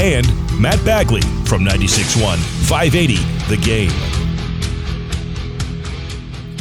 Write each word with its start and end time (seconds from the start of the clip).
and 0.00 0.26
Matt 0.58 0.82
Bagley 0.82 1.20
from 1.44 1.62
96.1 1.62 2.38
580 2.66 3.16
The 3.48 3.60
Game. 3.62 3.92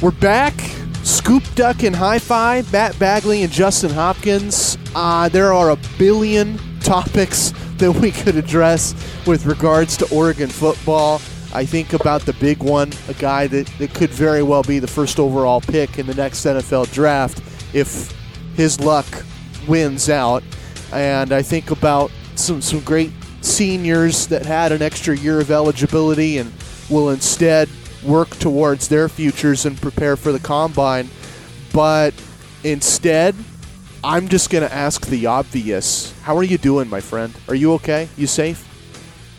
We're 0.01 0.11
back. 0.11 0.59
Scoop 1.03 1.43
Duck 1.55 1.83
and 1.83 1.95
High 1.95 2.19
Five, 2.19 2.71
Matt 2.73 2.99
Bagley 2.99 3.43
and 3.43 3.51
Justin 3.51 3.91
Hopkins. 3.91 4.77
Uh, 4.93 5.29
there 5.29 5.53
are 5.53 5.69
a 5.69 5.77
billion 5.97 6.57
topics 6.81 7.51
that 7.77 7.93
we 7.93 8.11
could 8.11 8.35
address 8.35 8.93
with 9.25 9.45
regards 9.45 9.95
to 9.97 10.13
Oregon 10.13 10.49
football. 10.49 11.21
I 11.53 11.63
think 11.63 11.93
about 11.93 12.23
the 12.23 12.33
big 12.33 12.61
one, 12.61 12.91
a 13.07 13.13
guy 13.13 13.47
that, 13.47 13.67
that 13.79 13.93
could 13.93 14.09
very 14.09 14.43
well 14.43 14.63
be 14.63 14.79
the 14.79 14.87
first 14.87 15.17
overall 15.17 15.61
pick 15.61 15.97
in 15.97 16.05
the 16.07 16.13
next 16.13 16.43
NFL 16.43 16.91
draft 16.91 17.41
if 17.73 18.13
his 18.55 18.81
luck 18.81 19.07
wins 19.65 20.09
out. 20.09 20.43
And 20.91 21.31
I 21.31 21.41
think 21.41 21.71
about 21.71 22.11
some, 22.35 22.61
some 22.61 22.81
great 22.81 23.11
seniors 23.49 24.27
that 24.27 24.45
had 24.45 24.71
an 24.71 24.81
extra 24.81 25.17
year 25.17 25.39
of 25.39 25.51
eligibility 25.51 26.37
and 26.37 26.53
will 26.89 27.09
instead 27.09 27.69
work 28.03 28.29
towards 28.37 28.87
their 28.87 29.09
futures 29.09 29.65
and 29.65 29.79
prepare 29.81 30.15
for 30.15 30.31
the 30.31 30.39
combine. 30.39 31.09
But 31.73 32.13
instead, 32.63 33.35
I'm 34.03 34.27
just 34.29 34.49
going 34.49 34.67
to 34.67 34.73
ask 34.73 35.05
the 35.07 35.25
obvious. 35.25 36.17
How 36.21 36.37
are 36.37 36.43
you 36.43 36.57
doing, 36.57 36.89
my 36.89 37.01
friend? 37.01 37.33
Are 37.47 37.55
you 37.55 37.73
okay? 37.73 38.07
You 38.15 38.27
safe? 38.27 38.65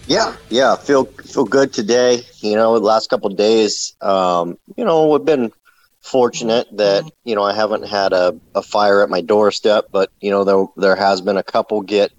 Yeah, 0.07 0.37
yeah, 0.49 0.75
feel 0.77 1.05
feel 1.05 1.45
good 1.45 1.73
today. 1.73 2.23
You 2.41 2.56
know, 2.56 2.79
the 2.79 2.84
last 2.84 3.11
couple 3.11 3.31
days, 3.31 3.95
um, 4.01 4.59
you 4.77 4.84
know, 4.84 5.09
we've 5.09 5.25
been 5.25 5.53
fortunate 6.01 6.67
that 6.77 7.05
you 7.25 7.34
know 7.34 7.43
I 7.43 7.55
haven't 7.55 7.87
had 7.87 8.12
a, 8.12 8.34
a 8.55 8.62
fire 8.62 9.03
at 9.03 9.11
my 9.11 9.21
doorstep, 9.21 9.87
but 9.93 10.11
you 10.21 10.31
know 10.31 10.45
there 10.45 10.67
there 10.77 10.97
has 10.97 11.21
been 11.21 11.37
a 11.37 11.43
couple 11.43 11.81
get 11.83 12.11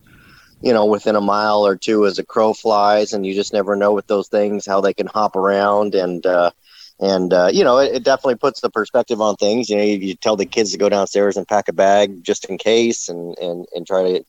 you 0.62 0.74
know 0.74 0.86
within 0.86 1.16
a 1.16 1.22
mile 1.22 1.66
or 1.66 1.76
two 1.76 2.06
as 2.06 2.20
a 2.20 2.26
crow 2.26 2.54
flies, 2.54 3.14
and 3.14 3.26
you 3.26 3.34
just 3.34 3.54
never 3.54 3.76
know 3.76 3.94
with 3.94 4.08
those 4.08 4.28
things 4.28 4.66
how 4.66 4.82
they 4.82 4.94
can 4.94 5.08
hop 5.08 5.36
around 5.36 5.96
and. 5.96 6.26
uh 6.26 6.52
and 7.00 7.34
uh, 7.34 7.50
you 7.52 7.64
know, 7.64 7.80
it, 7.80 7.96
it 7.96 8.04
definitely 8.04 8.36
puts 8.36 8.62
the 8.62 8.70
perspective 8.70 9.22
on 9.22 9.36
things. 9.36 9.70
You 9.70 9.78
know, 9.78 9.84
you, 9.84 9.98
you 9.98 10.16
tell 10.16 10.36
the 10.36 10.46
kids 10.46 10.72
to 10.72 10.78
go 10.78 10.88
downstairs 10.88 11.36
and 11.36 11.48
pack 11.48 11.68
a 11.68 11.74
bag 11.74 12.24
just 12.24 12.46
in 12.46 12.58
case, 12.60 13.10
and 13.10 13.36
and 13.40 13.66
and 13.74 13.88
try 13.88 14.04
to, 14.04 14.24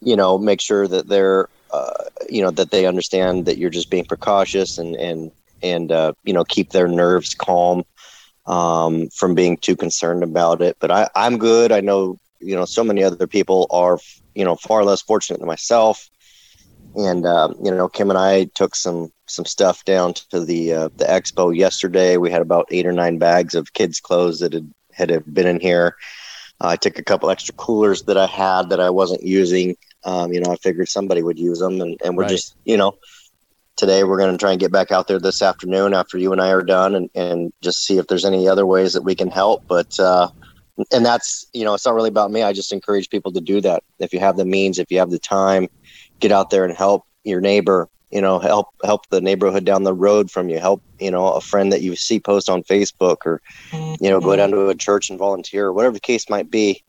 you 0.00 0.16
know, 0.16 0.38
make 0.38 0.60
sure 0.60 0.86
that 0.86 1.08
they're 1.08 1.48
uh, 1.72 1.92
you 2.28 2.42
know 2.42 2.50
that 2.50 2.70
they 2.70 2.86
understand 2.86 3.46
that 3.46 3.58
you're 3.58 3.70
just 3.70 3.90
being 3.90 4.04
precautious 4.04 4.78
and 4.78 4.96
and 4.96 5.30
and 5.62 5.92
uh, 5.92 6.12
you 6.24 6.32
know 6.32 6.44
keep 6.44 6.70
their 6.70 6.88
nerves 6.88 7.34
calm 7.34 7.84
um, 8.46 9.08
from 9.14 9.34
being 9.34 9.56
too 9.56 9.76
concerned 9.76 10.22
about 10.22 10.62
it. 10.62 10.76
But 10.80 10.90
I, 10.90 11.08
I'm 11.14 11.38
good. 11.38 11.72
I 11.72 11.80
know 11.80 12.18
you 12.44 12.56
know 12.56 12.66
so 12.66 12.84
many 12.84 13.02
other 13.04 13.26
people 13.26 13.66
are 13.70 13.98
you 14.34 14.44
know 14.44 14.56
far 14.56 14.84
less 14.84 15.02
fortunate 15.02 15.38
than 15.40 15.48
myself. 15.48 16.10
And 16.96 17.26
uh, 17.26 17.50
you 17.62 17.70
know, 17.72 17.88
Kim 17.88 18.10
and 18.10 18.18
I 18.18 18.46
took 18.54 18.74
some 18.76 19.10
some 19.26 19.44
stuff 19.46 19.84
down 19.84 20.14
to 20.14 20.40
the 20.44 20.72
uh, 20.74 20.88
the 20.98 21.04
expo 21.04 21.56
yesterday. 21.56 22.16
We 22.16 22.30
had 22.30 22.42
about 22.42 22.66
eight 22.70 22.86
or 22.86 22.92
nine 22.92 23.18
bags 23.18 23.54
of 23.54 23.72
kids' 23.74 24.00
clothes 24.00 24.38
that 24.40 24.52
had 24.52 24.72
had 24.92 25.22
been 25.32 25.46
in 25.46 25.60
here. 25.60 25.96
Uh, 26.60 26.68
I 26.68 26.76
took 26.76 26.98
a 26.98 27.04
couple 27.04 27.30
extra 27.30 27.54
coolers 27.54 28.02
that 28.04 28.16
I 28.16 28.26
had 28.26 28.70
that 28.70 28.80
I 28.80 28.90
wasn't 28.90 29.22
using. 29.22 29.76
Um, 30.04 30.32
you 30.32 30.40
know, 30.40 30.52
I 30.52 30.56
figured 30.56 30.88
somebody 30.88 31.22
would 31.22 31.38
use 31.38 31.58
them, 31.58 31.80
and, 31.80 31.98
and 32.04 32.16
we're 32.16 32.24
Right. 32.24 32.30
just, 32.30 32.56
you 32.64 32.76
know, 32.76 32.92
today 33.76 34.04
we're 34.04 34.18
going 34.18 34.32
to 34.32 34.38
try 34.38 34.52
and 34.52 34.60
get 34.60 34.72
back 34.72 34.92
out 34.92 35.08
there 35.08 35.18
this 35.18 35.42
afternoon 35.42 35.94
after 35.94 36.18
you 36.18 36.32
and 36.32 36.40
I 36.40 36.50
are 36.50 36.62
done, 36.62 36.94
and, 36.94 37.10
and 37.14 37.52
just 37.62 37.84
see 37.84 37.98
if 37.98 38.06
there's 38.06 38.24
any 38.24 38.48
other 38.48 38.66
ways 38.66 38.92
that 38.94 39.02
we 39.02 39.14
can 39.16 39.30
help. 39.30 39.62
But 39.68 39.88
uh, 39.98 40.28
and 40.92 41.04
that's, 41.04 41.46
you 41.52 41.64
know, 41.64 41.74
it's 41.74 41.86
not 41.86 41.94
really 41.94 42.08
about 42.08 42.30
me. 42.30 42.42
I 42.42 42.52
just 42.52 42.72
encourage 42.72 43.10
people 43.10 43.32
to 43.32 43.40
do 43.40 43.60
that. 43.60 43.82
If 43.98 44.12
you 44.12 44.20
have 44.20 44.36
the 44.36 44.44
means, 44.44 44.78
if 44.78 44.90
you 44.90 44.98
have 44.98 45.10
the 45.10 45.18
time, 45.18 45.68
get 46.20 46.32
out 46.32 46.50
there 46.50 46.64
and 46.64 46.76
help 46.76 47.04
your 47.24 47.40
neighbor. 47.40 47.88
You 48.10 48.20
know, 48.20 48.38
help 48.38 48.68
help 48.84 49.08
the 49.08 49.20
neighborhood 49.20 49.64
down 49.64 49.82
the 49.82 49.92
road 49.92 50.30
from 50.30 50.48
you. 50.48 50.60
Help 50.60 50.80
you 51.00 51.10
know 51.10 51.32
a 51.32 51.40
friend 51.40 51.72
that 51.72 51.82
you 51.82 51.96
see 51.96 52.20
post 52.20 52.48
on 52.48 52.62
Facebook, 52.62 53.26
or 53.26 53.42
you 53.72 54.08
know, 54.08 54.20
go 54.20 54.36
down 54.36 54.52
to 54.52 54.68
a 54.68 54.74
church 54.74 55.10
and 55.10 55.18
volunteer, 55.18 55.66
or 55.66 55.72
whatever 55.72 55.94
the 55.94 56.00
case 56.00 56.30
might 56.30 56.48
be 56.48 56.84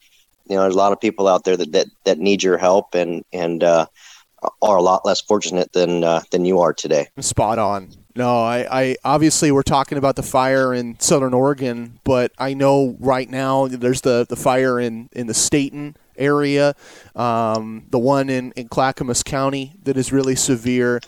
you 0.47 0.55
know 0.55 0.61
there's 0.61 0.75
a 0.75 0.77
lot 0.77 0.91
of 0.91 0.99
people 0.99 1.27
out 1.27 1.43
there 1.43 1.57
that 1.57 1.71
that, 1.71 1.87
that 2.03 2.19
need 2.19 2.43
your 2.43 2.57
help 2.57 2.93
and 2.95 3.23
and 3.33 3.63
uh, 3.63 3.85
are 4.61 4.77
a 4.77 4.81
lot 4.81 5.05
less 5.05 5.21
fortunate 5.21 5.71
than 5.73 6.03
uh, 6.03 6.21
than 6.31 6.45
you 6.45 6.59
are 6.59 6.73
today 6.73 7.07
Spot 7.19 7.59
on. 7.59 7.89
No, 8.15 8.39
I, 8.39 8.65
I 8.71 8.95
obviously 9.03 9.51
we're 9.51 9.61
talking 9.61 9.97
about 9.97 10.15
the 10.15 10.23
fire 10.23 10.73
in 10.73 10.97
Southern 10.99 11.33
Oregon, 11.33 11.99
but 12.05 12.31
I 12.37 12.53
know 12.53 12.95
right 12.99 13.29
now 13.29 13.67
there's 13.67 14.01
the, 14.01 14.25
the 14.27 14.37
fire 14.37 14.79
in, 14.79 15.09
in 15.11 15.27
the 15.27 15.33
Stayton 15.33 15.97
area, 16.17 16.75
um, 17.13 17.87
the 17.89 17.99
one 17.99 18.29
in, 18.29 18.53
in 18.53 18.69
Clackamas 18.69 19.21
County 19.21 19.73
that 19.83 19.97
is 19.97 20.13
really 20.13 20.35
severe, 20.35 21.01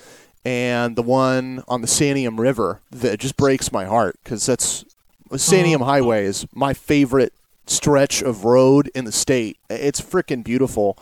and 0.43 0.97
the 0.97 1.01
one 1.01 1.63
on 1.69 1.79
the 1.79 1.87
Santiam 1.87 2.37
River 2.37 2.81
that 2.91 3.21
just 3.21 3.37
breaks 3.37 3.71
my 3.71 3.85
heart 3.85 4.17
because 4.23 4.45
that's 4.45 4.83
Santiam 5.31 5.85
Highway 5.85 6.25
is 6.25 6.45
my 6.53 6.73
favorite 6.73 7.33
stretch 7.65 8.21
of 8.21 8.43
road 8.43 8.89
in 8.93 9.05
the 9.05 9.11
state. 9.13 9.57
It's 9.69 10.01
freaking 10.01 10.43
beautiful, 10.43 10.97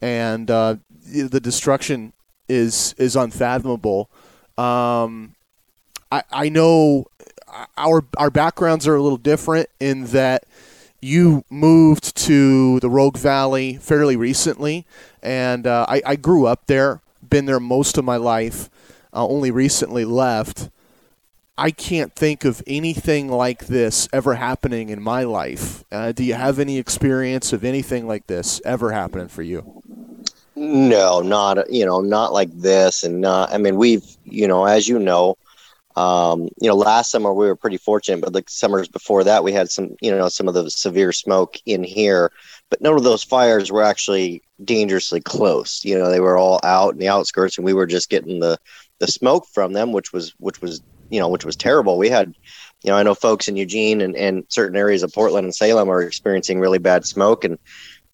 and 0.00 0.48
uh, 0.50 0.76
the 1.04 1.40
destruction 1.40 2.12
is 2.48 2.94
is 2.96 3.16
unfathomable. 3.16 4.08
Um, 4.56 5.34
I, 6.10 6.22
I 6.30 6.48
know 6.48 7.06
our 7.76 8.04
our 8.16 8.30
backgrounds 8.30 8.86
are 8.86 8.94
a 8.94 9.02
little 9.02 9.18
different 9.18 9.68
in 9.80 10.06
that 10.06 10.44
you 11.00 11.44
moved 11.48 12.16
to 12.16 12.80
the 12.80 12.90
Rogue 12.90 13.16
Valley 13.16 13.76
fairly 13.76 14.16
recently, 14.16 14.84
and 15.22 15.66
uh, 15.66 15.86
I, 15.88 16.02
I 16.04 16.16
grew 16.16 16.46
up 16.46 16.66
there, 16.66 17.00
been 17.28 17.46
there 17.46 17.60
most 17.60 17.96
of 17.98 18.04
my 18.04 18.16
life, 18.16 18.68
uh, 19.12 19.26
only 19.26 19.50
recently 19.50 20.04
left. 20.04 20.70
I 21.56 21.70
can't 21.72 22.14
think 22.14 22.44
of 22.44 22.62
anything 22.68 23.28
like 23.28 23.66
this 23.66 24.08
ever 24.12 24.36
happening 24.36 24.90
in 24.90 25.02
my 25.02 25.24
life. 25.24 25.84
Uh, 25.90 26.12
do 26.12 26.22
you 26.22 26.34
have 26.34 26.60
any 26.60 26.78
experience 26.78 27.52
of 27.52 27.64
anything 27.64 28.06
like 28.06 28.28
this 28.28 28.60
ever 28.64 28.92
happening 28.92 29.28
for 29.28 29.42
you? 29.42 29.82
no 30.58 31.20
not 31.20 31.70
you 31.70 31.86
know 31.86 32.00
not 32.00 32.32
like 32.32 32.50
this 32.50 33.04
and 33.04 33.20
not 33.20 33.48
i 33.52 33.58
mean 33.58 33.76
we've 33.76 34.16
you 34.24 34.48
know 34.48 34.64
as 34.64 34.88
you 34.88 34.98
know 34.98 35.36
um, 35.98 36.48
you 36.60 36.68
know 36.68 36.76
last 36.76 37.10
summer 37.10 37.34
we 37.34 37.46
were 37.46 37.56
pretty 37.56 37.76
fortunate 37.76 38.20
but 38.20 38.32
the 38.32 38.44
summers 38.46 38.86
before 38.86 39.24
that 39.24 39.42
we 39.42 39.52
had 39.52 39.68
some 39.68 39.96
you 40.00 40.12
know 40.12 40.28
some 40.28 40.46
of 40.46 40.54
the 40.54 40.70
severe 40.70 41.12
smoke 41.12 41.56
in 41.66 41.82
here 41.82 42.30
but 42.70 42.80
none 42.80 42.94
of 42.94 43.02
those 43.02 43.24
fires 43.24 43.72
were 43.72 43.82
actually 43.82 44.42
dangerously 44.64 45.20
close. 45.20 45.84
You 45.84 45.98
know 45.98 46.10
they 46.10 46.20
were 46.20 46.36
all 46.36 46.60
out 46.62 46.92
in 46.92 46.98
the 46.98 47.08
outskirts 47.08 47.58
and 47.58 47.64
we 47.64 47.74
were 47.74 47.86
just 47.86 48.10
getting 48.10 48.38
the 48.38 48.58
the 49.00 49.08
smoke 49.08 49.46
from 49.52 49.72
them 49.72 49.92
which 49.92 50.12
was 50.12 50.34
which 50.38 50.60
was 50.60 50.82
you 51.10 51.18
know 51.18 51.28
which 51.28 51.44
was 51.44 51.56
terrible. 51.56 51.98
We 51.98 52.10
had 52.10 52.34
you 52.84 52.90
know 52.90 52.96
i 52.96 53.02
know 53.02 53.14
folks 53.14 53.48
in 53.48 53.56
eugene 53.56 54.00
and, 54.00 54.14
and 54.14 54.44
certain 54.48 54.76
areas 54.76 55.02
of 55.02 55.12
portland 55.12 55.44
and 55.44 55.54
salem 55.54 55.90
are 55.90 56.00
experiencing 56.00 56.60
really 56.60 56.78
bad 56.78 57.04
smoke 57.04 57.42
and 57.42 57.58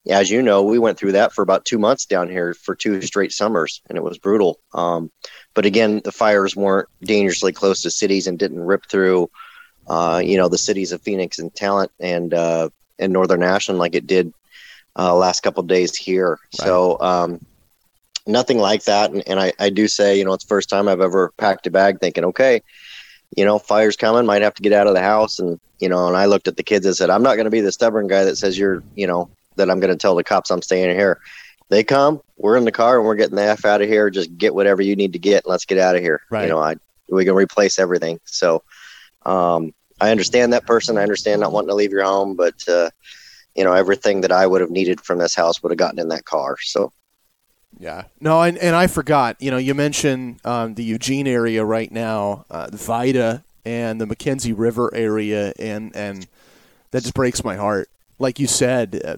as 0.08 0.30
you 0.30 0.42
know 0.42 0.62
we 0.62 0.78
went 0.78 0.98
through 0.98 1.12
that 1.12 1.32
for 1.32 1.42
about 1.42 1.64
two 1.64 1.78
months 1.78 2.06
down 2.06 2.28
here 2.28 2.54
for 2.54 2.74
two 2.74 3.00
straight 3.02 3.32
summers 3.32 3.80
and 3.88 3.96
it 3.96 4.04
was 4.04 4.18
brutal. 4.18 4.60
Um, 4.72 5.10
but 5.54 5.66
again 5.66 6.00
the 6.04 6.12
fires 6.12 6.54
weren't 6.56 6.88
dangerously 7.02 7.52
close 7.52 7.82
to 7.82 7.90
cities 7.90 8.26
and 8.26 8.38
didn't 8.38 8.60
rip 8.60 8.86
through 8.88 9.30
uh, 9.86 10.20
you 10.24 10.36
know 10.36 10.48
the 10.48 10.58
cities 10.58 10.92
of 10.92 11.02
phoenix 11.02 11.38
and 11.38 11.54
talent 11.54 11.90
and 12.00 12.34
uh, 12.34 12.68
and 12.98 13.12
northern 13.12 13.42
ashland 13.42 13.78
like 13.78 13.94
it 13.94 14.06
did 14.06 14.32
uh, 14.96 15.14
last 15.14 15.42
couple 15.42 15.60
of 15.60 15.66
days 15.66 15.96
here. 15.96 16.38
So 16.52 17.00
um, 17.00 17.44
nothing 18.26 18.58
like 18.58 18.84
that. 18.84 19.10
And, 19.10 19.26
and 19.26 19.40
I, 19.40 19.52
I 19.58 19.70
do 19.70 19.88
say 19.88 20.16
you 20.18 20.24
know 20.24 20.32
it's 20.32 20.44
the 20.44 20.48
first 20.48 20.68
time 20.68 20.88
i've 20.88 21.00
ever 21.00 21.32
packed 21.36 21.66
a 21.66 21.70
bag 21.70 22.00
thinking 22.00 22.24
okay 22.24 22.62
you 23.36 23.44
know 23.44 23.58
fire's 23.58 23.96
coming 23.96 24.24
might 24.24 24.42
have 24.42 24.54
to 24.54 24.62
get 24.62 24.72
out 24.72 24.86
of 24.86 24.94
the 24.94 25.02
house. 25.02 25.38
And 25.38 25.58
you 25.80 25.88
know 25.88 26.06
and 26.06 26.16
i 26.16 26.26
looked 26.26 26.48
at 26.48 26.56
the 26.56 26.62
kids 26.62 26.86
and 26.86 26.96
said 26.96 27.10
i'm 27.10 27.22
not 27.22 27.34
going 27.34 27.44
to 27.44 27.50
be 27.50 27.60
the 27.60 27.72
stubborn 27.72 28.06
guy 28.06 28.24
that 28.24 28.36
says 28.36 28.56
you're 28.56 28.82
you 28.94 29.06
know 29.06 29.28
that 29.56 29.70
i'm 29.70 29.80
going 29.80 29.92
to 29.92 29.96
tell 29.96 30.14
the 30.14 30.24
cops 30.24 30.50
i'm 30.50 30.62
staying 30.62 30.94
here 30.96 31.20
they 31.68 31.82
come 31.82 32.20
we're 32.36 32.56
in 32.56 32.64
the 32.64 32.72
car 32.72 32.96
and 32.98 33.06
we're 33.06 33.14
getting 33.14 33.36
the 33.36 33.42
f 33.42 33.64
out 33.64 33.80
of 33.82 33.88
here 33.88 34.10
just 34.10 34.36
get 34.36 34.54
whatever 34.54 34.82
you 34.82 34.94
need 34.96 35.12
to 35.12 35.18
get 35.18 35.44
and 35.44 35.50
let's 35.50 35.64
get 35.64 35.78
out 35.78 35.96
of 35.96 36.02
here 36.02 36.20
Right. 36.30 36.42
you 36.44 36.48
know 36.48 36.58
i 36.58 36.74
we 37.08 37.24
can 37.24 37.34
replace 37.34 37.78
everything 37.78 38.20
so 38.24 38.62
um 39.26 39.72
i 40.00 40.10
understand 40.10 40.52
that 40.52 40.66
person 40.66 40.98
i 40.98 41.02
understand 41.02 41.40
not 41.40 41.52
wanting 41.52 41.68
to 41.68 41.74
leave 41.74 41.92
your 41.92 42.04
home 42.04 42.34
but 42.36 42.54
uh 42.68 42.90
you 43.54 43.64
know 43.64 43.72
everything 43.72 44.20
that 44.22 44.32
i 44.32 44.46
would 44.46 44.60
have 44.60 44.70
needed 44.70 45.00
from 45.00 45.18
this 45.18 45.34
house 45.34 45.62
would 45.62 45.70
have 45.70 45.78
gotten 45.78 45.98
in 45.98 46.08
that 46.08 46.24
car 46.24 46.56
so 46.60 46.92
Yeah. 47.78 48.04
No, 48.20 48.42
and, 48.42 48.56
and 48.58 48.76
I 48.76 48.86
forgot. 48.86 49.36
You 49.40 49.50
know, 49.50 49.56
you 49.56 49.74
mentioned 49.74 50.38
um, 50.44 50.74
the 50.74 50.84
Eugene 50.84 51.26
area 51.26 51.64
right 51.64 51.90
now, 51.90 52.44
uh, 52.48 52.68
Vida 52.70 53.42
and 53.64 54.00
the 54.00 54.06
McKenzie 54.06 54.54
River 54.56 54.94
area, 54.94 55.52
and 55.58 55.90
and 55.96 56.26
that 56.92 57.02
just 57.02 57.14
breaks 57.14 57.42
my 57.42 57.56
heart. 57.56 57.88
Like 58.20 58.38
you 58.38 58.46
said, 58.46 59.02
uh, 59.04 59.16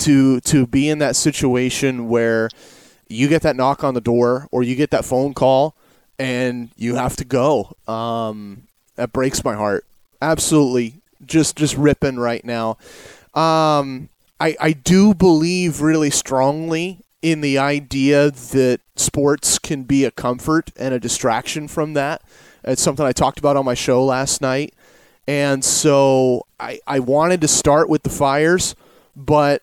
to 0.00 0.40
to 0.40 0.66
be 0.66 0.88
in 0.88 0.98
that 0.98 1.16
situation 1.16 2.08
where 2.08 2.48
you 3.08 3.28
get 3.28 3.42
that 3.42 3.56
knock 3.56 3.82
on 3.82 3.94
the 3.94 4.00
door 4.00 4.48
or 4.50 4.62
you 4.62 4.76
get 4.76 4.90
that 4.90 5.04
phone 5.04 5.34
call 5.34 5.74
and 6.18 6.70
you 6.76 6.96
have 6.96 7.16
to 7.16 7.24
go. 7.24 7.72
Um, 7.88 8.64
that 8.96 9.12
breaks 9.12 9.44
my 9.44 9.54
heart. 9.54 9.84
Absolutely, 10.20 10.94
just 11.24 11.56
just 11.56 11.76
ripping 11.76 12.18
right 12.18 12.44
now. 12.44 12.76
Um, 13.34 14.08
I 14.38 14.56
I 14.60 14.72
do 14.72 15.14
believe 15.14 15.80
really 15.80 16.10
strongly 16.10 16.98
in 17.22 17.40
the 17.40 17.58
idea 17.58 18.30
that 18.30 18.80
sports 18.96 19.58
can 19.58 19.82
be 19.82 20.04
a 20.04 20.10
comfort 20.10 20.70
and 20.76 20.94
a 20.94 21.00
distraction 21.00 21.68
from 21.68 21.94
that. 21.94 22.22
It's 22.64 22.82
something 22.82 23.04
I 23.04 23.12
talked 23.12 23.38
about 23.38 23.56
on 23.56 23.64
my 23.64 23.74
show 23.74 24.04
last 24.04 24.40
night. 24.40 24.74
And 25.26 25.64
so 25.64 26.46
I, 26.58 26.80
I 26.86 26.98
wanted 26.98 27.40
to 27.42 27.48
start 27.48 27.88
with 27.88 28.02
the 28.02 28.10
Fires, 28.10 28.74
but 29.14 29.62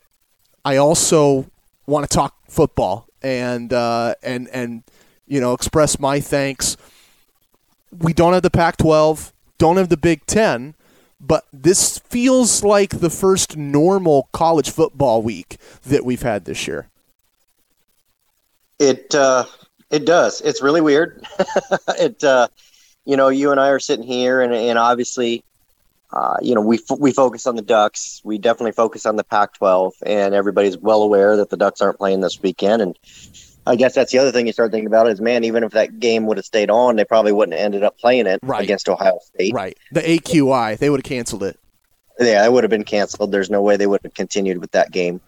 I 0.67 0.75
also 0.75 1.49
want 1.85 2.09
to 2.09 2.13
talk 2.13 2.35
football 2.49 3.07
and 3.21 3.71
uh, 3.71 4.15
and 4.21 4.49
and 4.51 4.83
you 5.25 5.39
know 5.39 5.53
express 5.53 5.97
my 5.97 6.19
thanks. 6.19 6.75
We 7.97 8.11
don't 8.11 8.33
have 8.33 8.43
the 8.43 8.49
Pac-12, 8.49 9.31
don't 9.57 9.77
have 9.77 9.87
the 9.87 9.95
Big 9.95 10.25
Ten, 10.25 10.75
but 11.21 11.45
this 11.53 11.99
feels 11.99 12.65
like 12.65 12.99
the 12.99 13.09
first 13.09 13.55
normal 13.55 14.27
college 14.33 14.69
football 14.69 15.21
week 15.21 15.55
that 15.85 16.03
we've 16.03 16.23
had 16.23 16.43
this 16.43 16.67
year. 16.67 16.89
It 18.77 19.15
uh, 19.15 19.45
it 19.89 20.05
does. 20.05 20.41
It's 20.41 20.61
really 20.61 20.81
weird. 20.81 21.25
it 21.97 22.21
uh, 22.25 22.49
you 23.05 23.15
know, 23.15 23.29
you 23.29 23.51
and 23.51 23.59
I 23.61 23.69
are 23.69 23.79
sitting 23.79 24.05
here, 24.05 24.41
and 24.41 24.53
and 24.53 24.77
obviously, 24.77 25.45
uh, 26.13 26.38
you 26.42 26.56
know, 26.56 26.62
we 26.62 26.77
f- 26.77 26.98
we 27.00 27.12
focus 27.12 27.45
on 27.48 27.56
the 27.56 27.62
Ducks. 27.62 28.21
We 28.24 28.38
definitely 28.38 28.71
focus 28.71 29.06
on 29.06 29.15
the 29.18 29.24
Pac-12, 29.24 29.92
and 30.06 30.33
everybody's 30.33 30.77
well 30.77 31.01
aware 31.04 31.36
that 31.38 31.50
the 31.50 31.57
Ducks 31.57 31.81
aren't 31.81 31.98
playing 31.98 32.21
this 32.21 32.42
weekend. 32.42 32.81
And 32.81 32.98
I 33.65 33.75
guess 33.75 33.95
that's 33.95 34.12
the 34.13 34.18
other 34.19 34.31
thing 34.31 34.48
you 34.48 34.54
start 34.54 34.71
thinking 34.71 34.88
about 34.88 35.07
is, 35.09 35.19
man, 35.19 35.44
even 35.44 35.63
if 35.65 35.74
that 35.74 36.00
game 36.00 36.25
would 36.27 36.38
have 36.38 36.45
stayed 36.45 36.69
on, 36.69 36.95
they 36.95 37.04
probably 37.04 37.33
wouldn't 37.33 37.57
have 37.57 37.65
ended 37.65 37.83
up 37.83 37.98
playing 37.98 38.25
it 38.25 38.39
Right. 38.44 38.63
against 38.63 38.88
Ohio 38.88 39.19
State. 39.21 39.54
Right. 39.54 39.77
The 39.92 40.01
AQI, 40.01 40.77
they 40.77 40.89
would 40.89 41.00
have 41.01 41.09
canceled 41.09 41.44
it. 41.44 41.59
Yeah, 42.19 42.45
it 42.45 42.51
would 42.54 42.63
have 42.63 42.71
been 42.71 42.86
canceled. 42.86 43.31
There's 43.31 43.50
no 43.50 43.62
way 43.62 43.75
they 43.77 43.86
would 43.88 44.00
have 44.04 44.13
continued 44.13 44.59
with 44.59 44.71
that 44.71 44.92
game. 44.92 45.19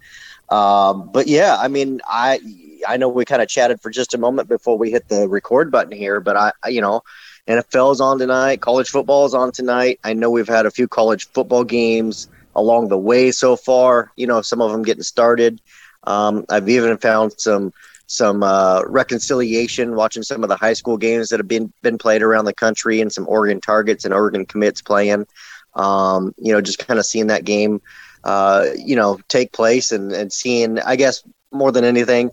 Um, 0.50 1.10
but 1.12 1.28
yeah, 1.28 1.58
I 1.60 1.68
mean, 1.68 2.00
I 2.08 2.40
I 2.88 2.96
know 2.98 3.10
we 3.10 3.26
kind 3.26 3.42
of 3.42 3.50
chatted 3.50 3.82
for 3.82 3.90
just 3.92 4.14
a 4.14 4.18
moment 4.18 4.48
before 4.48 4.78
we 4.78 4.90
hit 4.90 5.08
the 5.10 5.28
record 5.28 5.70
button 5.72 5.92
here, 5.92 6.20
but 6.22 6.38
I, 6.38 6.52
I- 6.64 6.70
you 6.70 6.82
know, 6.82 7.02
NFL 7.50 7.94
is 7.94 8.00
on 8.00 8.20
tonight. 8.20 8.62
College 8.62 8.90
football 8.90 9.26
is 9.26 9.34
on 9.34 9.52
tonight. 9.52 10.00
I 10.04 10.14
know 10.14 10.30
we've 10.30 10.48
had 10.48 10.68
a 10.68 10.72
few 10.72 10.88
college 10.88 11.28
football 11.30 11.64
games 11.64 12.30
along 12.56 12.90
the 12.90 12.98
way 12.98 13.32
so 13.32 13.56
far. 13.56 14.12
You 14.16 14.28
know, 14.28 14.42
some 14.42 14.62
of 14.62 14.72
them 14.72 14.84
getting 14.84 15.04
started. 15.04 15.60
Um, 16.04 16.46
I've 16.50 16.70
even 16.70 16.98
found 16.98 17.34
some 17.40 17.74
some 18.06 18.44
uh, 18.44 18.84
reconciliation 18.86 19.96
watching 19.96 20.24
some 20.24 20.44
of 20.44 20.50
the 20.50 20.56
high 20.56 20.74
school 20.74 20.98
games 20.98 21.30
that 21.30 21.40
have 21.40 21.48
been 21.48 21.74
been 21.82 21.98
played 21.98 22.22
around 22.22 22.46
the 22.46 22.54
country 22.54 23.02
and 23.02 23.12
some 23.12 23.28
Oregon 23.28 23.60
targets 23.60 24.06
and 24.06 24.14
Oregon 24.14 24.46
commits 24.46 24.82
playing. 24.84 25.26
Um, 25.74 26.36
you 26.38 26.54
know, 26.54 26.62
just 26.62 26.80
kind 26.80 27.00
of 27.00 27.06
seeing 27.06 27.28
that 27.28 27.46
game, 27.46 27.82
uh, 28.24 28.66
you 28.76 28.96
know, 28.96 29.20
take 29.28 29.54
place 29.54 29.92
and, 29.92 30.12
and 30.12 30.32
seeing, 30.32 30.80
I 30.80 30.96
guess, 30.96 31.24
more 31.52 31.72
than 31.72 31.84
anything, 31.84 32.32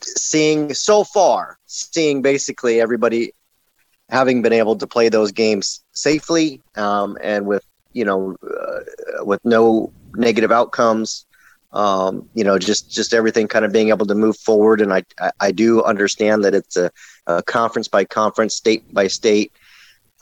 seeing 0.00 0.74
so 0.74 1.04
far, 1.04 1.58
seeing 1.66 2.22
basically 2.22 2.80
everybody 2.80 3.32
having 4.08 4.42
been 4.42 4.52
able 4.52 4.76
to 4.76 4.86
play 4.86 5.08
those 5.08 5.32
games 5.32 5.82
safely 5.92 6.60
um, 6.76 7.18
and 7.22 7.46
with, 7.46 7.64
you 7.92 8.04
know, 8.04 8.36
uh, 8.42 9.24
with 9.24 9.44
no 9.44 9.92
negative 10.14 10.52
outcomes. 10.52 11.24
Um, 11.70 12.30
you 12.32 12.44
know, 12.44 12.58
just 12.58 12.90
just 12.90 13.12
everything 13.12 13.46
kind 13.46 13.66
of 13.66 13.72
being 13.72 13.90
able 13.90 14.06
to 14.06 14.14
move 14.14 14.38
forward, 14.38 14.80
and 14.80 14.90
I 14.90 15.02
I, 15.20 15.30
I 15.38 15.52
do 15.52 15.82
understand 15.84 16.42
that 16.44 16.54
it's 16.54 16.78
a, 16.78 16.90
a 17.26 17.42
conference 17.42 17.88
by 17.88 18.06
conference, 18.06 18.54
state 18.54 18.90
by 18.94 19.06
state, 19.08 19.52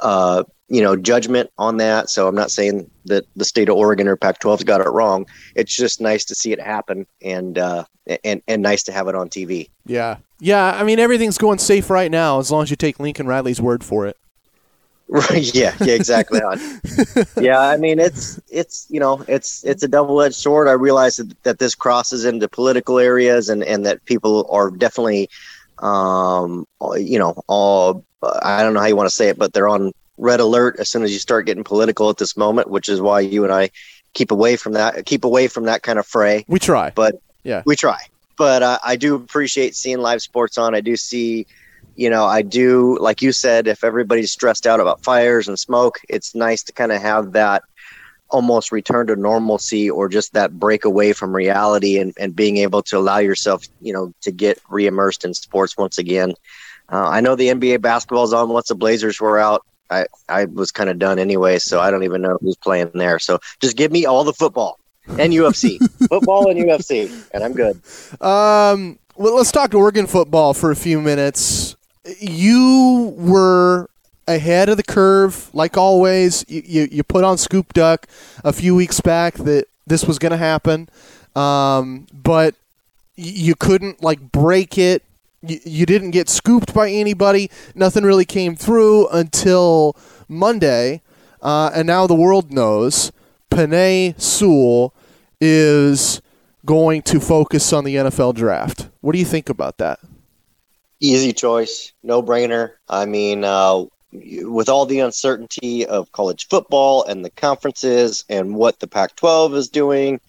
uh, 0.01 0.43
you 0.69 0.83
know, 0.83 0.97
judgment 0.97 1.51
on 1.57 1.77
that. 1.77 2.11
So 2.11 2.27
I'm 2.27 2.35
not 2.35 2.51
saying 2.51 2.91
that 3.05 3.27
the 3.37 3.45
state 3.45 3.69
of 3.69 3.77
Oregon 3.77 4.09
or 4.09 4.17
Pac-12's 4.17 4.65
got 4.65 4.81
it 4.81 4.89
wrong. 4.89 5.27
It's 5.55 5.75
just 5.75 6.01
nice 6.01 6.25
to 6.27 6.35
see 6.35 6.53
it 6.53 6.61
happen, 6.61 7.07
and 7.23 7.57
uh, 7.59 7.85
and 8.25 8.43
and 8.49 8.63
nice 8.63 8.83
to 8.85 8.93
have 8.93 9.07
it 9.07 9.15
on 9.15 9.29
TV. 9.29 9.71
Yeah. 9.87 10.17
Yeah, 10.39 10.65
I 10.65 10.83
mean 10.85 10.99
everything's 10.99 11.39
going 11.39 11.59
safe 11.59 11.89
right 11.91 12.11
now 12.11 12.39
as 12.39 12.51
long 12.51 12.63
as 12.63 12.71
you 12.71 12.77
take 12.77 13.01
Lincoln 13.01 13.27
Riley's 13.27 13.61
word 13.61 13.83
for 13.83 14.07
it. 14.07 14.17
Right? 15.09 15.55
Yeah. 15.55 15.75
Yeah. 15.81 15.95
Exactly. 15.95 16.41
yeah. 17.41 17.61
I 17.61 17.77
mean, 17.77 17.99
it's 17.99 18.41
it's 18.51 18.87
you 18.91 18.99
know 19.01 19.25
it's 19.29 19.65
it's 19.65 19.83
a 19.83 19.89
double 19.89 20.21
edged 20.21 20.35
sword. 20.35 20.69
I 20.69 20.73
realize 20.73 21.17
that, 21.17 21.43
that 21.45 21.59
this 21.59 21.75
crosses 21.75 22.25
into 22.25 22.49
political 22.49 22.99
areas, 22.99 23.49
and 23.49 23.63
and 23.63 23.87
that 23.87 24.05
people 24.05 24.47
are 24.51 24.71
definitely, 24.71 25.31
um, 25.79 26.67
you 26.97 27.19
know, 27.19 27.43
all 27.47 28.05
I 28.43 28.63
don't 28.63 28.75
know 28.75 28.81
how 28.81 28.87
you 28.87 28.97
want 28.97 29.09
to 29.09 29.15
say 29.15 29.29
it, 29.29 29.39
but 29.39 29.53
they're 29.53 29.69
on 29.69 29.93
red 30.19 30.41
alert 30.41 30.77
as 30.81 30.89
soon 30.89 31.03
as 31.03 31.13
you 31.13 31.19
start 31.19 31.47
getting 31.47 31.63
political 31.63 32.11
at 32.11 32.17
this 32.17 32.37
moment, 32.37 32.69
which 32.69 32.89
is 32.89 33.01
why 33.01 33.21
you 33.21 33.45
and 33.45 33.53
I 33.53 33.71
keep 34.15 34.31
away 34.31 34.57
from 34.57 34.73
that, 34.73 35.05
keep 35.07 35.25
away 35.25 35.47
from 35.47 35.65
that 35.65 35.83
kind 35.83 35.99
of 35.99 36.07
fray. 36.07 36.45
We 36.49 36.59
try. 36.59 36.91
But 36.95 37.21
Yeah. 37.45 37.63
we 37.67 37.77
try. 37.77 37.99
But 38.37 38.63
uh, 38.63 38.79
I 38.85 38.97
do 38.97 39.15
appreciate 39.15 39.75
seeing 39.75 39.99
live 39.99 40.23
sports 40.23 40.59
on. 40.59 40.75
I 40.75 40.81
do 40.81 40.97
see, 40.97 41.47
you 41.97 42.11
know, 42.11 42.25
I 42.25 42.43
do 42.43 42.99
like 42.99 43.23
you 43.23 43.33
said, 43.33 43.67
if 43.67 43.83
everybody's 43.83 44.33
stressed 44.33 44.67
out 44.67 44.81
about 44.81 45.03
fires 45.03 45.49
and 45.49 45.59
smoke, 45.59 45.99
it's 46.09 46.35
nice 46.35 46.63
to 46.65 46.73
kind 46.73 46.93
of 46.93 47.01
have 47.01 47.33
that 47.33 47.63
almost 48.31 48.73
return 48.73 49.07
to 49.07 49.17
normalcy 49.17 49.89
or 49.89 50.09
just 50.09 50.33
that 50.33 50.59
break 50.59 50.85
away 50.85 51.13
from 51.13 51.35
reality 51.35 51.99
and, 51.99 52.13
and 52.19 52.35
being 52.35 52.57
able 52.59 52.83
to 52.83 52.99
allow 52.99 53.19
yourself, 53.19 53.65
you 53.81 53.93
know, 53.93 54.13
to 54.21 54.33
get 54.33 54.59
re-immersed 54.69 55.25
in 55.25 55.33
sports 55.33 55.77
once 55.77 55.97
again. 55.97 56.35
Uh, 56.91 57.09
I 57.09 57.21
know 57.21 57.37
the 57.37 57.49
NBA 57.49 57.81
basketball's 57.81 58.33
on 58.33 58.49
once 58.49 58.69
the 58.69 58.75
Blazers 58.75 59.21
were 59.21 59.39
out. 59.39 59.65
I, 59.91 60.07
I 60.29 60.47
was 60.47 60.73
kind 60.73 60.91
of 60.91 60.99
done 60.99 61.21
anyway, 61.21 61.59
so 61.61 61.81
I 61.81 61.91
don't 61.91 62.03
even 62.03 62.21
know 62.21 62.39
who's 62.41 62.57
playing 62.57 62.91
there. 62.95 63.21
So 63.21 63.39
just 63.61 63.77
give 63.77 63.93
me 63.93 64.05
all 64.05 64.25
the 64.25 64.33
football 64.33 64.79
and 65.09 65.33
UFC, 65.33 65.79
football 66.09 66.51
and 66.51 66.59
UFC, 66.59 67.11
and 67.33 67.45
I'm 67.45 67.53
good. 67.53 67.77
Um, 68.21 68.99
well, 69.17 69.37
let's 69.37 69.53
talk 69.53 69.71
to 69.71 69.79
Oregon 69.79 70.07
football 70.07 70.55
for 70.55 70.71
a 70.71 70.77
few 70.77 71.01
minutes. 71.01 71.77
You 72.19 73.15
were 73.17 73.89
ahead 74.29 74.69
of 74.69 74.77
the 74.77 74.83
curve, 74.83 75.51
like 75.55 75.77
always. 75.77 76.45
You, 76.49 76.63
you, 76.65 76.89
you 76.91 77.03
put 77.03 77.25
on 77.25 77.39
Scoop 77.39 77.73
Duck 77.73 78.07
a 78.45 78.53
few 78.53 78.75
weeks 78.75 79.01
back 79.01 79.35
that 79.35 79.67
this 79.87 80.05
was 80.05 80.19
going 80.19 80.33
to 80.33 80.39
happen, 80.39 80.89
um, 81.35 82.07
but 82.13 82.55
you 83.17 83.55
couldn't 83.55 84.03
like 84.03 84.33
break 84.33 84.77
it. 84.77 85.03
You, 85.43 85.61
you 85.65 85.87
didn't 85.87 86.11
get 86.11 86.29
scooped 86.29 86.75
by 86.75 86.91
anybody. 86.91 87.51
Nothing 87.75 88.05
really 88.05 88.25
came 88.25 88.57
through 88.57 89.09
until 89.09 89.97
Monday, 90.29 91.03
uh, 91.41 91.71
and 91.75 91.87
now 91.87 92.07
the 92.07 92.15
world 92.15 92.53
knows. 92.53 93.13
Penei 93.51 94.21
Sewell 94.21 94.95
is 95.41 96.21
going 96.65 97.03
to 97.03 97.21
focus 97.21 97.73
on 97.73 97.85
the 97.85 97.97
NFL 97.97 98.35
draft. 98.35 98.89
What 99.01 99.13
do 99.13 99.19
you 99.19 99.25
think 99.25 99.49
about 99.49 99.79
that? 99.79 100.01
Easy 101.01 101.33
choice, 101.33 101.93
no 102.03 102.23
brainer. 102.23 102.73
I 102.89 103.07
mean, 103.07 103.45
uh, 103.45 103.85
with 104.13 104.69
all 104.69 104.87
the 104.87 105.01
uncertainty 105.01 105.87
of 105.87 106.11
college 106.13 106.49
football 106.49 107.05
and 107.05 107.25
the 107.25 107.31
conferences 107.31 108.25
and 108.29 108.55
what 108.55 108.81
the 108.81 108.87
Pac-12 108.87 109.55
is 109.55 109.69
doing, 109.69 110.21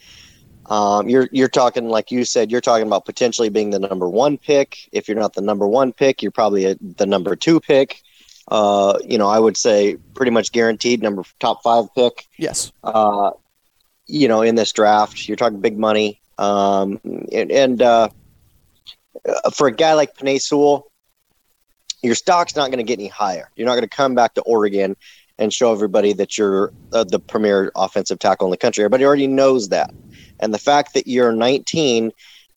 um, 0.67 1.07
you're 1.07 1.29
you're 1.31 1.47
talking 1.47 1.87
like 1.87 2.11
you 2.11 2.25
said, 2.25 2.51
you're 2.51 2.61
talking 2.61 2.85
about 2.85 3.05
potentially 3.05 3.49
being 3.49 3.69
the 3.69 3.79
number 3.79 4.09
one 4.09 4.37
pick. 4.37 4.89
If 4.91 5.07
you're 5.07 5.17
not 5.17 5.33
the 5.33 5.41
number 5.41 5.65
one 5.67 5.93
pick, 5.93 6.21
you're 6.21 6.31
probably 6.31 6.65
a, 6.65 6.75
the 6.97 7.05
number 7.05 7.35
two 7.35 7.61
pick. 7.61 8.01
Uh, 8.47 8.97
you 9.05 9.17
know, 9.17 9.27
I 9.27 9.39
would 9.39 9.57
say 9.57 9.97
pretty 10.13 10.31
much 10.31 10.51
guaranteed 10.51 11.01
number 11.01 11.23
top 11.39 11.63
five 11.63 11.93
pick. 11.95 12.25
Yes. 12.37 12.71
uh, 12.83 13.31
you 14.07 14.27
know, 14.27 14.41
in 14.41 14.55
this 14.55 14.71
draft. 14.71 15.27
You're 15.27 15.37
talking 15.37 15.59
big 15.59 15.77
money. 15.77 16.21
Um, 16.37 16.99
and 17.31 17.51
and 17.51 17.81
uh, 17.81 18.09
for 19.53 19.67
a 19.67 19.71
guy 19.71 19.93
like 19.93 20.15
Penei 20.15 20.41
Sewell, 20.41 20.91
your 22.01 22.15
stock's 22.15 22.55
not 22.55 22.67
going 22.67 22.77
to 22.77 22.83
get 22.83 22.99
any 22.99 23.09
higher. 23.09 23.49
You're 23.55 23.65
not 23.65 23.73
going 23.73 23.83
to 23.83 23.89
come 23.89 24.15
back 24.15 24.33
to 24.35 24.41
Oregon 24.41 24.95
and 25.39 25.53
show 25.53 25.71
everybody 25.71 26.13
that 26.13 26.37
you're 26.37 26.73
uh, 26.93 27.03
the 27.03 27.19
premier 27.19 27.71
offensive 27.75 28.19
tackle 28.19 28.47
in 28.47 28.51
the 28.51 28.57
country. 28.57 28.83
Everybody 28.83 29.05
already 29.05 29.27
knows 29.27 29.69
that. 29.69 29.93
And 30.39 30.53
the 30.53 30.59
fact 30.59 30.93
that 30.93 31.07
you're 31.07 31.31
19 31.31 32.11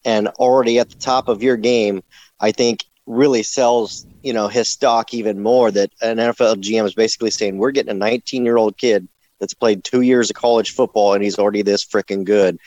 and 0.04 0.28
already 0.28 0.78
at 0.78 0.90
the 0.90 0.96
top 0.96 1.28
of 1.28 1.42
your 1.42 1.56
game, 1.56 2.02
I 2.40 2.52
think 2.52 2.84
really 3.10 3.42
sells, 3.42 4.06
you 4.22 4.32
know, 4.32 4.48
his 4.48 4.68
stock 4.68 5.12
even 5.14 5.42
more 5.42 5.70
that 5.70 5.90
an 6.00 6.18
NFL 6.18 6.56
GM 6.56 6.84
is 6.84 6.94
basically 6.94 7.30
saying, 7.30 7.58
we're 7.58 7.70
getting 7.72 7.90
a 7.90 7.94
19 7.94 8.44
year 8.44 8.56
old 8.56 8.76
kid 8.76 9.08
that's 9.38 9.54
played 9.54 9.84
two 9.84 10.02
years 10.02 10.30
of 10.30 10.36
college 10.36 10.70
football 10.72 11.14
and 11.14 11.24
he's 11.24 11.38
already 11.38 11.62
this 11.62 11.84
freaking 11.84 12.24
good. 12.24 12.58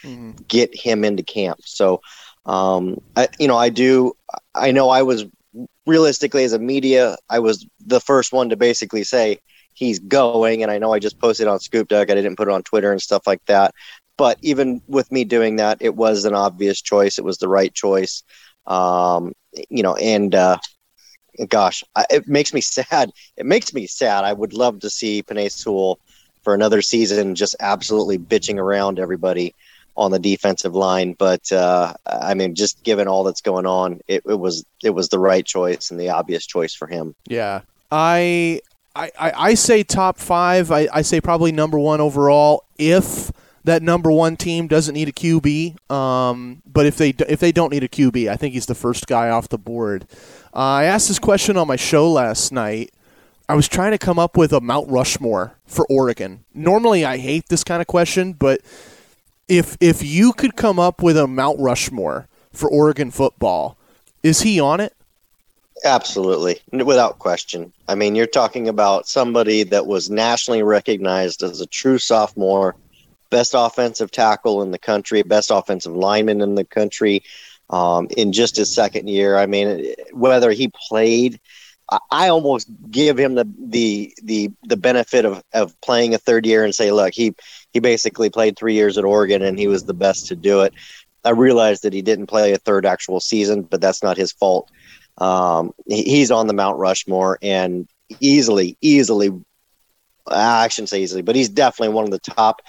Get 0.48 0.74
him 0.74 1.04
into 1.04 1.22
camp. 1.22 1.60
So 1.64 2.00
Um, 2.46 3.00
I, 3.16 3.28
you 3.38 3.48
know, 3.48 3.56
I 3.56 3.70
do. 3.70 4.12
I 4.54 4.70
know 4.70 4.90
I 4.90 5.02
was 5.02 5.24
realistically 5.86 6.44
as 6.44 6.52
a 6.52 6.58
media, 6.58 7.16
I 7.30 7.38
was 7.38 7.66
the 7.86 8.00
first 8.00 8.32
one 8.32 8.50
to 8.50 8.56
basically 8.56 9.04
say 9.04 9.38
he's 9.72 9.98
going, 9.98 10.62
and 10.62 10.70
I 10.70 10.78
know 10.78 10.92
I 10.92 10.98
just 10.98 11.18
posted 11.18 11.46
on 11.46 11.58
Scoop 11.60 11.88
Duck. 11.88 12.10
I 12.10 12.14
didn't 12.14 12.36
put 12.36 12.48
it 12.48 12.54
on 12.54 12.62
Twitter 12.62 12.92
and 12.92 13.00
stuff 13.00 13.26
like 13.26 13.44
that. 13.46 13.74
But 14.16 14.38
even 14.42 14.80
with 14.86 15.10
me 15.10 15.24
doing 15.24 15.56
that, 15.56 15.78
it 15.80 15.96
was 15.96 16.24
an 16.24 16.34
obvious 16.34 16.80
choice. 16.80 17.18
It 17.18 17.24
was 17.24 17.38
the 17.38 17.48
right 17.48 17.74
choice. 17.74 18.22
Um, 18.66 19.32
you 19.68 19.82
know, 19.82 19.94
and 19.96 20.34
uh, 20.34 20.58
gosh, 21.48 21.84
I, 21.94 22.06
it 22.10 22.28
makes 22.28 22.52
me 22.52 22.60
sad. 22.62 23.10
It 23.36 23.46
makes 23.46 23.72
me 23.74 23.86
sad. 23.86 24.24
I 24.24 24.32
would 24.32 24.52
love 24.52 24.80
to 24.80 24.90
see 24.90 25.22
Penei 25.22 25.50
Sewell 25.50 25.98
for 26.42 26.54
another 26.54 26.82
season, 26.82 27.34
just 27.34 27.56
absolutely 27.60 28.18
bitching 28.18 28.58
around 28.58 28.98
everybody 28.98 29.54
on 29.96 30.10
the 30.10 30.18
defensive 30.18 30.74
line. 30.74 31.14
But 31.14 31.50
uh, 31.52 31.94
I 32.06 32.34
mean, 32.34 32.54
just 32.54 32.82
given 32.82 33.08
all 33.08 33.24
that's 33.24 33.40
going 33.40 33.66
on, 33.66 34.00
it, 34.08 34.22
it, 34.28 34.38
was 34.38 34.64
it 34.82 34.90
was 34.90 35.08
the 35.08 35.18
right 35.18 35.44
choice 35.44 35.90
and 35.90 35.98
the 35.98 36.10
obvious 36.10 36.46
choice 36.46 36.74
for 36.74 36.86
him. 36.86 37.14
Yeah, 37.26 37.62
I 37.90 38.60
I, 38.94 39.10
I 39.18 39.54
say 39.54 39.82
top 39.82 40.18
five. 40.18 40.70
I, 40.70 40.88
I 40.92 41.02
say 41.02 41.20
probably 41.20 41.52
number 41.52 41.78
one 41.78 42.00
overall. 42.00 42.64
If 42.78 43.32
that 43.64 43.82
number 43.82 44.10
one 44.10 44.36
team 44.36 44.66
doesn't 44.68 44.94
need 44.94 45.08
a 45.08 45.12
QB, 45.12 45.90
um, 45.90 46.62
but 46.66 46.86
if 46.86 46.96
they 46.96 47.10
if 47.28 47.40
they 47.40 47.50
don't 47.50 47.72
need 47.72 47.82
a 47.82 47.88
QB, 47.88 48.28
I 48.28 48.36
think 48.36 48.54
he's 48.54 48.66
the 48.66 48.74
first 48.74 49.06
guy 49.06 49.30
off 49.30 49.48
the 49.48 49.58
board. 49.58 50.06
Uh, 50.54 50.58
I 50.58 50.84
asked 50.84 51.08
this 51.08 51.18
question 51.18 51.56
on 51.56 51.66
my 51.66 51.76
show 51.76 52.10
last 52.10 52.52
night. 52.52 52.92
I 53.48 53.54
was 53.54 53.68
trying 53.68 53.92
to 53.92 53.98
come 53.98 54.18
up 54.18 54.36
with 54.36 54.52
a 54.52 54.60
Mount 54.60 54.88
Rushmore 54.88 55.56
for 55.66 55.86
Oregon. 55.90 56.44
Normally, 56.54 57.04
I 57.04 57.18
hate 57.18 57.48
this 57.48 57.64
kind 57.64 57.80
of 57.80 57.86
question, 57.86 58.34
but 58.34 58.60
if 59.48 59.76
if 59.80 60.02
you 60.02 60.32
could 60.32 60.56
come 60.56 60.78
up 60.78 61.02
with 61.02 61.16
a 61.16 61.26
Mount 61.26 61.58
Rushmore 61.58 62.28
for 62.52 62.70
Oregon 62.70 63.10
football, 63.10 63.76
is 64.22 64.42
he 64.42 64.60
on 64.60 64.80
it? 64.80 64.94
Absolutely, 65.84 66.60
without 66.72 67.18
question. 67.18 67.72
I 67.88 67.94
mean, 67.94 68.14
you're 68.14 68.26
talking 68.26 68.68
about 68.68 69.08
somebody 69.08 69.64
that 69.64 69.86
was 69.86 70.08
nationally 70.08 70.62
recognized 70.62 71.42
as 71.42 71.60
a 71.60 71.66
true 71.66 71.98
sophomore, 71.98 72.76
best 73.34 73.54
offensive 73.56 74.10
tackle 74.10 74.62
in 74.62 74.70
the 74.70 74.78
country, 74.78 75.22
best 75.22 75.50
offensive 75.50 75.94
lineman 75.94 76.40
in 76.40 76.54
the 76.54 76.64
country, 76.64 77.22
um, 77.70 78.06
in 78.16 78.32
just 78.32 78.56
his 78.56 78.72
second 78.74 79.08
year. 79.08 79.36
I 79.36 79.46
mean, 79.46 79.94
whether 80.12 80.50
he 80.50 80.70
played 80.88 81.40
I 82.10 82.28
almost 82.28 82.68
give 82.90 83.18
him 83.18 83.34
the 83.34 83.46
the 83.58 84.14
the 84.22 84.50
the 84.62 84.76
benefit 84.76 85.24
of, 85.24 85.42
of 85.52 85.78
playing 85.82 86.14
a 86.14 86.18
third 86.18 86.46
year 86.46 86.64
and 86.64 86.74
say, 86.74 86.90
look, 86.90 87.12
he 87.14 87.34
he 87.72 87.80
basically 87.80 88.30
played 88.30 88.56
three 88.56 88.74
years 88.74 88.96
at 88.96 89.04
Oregon 89.04 89.42
and 89.42 89.58
he 89.58 89.68
was 89.68 89.84
the 89.84 89.94
best 89.94 90.28
to 90.28 90.36
do 90.36 90.62
it. 90.62 90.72
I 91.24 91.30
realized 91.30 91.82
that 91.82 91.92
he 91.92 92.02
didn't 92.02 92.26
play 92.26 92.52
a 92.52 92.58
third 92.58 92.86
actual 92.86 93.20
season, 93.20 93.62
but 93.62 93.80
that's 93.80 94.02
not 94.02 94.16
his 94.16 94.32
fault. 94.32 94.70
Um, 95.18 95.72
he's 95.86 96.30
on 96.30 96.46
the 96.46 96.52
Mount 96.52 96.78
Rushmore 96.78 97.38
and 97.40 97.88
easily, 98.20 98.76
easily, 98.80 99.30
I 100.26 100.68
shouldn't 100.68 100.88
say 100.90 101.02
easily, 101.02 101.22
but 101.22 101.36
he's 101.36 101.48
definitely 101.48 101.94
one 101.94 102.04
of 102.04 102.10
the 102.10 102.18
top 102.18 102.62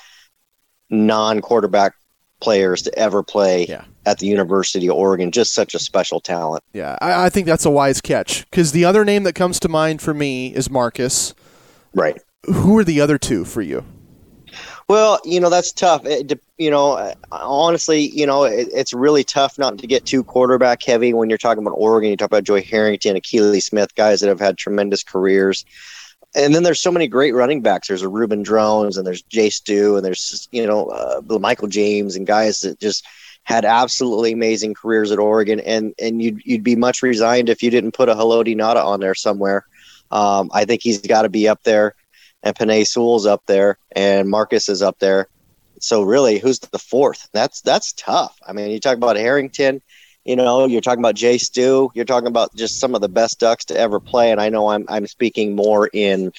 non-quarterback 0.89 1.94
players 2.42 2.82
to 2.84 2.98
ever 2.98 3.24
play 3.24 3.65
yeah. 3.65 3.86
at 4.06 4.20
the 4.20 4.27
University 4.27 4.88
of 4.88 4.96
Oregon. 4.96 5.32
Just 5.32 5.54
such 5.54 5.74
a 5.74 5.80
special 5.80 6.20
talent. 6.20 6.63
Yeah, 6.74 6.98
I, 7.01 7.25
I 7.25 7.30
think 7.30 7.48
that's 7.48 7.65
a 7.65 7.72
wise 7.72 8.01
catch 8.01 8.50
because 8.50 8.72
the 8.72 8.86
other 8.86 9.06
name 9.06 9.24
that 9.24 9.34
comes 9.34 9.60
to 9.62 9.70
mind 9.70 10.01
for 10.01 10.13
me 10.13 10.54
is 10.54 10.70
Marcus. 10.70 11.34
Right. 11.94 12.22
Who 12.46 12.77
are 12.77 12.84
the 12.84 13.01
other 13.01 13.18
two 13.18 13.46
for 13.46 13.62
you? 13.62 13.86
Well, 14.88 15.20
you 15.25 15.39
know 15.39 15.50
that's 15.50 15.72
tough. 15.72 16.06
It, 16.06 16.39
you 16.58 16.70
know, 16.70 17.13
honestly, 17.32 18.01
you 18.01 18.27
know 18.27 18.44
it, 18.44 18.68
it's 18.72 18.94
really 18.94 19.24
tough 19.24 19.58
not 19.58 19.80
to 19.80 19.88
get 19.88 20.06
too 20.06 20.24
quarterback 20.24 20.84
heavy 20.84 21.12
when 21.12 21.27
you're 21.27 21.39
talking 21.39 21.63
about 21.63 21.75
Oregon. 21.75 22.12
You 22.12 22.18
talk 22.18 22.27
about 22.27 22.44
Joey 22.44 22.62
Harrington, 22.62 23.15
Akili 23.15 23.63
Smith, 23.63 23.96
guys 23.96 24.20
that 24.20 24.27
have 24.27 24.39
had 24.39 24.58
tremendous 24.58 25.04
careers 25.04 25.65
and 26.36 26.54
then 26.54 26.63
there's 26.63 26.82
so 26.82 26.92
many 26.92 27.08
great 27.08 27.34
running 27.34 27.62
backs. 27.62 27.88
There's 27.88 28.01
a 28.01 28.10
Reuben 28.10 28.44
Droughns 28.44 28.98
and 28.98 29.08
there's 29.08 29.22
J-Stew 29.24 29.96
and 29.96 30.06
there's 30.06 30.48
you 30.51 30.68
know 30.68 30.88
uh, 30.88 31.39
Michael 31.39 31.68
James 31.68 32.15
and 32.15 32.27
guys 32.27 32.62
that 32.62 32.80
just 32.80 33.06
had 33.44 33.63
absolutely 33.63 34.34
amazing 34.34 34.74
careers 34.74 35.12
at 35.12 35.20
Oregon. 35.20 35.60
And 35.62 35.94
and 36.00 36.22
you'd 36.22 36.42
you'd 36.46 36.63
be 36.63 36.75
much 36.75 37.01
resigned 37.01 37.50
if 37.50 37.63
you 37.63 37.70
didn't 37.72 37.94
put 37.94 38.10
a 38.10 38.15
Haloti 38.15 38.56
Ngata 38.56 38.84
on 38.84 39.00
there 39.00 39.15
somewhere. 39.15 39.65
Um, 40.12 40.51
I 40.54 40.65
think 40.65 40.82
he's 40.84 41.00
got 41.00 41.24
to 41.24 41.30
be 41.30 41.48
up 41.48 41.63
there, 41.63 41.96
and 42.44 42.56
Penei 42.56 42.86
Sewell's 42.86 43.25
up 43.25 43.44
there, 43.48 43.80
and 43.96 44.30
Marcus 44.30 44.70
is 44.70 44.82
up 44.82 45.00
there. 45.00 45.27
So 45.80 46.04
really, 46.04 46.38
who's 46.38 46.60
the 46.60 46.80
fourth? 46.80 47.27
That's 47.34 47.62
that's 47.62 47.94
tough. 47.94 48.38
I 48.46 48.54
mean, 48.54 48.72
you 48.72 48.80
talk 48.80 48.98
about 48.98 49.15
Harrington 49.15 49.82
you 50.25 50.36
know, 50.36 50.65
you're 50.65 50.82
talking 50.82 51.00
about 51.00 51.15
J-Stew. 51.15 51.91
You're 51.94 52.05
talking 52.05 52.27
about 52.27 52.53
just 52.55 52.79
some 52.79 52.96
of 52.96 53.01
the 53.01 53.10
best 53.10 53.39
Ducks 53.39 53.63
to 53.65 53.77
ever 53.77 54.00
play, 54.00 54.32
and 54.32 54.41
I 54.41 54.50
know 54.50 54.70
I'm 54.70 54.86
I'm 54.89 55.05
speaking 55.05 55.55
more 55.55 55.88
in, 55.94 56.34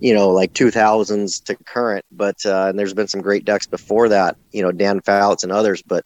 you 0.00 0.14
know, 0.14 0.28
like 0.28 0.52
2000s 0.52 1.42
to 1.44 1.56
current, 1.64 2.04
but 2.12 2.44
uh, 2.44 2.66
and 2.68 2.78
there's 2.78 2.92
been 2.92 3.08
some 3.08 3.22
great 3.22 3.46
Ducks 3.46 3.66
before 3.66 4.10
that. 4.10 4.36
You 4.52 4.62
know, 4.62 4.70
Dan 4.70 5.00
Fouts 5.00 5.44
and 5.44 5.50
others, 5.50 5.80
but 5.82 6.04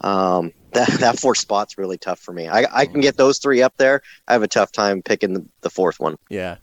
um, 0.00 0.52
that 0.72 0.88
that 1.00 1.18
fourth 1.18 1.38
spot's 1.38 1.76
really 1.76 1.98
tough 1.98 2.20
for 2.20 2.32
me. 2.32 2.48
I 2.48 2.66
I 2.70 2.86
can 2.86 3.00
get 3.00 3.16
those 3.16 3.38
three 3.38 3.62
up 3.62 3.76
there. 3.76 4.02
I 4.28 4.32
have 4.32 4.44
a 4.44 4.48
tough 4.48 4.70
time 4.70 5.02
picking 5.02 5.34
the, 5.34 5.44
the 5.62 5.70
fourth 5.70 5.98
one. 5.98 6.16
Yeah, 6.28 6.58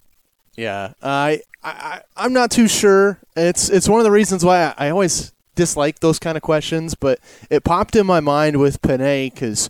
yeah. 0.55 0.93
I 1.03 1.41
I 1.61 2.01
I'm 2.15 2.31
not 2.31 2.49
too 2.49 2.69
sure. 2.69 3.19
It's 3.35 3.69
it's 3.69 3.89
one 3.89 3.99
of 3.99 4.05
the 4.05 4.11
reasons 4.11 4.45
why 4.45 4.73
I, 4.77 4.87
I 4.87 4.89
always 4.89 5.33
dislike 5.55 5.99
those 5.99 6.19
kind 6.19 6.37
of 6.37 6.43
questions, 6.43 6.95
but 6.95 7.19
it 7.49 7.65
popped 7.65 7.97
in 7.97 8.05
my 8.05 8.21
mind 8.21 8.61
with 8.61 8.81
Penei 8.81 9.33
because 9.33 9.69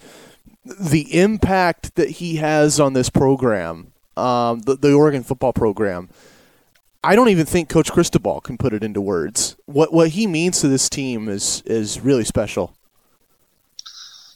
the 0.79 1.19
impact 1.19 1.95
that 1.95 2.09
he 2.09 2.37
has 2.37 2.79
on 2.79 2.93
this 2.93 3.09
program, 3.09 3.93
um, 4.15 4.59
the, 4.61 4.75
the 4.75 4.93
Oregon 4.93 5.23
football 5.23 5.53
program, 5.53 6.09
I 7.03 7.15
don't 7.15 7.29
even 7.29 7.45
think 7.45 7.69
Coach 7.69 7.91
Cristobal 7.91 8.41
can 8.41 8.57
put 8.57 8.73
it 8.73 8.83
into 8.83 8.99
words. 8.99 9.55
What 9.65 9.93
what 9.93 10.09
he 10.09 10.27
means 10.27 10.61
to 10.61 10.67
this 10.67 10.89
team 10.89 11.29
is 11.29 11.61
is 11.65 11.99
really 12.01 12.25
special. 12.25 12.73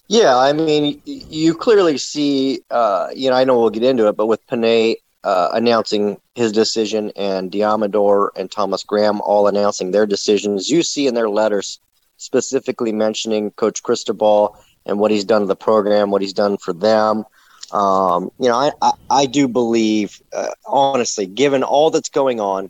Yeah, 0.08 0.38
I 0.38 0.54
mean, 0.54 1.02
you 1.06 1.56
clearly 1.56 1.98
see. 1.98 2.62
Uh, 2.70 3.08
you 3.16 3.30
know, 3.30 3.36
I 3.36 3.44
know 3.44 3.60
we'll 3.60 3.70
get 3.70 3.84
into 3.84 4.08
it, 4.08 4.18
but 4.18 4.28
with 4.28 4.46
Penei 4.48 4.96
uh, 5.24 5.50
announcing 5.54 6.20
his 6.36 6.52
decision 6.52 7.12
and 7.16 7.52
Deommodore 7.52 8.30
and 8.36 8.52
Thomas 8.52 8.84
Graham 8.84 9.22
all 9.22 9.48
announcing 9.48 9.92
their 9.92 10.06
decisions, 10.06 10.70
you 10.70 10.84
see 10.84 11.08
in 11.08 11.14
their 11.14 11.30
letters 11.30 11.80
specifically 12.18 12.92
mentioning 12.92 13.52
Coach 13.52 13.82
Cristobal 13.84 14.58
and 14.86 15.00
what 15.00 15.12
he's 15.12 15.26
done 15.26 15.42
to 15.42 15.48
the 15.48 15.56
program, 15.56 16.12
what 16.12 16.22
he's 16.22 16.34
done 16.34 16.58
for 16.58 16.74
them. 16.74 17.24
Um, 17.72 18.32
you 18.40 18.50
know, 18.50 18.56
I, 18.56 18.72
I, 18.82 18.92
I 19.10 19.26
do 19.26 19.48
believe, 19.48 20.20
uh, 20.36 20.52
honestly, 20.66 21.26
given 21.26 21.64
all 21.64 21.90
that's 21.90 22.10
going 22.10 22.40
on, 22.40 22.70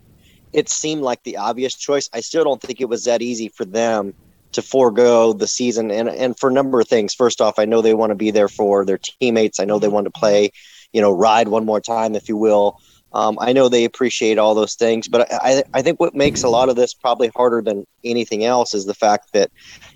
it 0.52 0.68
seemed 0.68 1.02
like 1.02 1.22
the 1.24 1.38
obvious 1.38 1.74
choice. 1.74 2.08
I 2.12 2.20
still 2.20 2.44
don't 2.44 2.60
think 2.60 2.80
it 2.80 2.88
was 2.88 3.04
that 3.04 3.22
easy 3.22 3.48
for 3.48 3.64
them 3.64 4.14
to 4.52 4.62
forego 4.62 5.32
the 5.32 5.46
season, 5.46 5.90
and 5.90 6.08
and 6.08 6.38
for 6.38 6.50
a 6.50 6.52
number 6.52 6.78
of 6.78 6.86
things. 6.86 7.14
First 7.14 7.40
off, 7.40 7.58
I 7.58 7.64
know 7.64 7.80
they 7.80 7.94
want 7.94 8.10
to 8.10 8.14
be 8.14 8.30
there 8.30 8.48
for 8.48 8.84
their 8.84 8.98
teammates. 8.98 9.58
I 9.58 9.64
know 9.64 9.78
they 9.78 9.88
want 9.88 10.04
to 10.04 10.10
play, 10.10 10.50
you 10.92 11.00
know, 11.00 11.10
ride 11.10 11.48
one 11.48 11.64
more 11.64 11.80
time, 11.80 12.14
if 12.14 12.28
you 12.28 12.36
will. 12.36 12.76
Um, 13.14 13.38
I 13.40 13.52
know 13.52 13.68
they 13.68 13.84
appreciate 13.84 14.38
all 14.38 14.54
those 14.54 14.74
things, 14.74 15.08
but 15.08 15.30
I, 15.32 15.64
I 15.74 15.82
think 15.82 16.00
what 16.00 16.14
makes 16.14 16.42
a 16.42 16.48
lot 16.48 16.68
of 16.68 16.76
this 16.76 16.94
probably 16.94 17.30
harder 17.34 17.60
than 17.60 17.86
anything 18.04 18.44
else 18.44 18.72
is 18.74 18.86
the 18.86 18.94
fact 18.94 19.32
that 19.34 19.50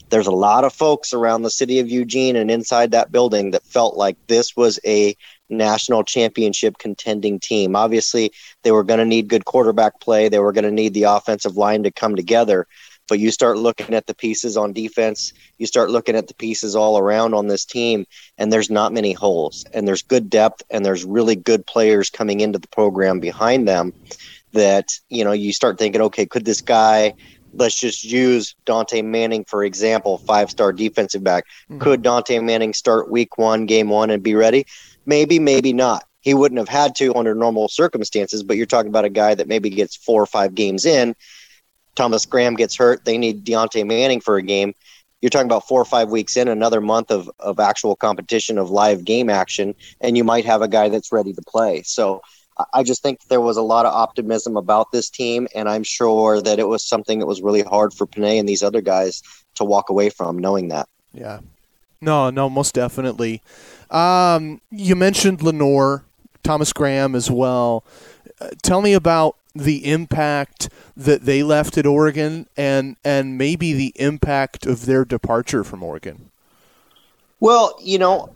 there's 0.09 0.27
a 0.27 0.33
lot 0.33 0.65
of 0.65 0.73
folks 0.73 1.13
around 1.13 1.43
the 1.43 1.51
city 1.51 1.79
of 1.79 1.89
Eugene 1.89 2.37
and 2.37 2.51
inside 2.51 2.93
that 2.93 3.11
building 3.11 3.51
that 3.51 3.65
felt 3.65 3.97
like 3.97 4.17
this 4.27 4.57
was 4.57 4.79
a 4.87 5.17
national 5.49 6.05
championship 6.05 6.79
contending 6.79 7.39
team. 7.39 7.77
Obviously, 7.77 8.33
they 8.63 8.73
were 8.73 8.85
going 8.85 8.99
to 8.99 9.05
need 9.05 9.29
good 9.29 9.45
quarterback 9.45 10.01
play, 10.01 10.29
they 10.29 10.39
were 10.39 10.53
going 10.53 10.65
to 10.65 10.71
need 10.71 10.95
the 10.95 11.05
offensive 11.05 11.57
line 11.57 11.83
to 11.83 11.91
come 11.91 12.17
together. 12.17 12.67
But 13.09 13.21
you 13.21 13.31
start 13.31 13.57
looking 13.57 13.95
at 13.95 14.07
the 14.07 14.15
pieces 14.15 14.57
on 14.57 14.73
defense, 14.73 15.33
you 15.59 15.67
start 15.67 15.91
looking 15.91 16.17
at 16.17 16.27
the 16.27 16.35
pieces 16.35 16.75
all 16.75 16.99
around 16.99 17.35
on 17.35 17.47
this 17.47 17.65
team, 17.65 18.05
and 18.37 18.53
there's 18.53 18.71
not 18.71 18.93
many 18.93 19.13
holes. 19.13 19.65
And 19.73 19.87
there's 19.87 20.03
good 20.03 20.29
depth, 20.29 20.65
and 20.71 20.85
there's 20.85 21.05
really 21.05 21.37
good 21.37 21.65
players 21.67 22.11
coming 22.11 22.41
into 22.41 22.59
the 22.59 22.69
program 22.69 23.21
behind 23.21 23.69
them 23.69 23.93
that, 24.53 24.99
you 25.09 25.23
know, 25.23 25.33
you 25.33 25.53
start 25.53 25.79
thinking, 25.79 26.01
okay, 26.01 26.27
could 26.27 26.45
this 26.45 26.63
guy 26.63 27.15
let's 27.59 27.79
just 27.79 28.05
use 28.05 28.55
Dontae 28.67 29.05
Manning 29.05 29.45
for 29.45 29.65
example, 29.65 30.19
five 30.19 30.51
star 30.51 30.73
defensive 30.73 31.25
back. 31.25 31.45
Mm-hmm. 31.71 31.81
Could 31.81 32.03
Dontae 32.03 32.43
Manning 32.43 32.73
start 32.73 33.11
week 33.11 33.39
one, 33.39 33.67
game 33.67 33.89
one, 33.89 34.11
and 34.11 34.23
be 34.23 34.35
ready? 34.35 34.67
Maybe, 35.05 35.39
maybe 35.39 35.73
not. 35.73 36.05
He 36.21 36.35
wouldn't 36.35 36.59
have 36.59 36.69
had 36.69 36.97
to 36.97 37.15
under 37.15 37.35
normal 37.35 37.69
circumstances, 37.69 38.43
but 38.43 38.57
you're 38.57 38.67
talking 38.67 38.89
about 38.89 39.05
a 39.05 39.11
guy 39.11 39.35
that 39.35 39.47
maybe 39.47 39.71
gets 39.71 39.95
four 39.95 40.23
or 40.23 40.27
five 40.27 40.55
games 40.55 40.85
in. 40.85 41.15
Thomas 41.95 42.27
Graham 42.27 42.55
gets 42.55 42.77
hurt. 42.77 43.05
They 43.05 43.17
need 43.17 43.45
Dontae 43.45 43.87
Manning 43.87 44.21
for 44.21 44.37
a 44.37 44.43
game. 44.43 44.75
You're 45.21 45.31
talking 45.31 45.47
about 45.47 45.67
four 45.67 45.81
or 45.81 45.87
five 45.87 46.11
weeks 46.11 46.37
in, 46.37 46.49
another 46.49 46.81
month 46.81 47.11
of, 47.11 47.31
of 47.39 47.59
actual 47.59 47.97
competition, 47.97 48.59
of 48.59 48.71
live 48.71 49.05
game 49.05 49.31
action, 49.31 49.75
and 50.01 50.17
you 50.17 50.25
might 50.25 50.45
have 50.45 50.63
a 50.63 50.69
guy 50.69 50.89
that's 50.89 51.11
ready 51.11 51.33
to 51.33 51.43
play. 51.43 51.83
So 51.83 52.23
I 52.73 52.83
just 52.83 53.03
think 53.03 53.21
there 53.29 53.41
was 53.41 53.57
a 53.57 53.63
lot 53.63 53.85
of 53.85 53.93
optimism 53.93 54.57
about 54.57 54.91
this 54.91 55.11
team, 55.11 55.47
and 55.55 55.69
I'm 55.69 55.83
sure 55.83 56.41
that 56.41 56.59
it 56.59 56.69
was 56.69 56.85
something 56.85 57.19
that 57.19 57.27
was 57.27 57.43
really 57.43 57.63
hard 57.63 57.93
for 57.93 58.07
Penei 58.07 58.39
and 58.39 58.49
these 58.49 58.63
other 58.63 58.81
guys 58.81 59.23
to 59.57 59.65
walk 59.65 59.91
away 59.91 60.09
from, 60.09 60.39
knowing 60.39 60.69
that. 60.69 60.89
Yeah, 61.13 61.41
No, 62.01 62.31
no, 62.31 62.49
most 62.49 62.75
definitely. 62.75 63.43
Um, 63.91 64.61
you 64.71 64.97
mentioned 64.97 65.43
Lenoir, 65.43 66.05
Thomas 66.43 66.73
Graham 66.73 67.15
as 67.15 67.31
well. 67.31 67.85
Uh, 68.41 68.51
tell 68.63 68.83
me 68.83 68.93
about 68.93 69.37
the 69.55 69.91
impact 69.91 70.69
that 70.97 71.25
they 71.25 71.43
left 71.43 71.79
at 71.79 71.87
Oregon 71.87 72.47
and 72.57 72.97
and 73.05 73.39
maybe 73.39 73.73
the 73.73 73.93
impact 73.97 74.67
of 74.67 74.85
their 74.85 75.05
departure 75.05 75.65
from 75.65 75.83
Oregon. 75.83 76.31
Well, 77.41 77.79
you 77.83 77.99
know, 77.99 78.31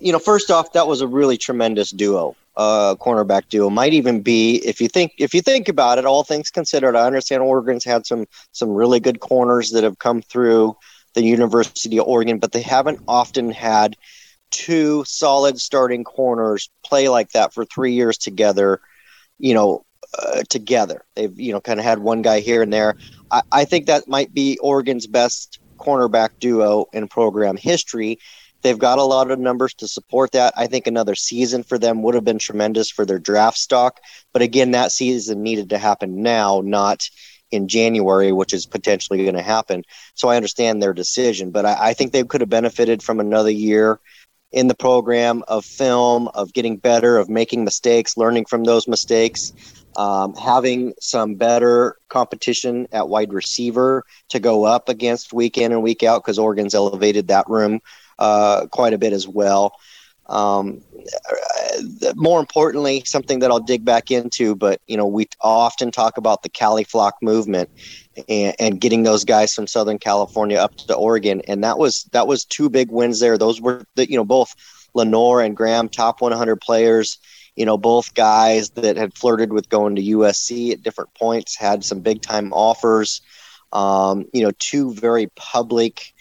you 0.00 0.12
know, 0.12 0.18
first 0.18 0.50
off, 0.50 0.72
that 0.72 0.86
was 0.86 1.00
a 1.00 1.06
really 1.06 1.36
tremendous 1.36 1.90
duo, 1.90 2.36
uh, 2.56 2.94
cornerback 2.96 3.48
duo. 3.48 3.70
Might 3.70 3.92
even 3.92 4.20
be 4.20 4.56
if 4.56 4.80
you 4.80 4.88
think 4.88 5.12
if 5.18 5.34
you 5.34 5.42
think 5.42 5.68
about 5.68 5.98
it, 5.98 6.04
all 6.04 6.24
things 6.24 6.50
considered. 6.50 6.96
I 6.96 7.06
understand 7.06 7.42
Oregon's 7.42 7.84
had 7.84 8.06
some 8.06 8.26
some 8.52 8.70
really 8.70 9.00
good 9.00 9.20
corners 9.20 9.70
that 9.70 9.84
have 9.84 9.98
come 9.98 10.22
through 10.22 10.76
the 11.14 11.22
University 11.22 11.98
of 11.98 12.06
Oregon, 12.06 12.38
but 12.38 12.52
they 12.52 12.62
haven't 12.62 13.00
often 13.06 13.50
had 13.50 13.96
two 14.50 15.04
solid 15.06 15.60
starting 15.60 16.04
corners 16.04 16.70
play 16.84 17.08
like 17.08 17.30
that 17.32 17.52
for 17.52 17.64
three 17.64 17.92
years 17.92 18.18
together. 18.18 18.80
You 19.38 19.54
know, 19.54 19.84
uh, 20.18 20.42
together. 20.48 21.04
They've 21.14 21.38
you 21.38 21.52
know 21.52 21.60
kind 21.60 21.78
of 21.78 21.84
had 21.84 21.98
one 21.98 22.22
guy 22.22 22.40
here 22.40 22.62
and 22.62 22.72
there. 22.72 22.96
I, 23.30 23.42
I 23.52 23.64
think 23.64 23.86
that 23.86 24.08
might 24.08 24.32
be 24.34 24.58
Oregon's 24.58 25.06
best 25.06 25.60
cornerback 25.78 26.30
duo 26.38 26.86
in 26.92 27.08
program 27.08 27.56
history. 27.56 28.18
They've 28.62 28.78
got 28.78 28.98
a 28.98 29.04
lot 29.04 29.30
of 29.30 29.38
numbers 29.38 29.74
to 29.74 29.88
support 29.88 30.32
that. 30.32 30.54
I 30.56 30.66
think 30.66 30.86
another 30.86 31.14
season 31.14 31.62
for 31.62 31.78
them 31.78 32.02
would 32.02 32.14
have 32.14 32.24
been 32.24 32.38
tremendous 32.38 32.90
for 32.90 33.04
their 33.04 33.18
draft 33.18 33.58
stock. 33.58 34.00
But 34.32 34.42
again, 34.42 34.72
that 34.72 34.92
season 34.92 35.42
needed 35.42 35.70
to 35.70 35.78
happen 35.78 36.22
now, 36.22 36.62
not 36.64 37.08
in 37.50 37.68
January, 37.68 38.32
which 38.32 38.52
is 38.52 38.66
potentially 38.66 39.22
going 39.22 39.34
to 39.34 39.42
happen. 39.42 39.82
So 40.14 40.28
I 40.28 40.36
understand 40.36 40.82
their 40.82 40.92
decision, 40.92 41.50
but 41.50 41.66
I, 41.66 41.88
I, 41.88 41.94
think 41.94 42.12
they 42.12 42.22
could 42.22 42.42
have 42.42 42.50
benefited 42.50 43.02
from 43.02 43.18
another 43.18 43.50
year 43.50 43.98
in 44.52 44.68
the 44.68 44.74
program 44.74 45.42
of 45.48 45.64
film, 45.64 46.28
of 46.28 46.52
getting 46.52 46.76
better, 46.76 47.18
of 47.18 47.28
making 47.28 47.64
mistakes, 47.64 48.16
learning 48.16 48.44
from 48.44 48.62
those 48.62 48.86
mistakes 48.86 49.52
um, 49.96 50.34
having 50.34 50.94
some 51.00 51.34
better 51.34 51.96
competition 52.08 52.86
at 52.92 53.08
wide 53.08 53.32
receiver 53.32 54.04
to 54.28 54.38
go 54.38 54.64
up 54.64 54.88
against 54.88 55.32
week 55.32 55.58
in 55.58 55.72
and 55.72 55.82
week 55.82 56.02
out 56.02 56.22
because 56.22 56.38
Oregon's 56.38 56.74
elevated 56.74 57.28
that 57.28 57.48
room 57.48 57.80
uh, 58.18 58.66
quite 58.66 58.92
a 58.92 58.98
bit 58.98 59.12
as 59.12 59.26
well. 59.26 59.74
Um, 60.26 60.82
more 62.14 62.38
importantly, 62.38 63.02
something 63.04 63.40
that 63.40 63.50
I'll 63.50 63.58
dig 63.58 63.84
back 63.84 64.12
into, 64.12 64.54
but 64.54 64.80
you 64.86 64.96
know, 64.96 65.06
we 65.06 65.28
often 65.40 65.90
talk 65.90 66.18
about 66.18 66.42
the 66.42 66.48
Cali 66.48 66.84
Flock 66.84 67.16
movement 67.20 67.68
and, 68.28 68.54
and, 68.60 68.80
getting 68.80 69.02
those 69.02 69.24
guys 69.24 69.52
from 69.52 69.66
Southern 69.66 69.98
California 69.98 70.56
up 70.56 70.76
to 70.76 70.94
Oregon, 70.94 71.42
and 71.48 71.64
that 71.64 71.78
was 71.78 72.04
that 72.12 72.28
was 72.28 72.44
two 72.44 72.70
big 72.70 72.92
wins 72.92 73.18
there. 73.18 73.38
Those 73.38 73.60
were 73.60 73.84
the, 73.96 74.08
you 74.08 74.16
know 74.16 74.24
both 74.24 74.54
Lenoir 74.94 75.40
and 75.40 75.56
Graham, 75.56 75.88
top 75.88 76.20
100 76.20 76.56
players 76.60 77.18
you 77.56 77.66
know, 77.66 77.76
both 77.76 78.14
guys 78.14 78.70
that 78.70 78.96
had 78.96 79.14
flirted 79.14 79.52
with 79.52 79.68
going 79.68 79.96
to 79.96 80.02
USC 80.02 80.72
at 80.72 80.82
different 80.82 81.12
points 81.14 81.56
had 81.56 81.84
some 81.84 82.00
big 82.00 82.22
time 82.22 82.52
offers. 82.52 83.20
Um, 83.72 84.26
you 84.32 84.42
know, 84.42 84.52
two 84.58 84.94
very 84.94 85.26
public 85.36 86.14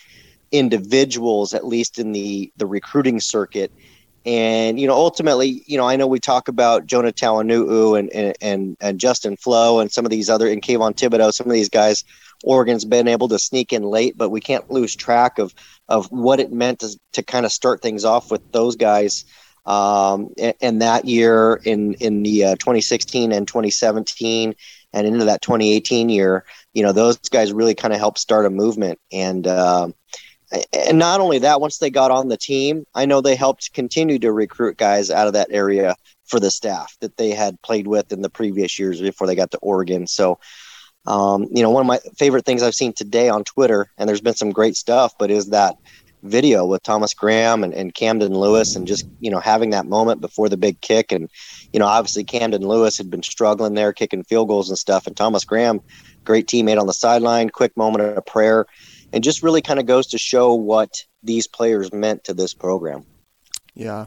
individuals, 0.51 1.53
at 1.53 1.65
least 1.65 1.99
in 1.99 2.11
the 2.11 2.51
the 2.57 2.65
recruiting 2.65 3.19
circuit. 3.19 3.71
And 4.25 4.79
you 4.79 4.87
know, 4.87 4.93
ultimately, 4.93 5.63
you 5.65 5.77
know, 5.77 5.87
I 5.87 5.95
know 5.95 6.07
we 6.07 6.19
talk 6.19 6.47
about 6.47 6.85
Jonah 6.85 7.13
Tauanu'u 7.13 7.97
and, 7.97 8.35
and 8.41 8.77
and 8.79 8.99
Justin 8.99 9.37
Flowe 9.37 9.79
and 9.79 9.91
some 9.91 10.05
of 10.05 10.11
these 10.11 10.29
other 10.29 10.47
and 10.47 10.61
Kayvon 10.61 10.95
Thibodeaux, 10.95 11.33
some 11.33 11.47
of 11.47 11.53
these 11.53 11.69
guys. 11.69 12.03
Oregon's 12.43 12.85
been 12.85 13.09
able 13.09 13.27
to 13.29 13.39
sneak 13.39 13.73
in 13.73 13.83
late, 13.83 14.17
but 14.17 14.29
we 14.29 14.39
can't 14.39 14.71
lose 14.71 14.95
track 14.95 15.39
of 15.39 15.53
of 15.89 16.09
what 16.11 16.39
it 16.39 16.51
meant 16.51 16.79
to 16.79 16.97
to 17.13 17.23
kind 17.23 17.45
of 17.45 17.51
start 17.51 17.81
things 17.81 18.05
off 18.05 18.31
with 18.31 18.51
those 18.51 18.75
guys 18.75 19.25
um, 19.65 20.33
and, 20.61 20.81
that 20.81 21.05
year 21.05 21.59
in 21.63 21.93
in 21.95 22.23
the 22.23 22.45
uh, 22.45 22.55
2016 22.55 23.31
and 23.31 23.47
2017 23.47 24.55
and 24.93 25.07
into 25.07 25.25
that 25.25 25.41
2018 25.41 26.09
year, 26.09 26.45
you 26.73 26.81
know, 26.81 26.91
those 26.91 27.17
guys 27.29 27.53
really 27.53 27.75
kind 27.75 27.93
of 27.93 27.99
helped 27.99 28.17
start 28.17 28.45
a 28.45 28.49
movement. 28.49 28.99
And 29.11 29.45
uh, 29.45 29.89
and 30.73 30.97
not 30.97 31.19
only 31.19 31.39
that, 31.39 31.61
once 31.61 31.77
they 31.77 31.89
got 31.89 32.11
on 32.11 32.27
the 32.27 32.37
team, 32.37 32.85
I 32.95 33.05
know 33.05 33.21
they 33.21 33.35
helped 33.35 33.73
continue 33.73 34.19
to 34.19 34.31
recruit 34.31 34.77
guys 34.77 35.11
out 35.11 35.27
of 35.27 35.33
that 35.33 35.49
area 35.51 35.95
for 36.25 36.39
the 36.39 36.51
staff 36.51 36.95
that 37.01 37.17
they 37.17 37.31
had 37.31 37.61
played 37.61 37.87
with 37.87 38.11
in 38.11 38.21
the 38.21 38.29
previous 38.29 38.79
years 38.79 39.01
before 39.01 39.27
they 39.27 39.35
got 39.35 39.51
to 39.51 39.59
Oregon. 39.59 40.07
So. 40.07 40.39
Um, 41.07 41.47
you 41.49 41.63
know, 41.63 41.71
one 41.71 41.81
of 41.81 41.87
my 41.87 41.99
favorite 42.17 42.45
things 42.45 42.61
I've 42.61 42.75
seen 42.75 42.91
today 42.91 43.29
on 43.29 43.45
Twitter, 43.45 43.89
and 43.97 44.07
there's 44.07 44.21
been 44.21 44.35
some 44.35 44.51
great 44.51 44.75
stuff, 44.75 45.13
but 45.17 45.31
is 45.31 45.47
that 45.47 45.77
video 46.23 46.65
with 46.65 46.83
Thomas 46.83 47.13
Graham 47.13 47.63
and, 47.63 47.73
and 47.73 47.93
Camden 47.93 48.33
Lewis 48.33 48.75
and 48.75 48.87
just, 48.87 49.07
you 49.19 49.31
know, 49.31 49.39
having 49.39 49.69
that 49.71 49.85
moment 49.85 50.21
before 50.21 50.49
the 50.49 50.57
big 50.57 50.79
kick. 50.81 51.11
And, 51.11 51.29
you 51.71 51.79
know, 51.79 51.85
obviously 51.85 52.23
Camden 52.23 52.67
Lewis 52.67 52.97
had 52.97 53.09
been 53.09 53.23
struggling 53.23 53.73
there, 53.73 53.93
kicking 53.93 54.23
field 54.23 54.47
goals 54.47 54.69
and 54.69 54.77
stuff. 54.77 55.07
And 55.07 55.15
Thomas 55.15 55.45
Graham, 55.45 55.81
great 56.25 56.47
teammate 56.47 56.79
on 56.79 56.87
the 56.87 56.93
sideline, 56.93 57.49
quick 57.49 57.75
moment 57.77 58.17
of 58.17 58.25
prayer, 58.25 58.65
and 59.13 59.23
just 59.23 59.43
really 59.43 59.61
kind 59.61 59.79
of 59.79 59.85
goes 59.85 60.07
to 60.07 60.17
show 60.17 60.53
what 60.53 61.05
these 61.23 61.47
players 61.47 61.91
meant 61.91 62.23
to 62.25 62.33
this 62.33 62.53
program. 62.53 63.05
Yeah. 63.73 64.05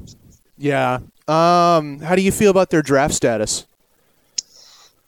Yeah. 0.59 1.01
Um, 1.29 2.01
how 2.01 2.15
do 2.15 2.23
you 2.23 2.33
feel 2.33 2.51
about 2.51 2.71
their 2.71 2.83
draft 2.83 3.15
status? 3.15 3.67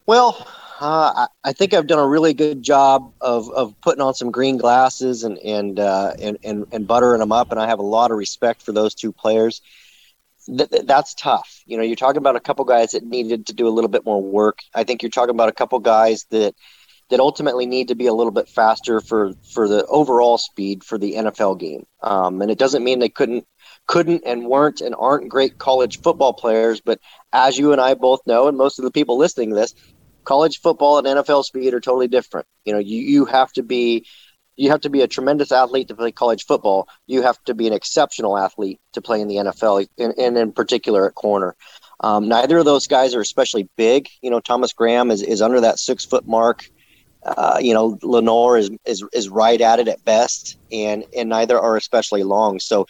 Well, 0.06 0.46
uh, 0.80 1.12
I, 1.16 1.26
I, 1.44 1.52
think 1.52 1.72
I've 1.72 1.86
done 1.86 1.98
a 1.98 2.06
really 2.06 2.34
good 2.34 2.62
job 2.62 3.12
of, 3.20 3.50
of 3.50 3.74
putting 3.80 4.02
on 4.02 4.14
some 4.14 4.30
green 4.30 4.58
glasses 4.58 5.24
and 5.24 5.38
and, 5.38 5.78
uh, 5.78 6.12
and 6.20 6.38
and 6.44 6.66
and 6.72 6.86
buttering 6.86 7.20
them 7.20 7.32
up, 7.32 7.50
and 7.50 7.60
I 7.60 7.66
have 7.66 7.78
a 7.78 7.84
lot 7.84 8.10
of 8.10 8.18
respect 8.18 8.62
for 8.62 8.72
those 8.72 8.94
two 8.94 9.12
players. 9.12 9.62
Th- 10.46 10.68
that's 10.84 11.14
tough. 11.14 11.62
You 11.66 11.76
know, 11.76 11.82
you're 11.82 11.96
talking 11.96 12.18
about 12.18 12.36
a 12.36 12.40
couple 12.40 12.64
guys 12.64 12.90
that 12.90 13.04
needed 13.04 13.46
to 13.46 13.54
do 13.54 13.66
a 13.66 13.70
little 13.70 13.88
bit 13.88 14.04
more 14.04 14.22
work. 14.22 14.58
I 14.74 14.84
think 14.84 15.02
you're 15.02 15.10
talking 15.10 15.34
about 15.34 15.48
a 15.48 15.52
couple 15.52 15.78
guys 15.78 16.24
that 16.30 16.54
that 17.14 17.20
ultimately 17.20 17.64
need 17.64 17.86
to 17.86 17.94
be 17.94 18.08
a 18.08 18.12
little 18.12 18.32
bit 18.32 18.48
faster 18.48 19.00
for 19.00 19.34
for 19.48 19.68
the 19.68 19.86
overall 19.86 20.36
speed 20.36 20.82
for 20.82 20.98
the 20.98 21.12
NFL 21.12 21.60
game. 21.60 21.86
Um, 22.02 22.42
and 22.42 22.50
it 22.50 22.58
doesn't 22.58 22.82
mean 22.82 22.98
they 22.98 23.08
couldn't 23.08 23.46
couldn't 23.86 24.24
and 24.26 24.46
weren't 24.46 24.80
and 24.80 24.96
aren't 24.98 25.28
great 25.28 25.56
college 25.56 26.00
football 26.00 26.32
players, 26.32 26.80
but 26.80 26.98
as 27.32 27.56
you 27.56 27.70
and 27.70 27.80
I 27.80 27.94
both 27.94 28.26
know, 28.26 28.48
and 28.48 28.58
most 28.58 28.80
of 28.80 28.84
the 28.84 28.90
people 28.90 29.16
listening 29.16 29.50
to 29.50 29.54
this, 29.54 29.76
college 30.24 30.60
football 30.60 30.98
and 30.98 31.06
NFL 31.06 31.44
speed 31.44 31.72
are 31.72 31.80
totally 31.80 32.08
different. 32.08 32.48
You 32.64 32.72
know, 32.72 32.80
you, 32.80 32.98
you 32.98 33.26
have 33.26 33.52
to 33.52 33.62
be 33.62 34.06
you 34.56 34.70
have 34.70 34.80
to 34.80 34.90
be 34.90 35.02
a 35.02 35.06
tremendous 35.06 35.52
athlete 35.52 35.86
to 35.88 35.94
play 35.94 36.10
college 36.10 36.46
football. 36.46 36.88
You 37.06 37.22
have 37.22 37.42
to 37.44 37.54
be 37.54 37.68
an 37.68 37.72
exceptional 37.72 38.36
athlete 38.36 38.80
to 38.94 39.02
play 39.02 39.20
in 39.20 39.28
the 39.28 39.36
NFL, 39.36 39.86
and, 39.98 40.14
and 40.18 40.36
in 40.36 40.50
particular 40.50 41.06
at 41.06 41.14
corner. 41.14 41.54
Um, 42.00 42.28
neither 42.28 42.58
of 42.58 42.64
those 42.64 42.88
guys 42.88 43.14
are 43.14 43.20
especially 43.20 43.68
big. 43.76 44.08
You 44.20 44.30
know, 44.30 44.40
Thomas 44.40 44.72
Graham 44.72 45.12
is, 45.12 45.22
is 45.22 45.40
under 45.40 45.60
that 45.60 45.78
six 45.78 46.04
foot 46.04 46.26
mark. 46.26 46.68
Uh, 47.24 47.58
you 47.60 47.72
know, 47.72 47.98
Lenoir 48.02 48.58
is, 48.58 48.70
is 48.84 49.04
is 49.12 49.28
right 49.28 49.60
at 49.60 49.78
it 49.80 49.88
at 49.88 50.04
best, 50.04 50.56
and 50.70 51.04
and 51.16 51.28
neither 51.28 51.58
are 51.58 51.76
especially 51.76 52.22
long. 52.22 52.60
So 52.60 52.86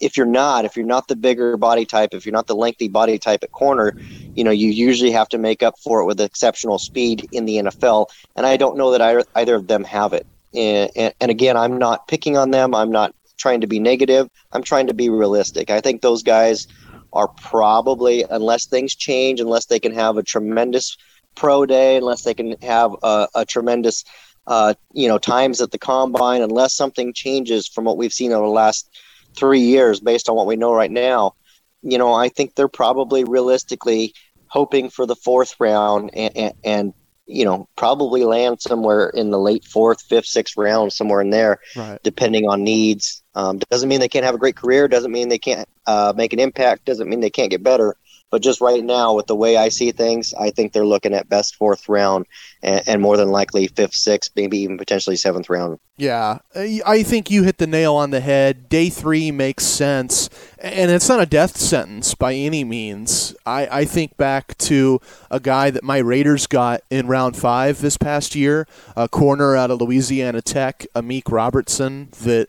if 0.00 0.16
you're 0.16 0.26
not, 0.26 0.64
if 0.64 0.76
you're 0.76 0.86
not 0.86 1.08
the 1.08 1.16
bigger 1.16 1.56
body 1.56 1.84
type, 1.84 2.10
if 2.12 2.26
you're 2.26 2.32
not 2.32 2.46
the 2.46 2.56
lengthy 2.56 2.88
body 2.88 3.18
type 3.18 3.42
at 3.42 3.52
corner, 3.52 3.94
you 4.34 4.44
know, 4.44 4.50
you 4.50 4.70
usually 4.70 5.10
have 5.10 5.28
to 5.30 5.38
make 5.38 5.62
up 5.62 5.74
for 5.82 6.00
it 6.00 6.06
with 6.06 6.20
exceptional 6.20 6.78
speed 6.78 7.26
in 7.32 7.44
the 7.46 7.56
NFL. 7.56 8.06
And 8.36 8.46
I 8.46 8.56
don't 8.56 8.76
know 8.76 8.90
that 8.90 9.00
either, 9.00 9.24
either 9.34 9.54
of 9.54 9.66
them 9.66 9.84
have 9.84 10.12
it. 10.12 10.26
And, 10.54 10.90
and, 10.96 11.14
and 11.20 11.30
again, 11.30 11.56
I'm 11.56 11.78
not 11.78 12.08
picking 12.08 12.36
on 12.36 12.50
them. 12.50 12.74
I'm 12.74 12.90
not 12.90 13.14
trying 13.38 13.60
to 13.60 13.66
be 13.66 13.78
negative. 13.78 14.28
I'm 14.52 14.62
trying 14.62 14.86
to 14.88 14.94
be 14.94 15.08
realistic. 15.08 15.70
I 15.70 15.80
think 15.80 16.02
those 16.02 16.22
guys 16.22 16.66
are 17.12 17.28
probably, 17.28 18.24
unless 18.30 18.66
things 18.66 18.94
change, 18.94 19.40
unless 19.40 19.66
they 19.66 19.78
can 19.78 19.92
have 19.92 20.18
a 20.18 20.22
tremendous 20.22 20.96
pro 21.36 21.66
day, 21.66 21.96
unless 21.96 22.22
they 22.22 22.34
can 22.34 22.56
have 22.62 22.92
a, 23.02 23.28
a 23.34 23.44
tremendous, 23.44 24.04
uh, 24.46 24.74
you 24.92 25.06
know, 25.06 25.18
times 25.18 25.60
at 25.60 25.70
the 25.70 25.78
combine, 25.78 26.42
unless 26.42 26.74
something 26.74 27.12
changes 27.12 27.68
from 27.68 27.84
what 27.84 27.96
we've 27.96 28.12
seen 28.12 28.32
over 28.32 28.46
the 28.46 28.52
last– 28.52 28.90
three 29.36 29.60
years 29.60 30.00
based 30.00 30.28
on 30.28 30.36
what 30.36 30.46
we 30.46 30.56
know 30.56 30.72
right 30.72 30.90
now, 30.90 31.34
you 31.82 31.98
know, 31.98 32.12
I 32.12 32.28
think 32.28 32.54
they're 32.54 32.68
probably 32.68 33.24
realistically 33.24 34.14
hoping 34.48 34.90
for 34.90 35.06
the 35.06 35.16
fourth 35.16 35.54
round 35.60 36.10
and, 36.14 36.36
and, 36.36 36.54
and 36.64 36.94
you 37.26 37.44
know, 37.44 37.68
probably 37.76 38.24
land 38.24 38.60
somewhere 38.60 39.08
in 39.10 39.30
the 39.30 39.38
late 39.38 39.64
fourth, 39.64 40.00
fifth, 40.02 40.26
sixth 40.26 40.56
round, 40.56 40.92
somewhere 40.92 41.20
in 41.20 41.30
there, 41.30 41.58
right. 41.74 41.98
depending 42.04 42.48
on 42.48 42.62
needs. 42.62 43.22
Um, 43.34 43.58
doesn't 43.70 43.88
mean 43.88 44.00
they 44.00 44.08
can't 44.08 44.24
have 44.24 44.34
a 44.34 44.38
great 44.38 44.56
career. 44.56 44.86
Doesn't 44.86 45.10
mean 45.10 45.28
they 45.28 45.38
can't 45.38 45.68
uh, 45.86 46.12
make 46.16 46.32
an 46.32 46.38
impact. 46.38 46.84
Doesn't 46.84 47.08
mean 47.08 47.20
they 47.20 47.30
can't 47.30 47.50
get 47.50 47.64
better. 47.64 47.96
But 48.30 48.42
just 48.42 48.60
right 48.60 48.82
now, 48.82 49.14
with 49.14 49.26
the 49.26 49.36
way 49.36 49.56
I 49.56 49.68
see 49.68 49.92
things, 49.92 50.34
I 50.34 50.50
think 50.50 50.72
they're 50.72 50.84
looking 50.84 51.14
at 51.14 51.28
best 51.28 51.54
fourth 51.54 51.88
round 51.88 52.26
and, 52.60 52.82
and 52.86 53.00
more 53.00 53.16
than 53.16 53.28
likely 53.28 53.68
fifth, 53.68 53.94
sixth, 53.94 54.32
maybe 54.34 54.58
even 54.58 54.78
potentially 54.78 55.16
seventh 55.16 55.48
round. 55.48 55.78
Yeah, 55.96 56.38
I 56.54 57.02
think 57.04 57.30
you 57.30 57.44
hit 57.44 57.58
the 57.58 57.66
nail 57.66 57.94
on 57.94 58.10
the 58.10 58.20
head. 58.20 58.68
Day 58.68 58.90
three 58.90 59.30
makes 59.30 59.64
sense, 59.64 60.28
and 60.58 60.90
it's 60.90 61.08
not 61.08 61.22
a 61.22 61.26
death 61.26 61.56
sentence 61.56 62.14
by 62.14 62.34
any 62.34 62.64
means. 62.64 63.34
I, 63.46 63.68
I 63.70 63.84
think 63.84 64.16
back 64.16 64.58
to 64.58 65.00
a 65.30 65.40
guy 65.40 65.70
that 65.70 65.84
my 65.84 65.98
Raiders 65.98 66.46
got 66.46 66.82
in 66.90 67.06
round 67.06 67.36
five 67.36 67.80
this 67.80 67.96
past 67.96 68.34
year, 68.34 68.66
a 68.96 69.08
corner 69.08 69.56
out 69.56 69.70
of 69.70 69.80
Louisiana 69.80 70.42
Tech, 70.42 70.84
Amik 70.94 71.30
Robertson, 71.30 72.08
that 72.22 72.48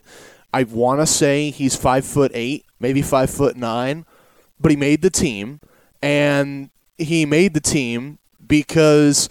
I 0.52 0.64
want 0.64 1.00
to 1.00 1.06
say 1.06 1.50
he's 1.50 1.76
five 1.76 2.04
foot 2.04 2.32
eight, 2.34 2.66
maybe 2.80 3.00
five 3.00 3.30
foot 3.30 3.56
nine, 3.56 4.04
but 4.60 4.70
he 4.70 4.76
made 4.76 5.02
the 5.02 5.10
team, 5.10 5.60
and 6.02 6.70
he 6.96 7.26
made 7.26 7.54
the 7.54 7.60
team 7.60 8.18
because 8.46 9.28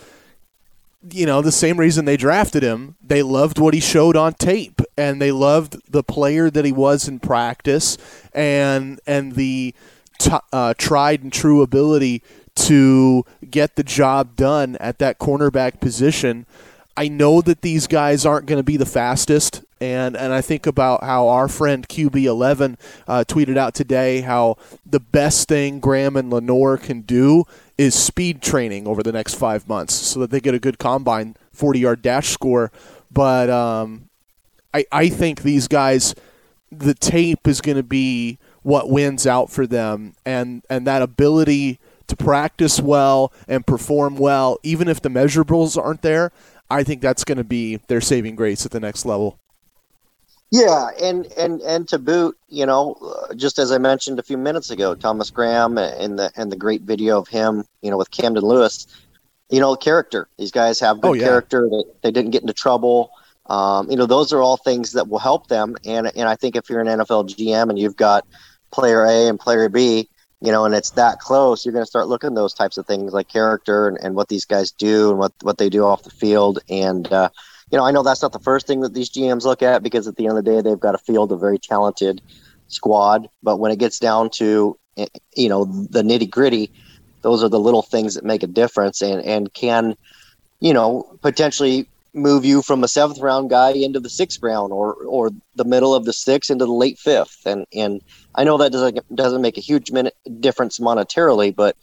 you 1.11 1.25
know 1.25 1.41
the 1.41 1.51
same 1.51 1.77
reason 1.77 2.05
they 2.05 2.17
drafted 2.17 2.63
him. 2.63 2.95
They 3.05 3.23
loved 3.23 3.59
what 3.59 3.73
he 3.73 3.79
showed 3.79 4.15
on 4.15 4.33
tape, 4.33 4.81
and 4.97 5.21
they 5.21 5.31
loved 5.31 5.77
the 5.91 6.03
player 6.03 6.49
that 6.49 6.65
he 6.65 6.71
was 6.71 7.07
in 7.07 7.19
practice, 7.19 7.97
and 8.33 8.99
and 9.07 9.33
the 9.33 9.73
t- 10.19 10.31
uh, 10.51 10.73
tried 10.77 11.23
and 11.23 11.31
true 11.31 11.61
ability 11.61 12.21
to 12.55 13.23
get 13.49 13.75
the 13.75 13.83
job 13.83 14.35
done 14.35 14.75
at 14.77 14.99
that 14.99 15.19
cornerback 15.19 15.79
position. 15.79 16.45
I 16.97 17.09
know 17.09 17.41
that 17.41 17.61
these 17.61 17.85
guys 17.85 18.25
aren't 18.25 18.47
going 18.47 18.57
to 18.57 18.63
be 18.63 18.75
the 18.75 18.85
fastest, 18.85 19.63
and 19.79 20.17
and 20.17 20.33
I 20.33 20.41
think 20.41 20.65
about 20.65 21.03
how 21.03 21.27
our 21.27 21.47
friend 21.47 21.87
QB11 21.87 22.75
uh, 23.07 23.23
tweeted 23.27 23.55
out 23.55 23.75
today 23.75 24.21
how 24.21 24.57
the 24.83 24.99
best 24.99 25.47
thing 25.47 25.79
Graham 25.79 26.15
and 26.15 26.31
Lenoir 26.31 26.75
can 26.75 27.01
do 27.01 27.43
is 27.77 27.93
speed 27.93 28.41
training 28.41 28.87
over 28.87 29.03
the 29.03 29.11
next 29.11 29.35
five 29.35 29.69
months 29.69 29.93
so 29.93 30.19
that 30.21 30.31
they 30.31 30.39
get 30.39 30.55
a 30.55 30.59
good 30.59 30.79
combine 30.79 31.35
40 31.51 31.79
yard 31.79 32.01
dash 32.01 32.29
score. 32.29 32.71
But 33.11 33.51
um, 33.51 34.09
I 34.73 34.85
I 34.91 35.09
think 35.09 35.43
these 35.43 35.67
guys, 35.67 36.15
the 36.71 36.95
tape 36.95 37.47
is 37.47 37.61
going 37.61 37.77
to 37.77 37.83
be 37.83 38.39
what 38.63 38.89
wins 38.89 39.27
out 39.27 39.51
for 39.51 39.67
them, 39.67 40.15
and 40.25 40.63
and 40.67 40.87
that 40.87 41.03
ability 41.03 41.79
to 42.07 42.15
practice 42.15 42.79
well 42.79 43.31
and 43.47 43.67
perform 43.67 44.17
well, 44.17 44.57
even 44.63 44.87
if 44.87 45.01
the 45.01 45.09
measurables 45.09 45.77
aren't 45.77 46.01
there. 46.01 46.31
I 46.69 46.83
think 46.83 47.01
that's 47.01 47.23
going 47.23 47.37
to 47.37 47.43
be 47.43 47.77
their 47.87 48.01
saving 48.01 48.35
grace 48.35 48.65
at 48.65 48.71
the 48.71 48.79
next 48.79 49.05
level. 49.05 49.39
Yeah, 50.49 50.89
and 51.01 51.25
and 51.37 51.61
and 51.61 51.87
to 51.89 51.99
boot, 51.99 52.37
you 52.47 52.65
know, 52.65 52.93
uh, 53.01 53.33
just 53.33 53.59
as 53.59 53.71
I 53.71 53.77
mentioned 53.77 54.17
a 54.17 54.23
few 54.23 54.37
minutes 54.37 54.69
ago, 54.69 54.95
Thomas 54.95 55.29
Graham 55.29 55.77
and 55.77 56.17
the 56.17 56.31
and 56.37 56.49
the 56.51 56.55
great 56.55 56.83
video 56.83 57.17
of 57.19 57.27
him, 57.27 57.65
you 57.81 57.91
know, 57.91 57.97
with 57.97 58.11
Camden 58.11 58.43
Lewis, 58.45 58.87
you 59.49 59.59
know, 59.59 59.75
character. 59.75 60.29
These 60.37 60.51
guys 60.51 60.79
have 60.79 61.01
good 61.01 61.07
Oh, 61.09 61.13
yeah. 61.13 61.25
character. 61.25 61.67
They, 61.69 61.83
they 62.03 62.11
didn't 62.11 62.31
get 62.31 62.43
into 62.43 62.53
trouble. 62.53 63.11
Um, 63.47 63.89
you 63.91 63.97
know, 63.97 64.05
those 64.05 64.31
are 64.31 64.41
all 64.41 64.55
things 64.55 64.93
that 64.93 65.09
will 65.09 65.19
help 65.19 65.47
them. 65.47 65.75
And 65.85 66.07
and 66.15 66.29
I 66.29 66.35
think 66.37 66.55
if 66.55 66.69
you're 66.69 66.79
an 66.79 66.87
NFL 66.87 67.27
GM 67.29 67.69
and 67.69 67.77
you've 67.77 67.97
got 67.97 68.25
player 68.71 69.03
A 69.03 69.27
and 69.27 69.37
player 69.37 69.67
B, 69.67 70.07
you 70.41 70.51
know, 70.51 70.65
and 70.65 70.75
it's 70.75 70.91
that 70.91 71.19
close, 71.19 71.65
you're 71.65 71.73
going 71.73 71.83
to 71.83 71.89
start 71.89 72.07
looking 72.07 72.29
at 72.29 72.35
those 72.35 72.53
types 72.53 72.77
of 72.77 72.85
things 72.85 73.13
like 73.13 73.27
character 73.27 73.87
and, 73.87 73.97
and 74.01 74.15
what 74.15 74.27
these 74.27 74.45
guys 74.45 74.71
do 74.71 75.09
and 75.09 75.17
what 75.19 75.33
what 75.41 75.57
they 75.57 75.69
do 75.69 75.83
off 75.83 76.03
the 76.03 76.11
field. 76.11 76.59
And 76.69 77.11
uh, 77.11 77.29
you 77.71 77.77
know, 77.77 77.85
I 77.85 77.91
know 77.91 78.03
that's 78.03 78.21
not 78.21 78.33
the 78.33 78.39
first 78.39 78.67
thing 78.67 78.81
that 78.81 78.93
these 78.93 79.09
GMs 79.09 79.45
look 79.45 79.63
at 79.63 79.81
because 79.81 80.07
at 80.07 80.15
the 80.15 80.27
end 80.27 80.37
of 80.37 80.45
the 80.45 80.51
day, 80.51 80.61
they've 80.61 80.79
got 80.79 80.95
a 80.95 80.99
field 80.99 81.31
of 81.31 81.39
very 81.39 81.57
talented 81.57 82.21
squad. 82.67 83.27
But 83.41 83.57
when 83.57 83.71
it 83.71 83.79
gets 83.79 83.97
down 83.97 84.29
to 84.35 84.77
eh, 84.97 85.07
you 85.35 85.49
know 85.49 85.65
the 85.65 86.03
nitty 86.03 86.29
gritty, 86.29 86.71
those 87.23 87.43
are 87.43 87.49
the 87.49 87.59
little 87.59 87.81
things 87.81 88.13
that 88.13 88.23
make 88.23 88.43
a 88.43 88.47
difference 88.47 89.01
and 89.01 89.23
and 89.23 89.51
can 89.53 89.95
you 90.59 90.73
know 90.73 91.17
potentially 91.21 91.87
move 92.13 92.43
you 92.43 92.61
from 92.61 92.83
a 92.83 92.87
seventh 92.87 93.19
round 93.19 93.49
guy 93.49 93.71
into 93.71 93.99
the 93.99 94.09
sixth 94.09 94.39
round 94.41 94.71
or 94.71 94.93
or 95.05 95.31
the 95.55 95.65
middle 95.65 95.95
of 95.95 96.05
the 96.05 96.13
sixth 96.13 96.51
into 96.51 96.65
the 96.65 96.71
late 96.71 96.99
fifth. 96.99 97.45
And 97.45 97.65
and 97.73 98.01
I 98.37 98.43
know 98.43 98.57
that 98.59 98.71
doesn't 98.71 99.15
doesn't 99.15 99.41
make 99.41 99.57
a 99.57 99.61
huge 99.61 99.91
minute 99.91 100.15
difference 100.39 100.79
monetarily, 100.79 101.53
but 101.53 101.75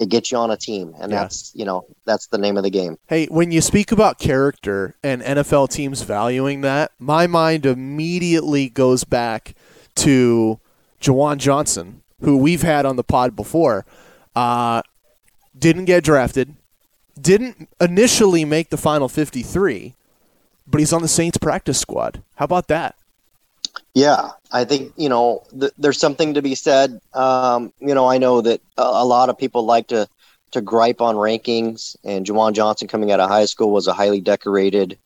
it 0.00 0.08
gets 0.08 0.32
you 0.32 0.38
on 0.38 0.50
a 0.50 0.56
team, 0.56 0.94
and 1.00 1.12
Yeah. 1.12 1.22
that's 1.22 1.52
you 1.54 1.64
know 1.64 1.84
that's 2.06 2.28
the 2.28 2.38
name 2.38 2.56
of 2.56 2.62
the 2.62 2.70
game. 2.70 2.96
Hey, 3.08 3.26
when 3.26 3.52
you 3.52 3.60
speak 3.60 3.92
about 3.92 4.18
character 4.18 4.94
and 5.02 5.22
NFL 5.22 5.68
teams 5.70 6.02
valuing 6.02 6.62
that, 6.62 6.92
my 6.98 7.26
mind 7.26 7.66
immediately 7.66 8.68
goes 8.68 9.04
back 9.04 9.54
to 9.96 10.58
Juwan 11.00 11.36
Johnson, 11.38 12.02
who 12.22 12.36
we've 12.36 12.62
had 12.62 12.86
on 12.86 12.96
the 12.96 13.04
pod 13.04 13.36
before. 13.36 13.84
Uh, 14.34 14.82
didn't 15.58 15.86
get 15.86 16.04
drafted, 16.04 16.54
didn't 17.20 17.68
initially 17.80 18.44
make 18.44 18.70
the 18.70 18.76
final 18.76 19.08
53, 19.08 19.94
but 20.66 20.78
he's 20.78 20.92
on 20.92 21.02
the 21.02 21.08
Saints 21.08 21.36
practice 21.38 21.78
squad. 21.80 22.22
How 22.36 22.44
about 22.44 22.68
that? 22.68 22.94
Yeah, 23.94 24.30
I 24.52 24.64
think 24.64 24.92
you 24.96 25.08
know 25.08 25.42
th- 25.58 25.72
there's 25.78 25.98
something 25.98 26.34
to 26.34 26.42
be 26.42 26.54
said. 26.54 27.00
Um, 27.14 27.72
you 27.80 27.94
know, 27.94 28.06
I 28.06 28.18
know 28.18 28.40
that 28.40 28.60
a, 28.76 28.82
a 28.82 29.04
lot 29.04 29.28
of 29.28 29.38
people 29.38 29.64
like 29.64 29.88
to 29.88 30.08
to 30.52 30.60
gripe 30.60 31.00
on 31.00 31.16
rankings, 31.16 31.96
and 32.04 32.24
Juwan 32.26 32.52
Johnson 32.52 32.88
coming 32.88 33.10
out 33.10 33.20
of 33.20 33.28
high 33.28 33.44
school 33.46 33.70
was 33.70 33.86
a 33.86 33.92
highly 33.92 34.20
decorated, 34.20 34.98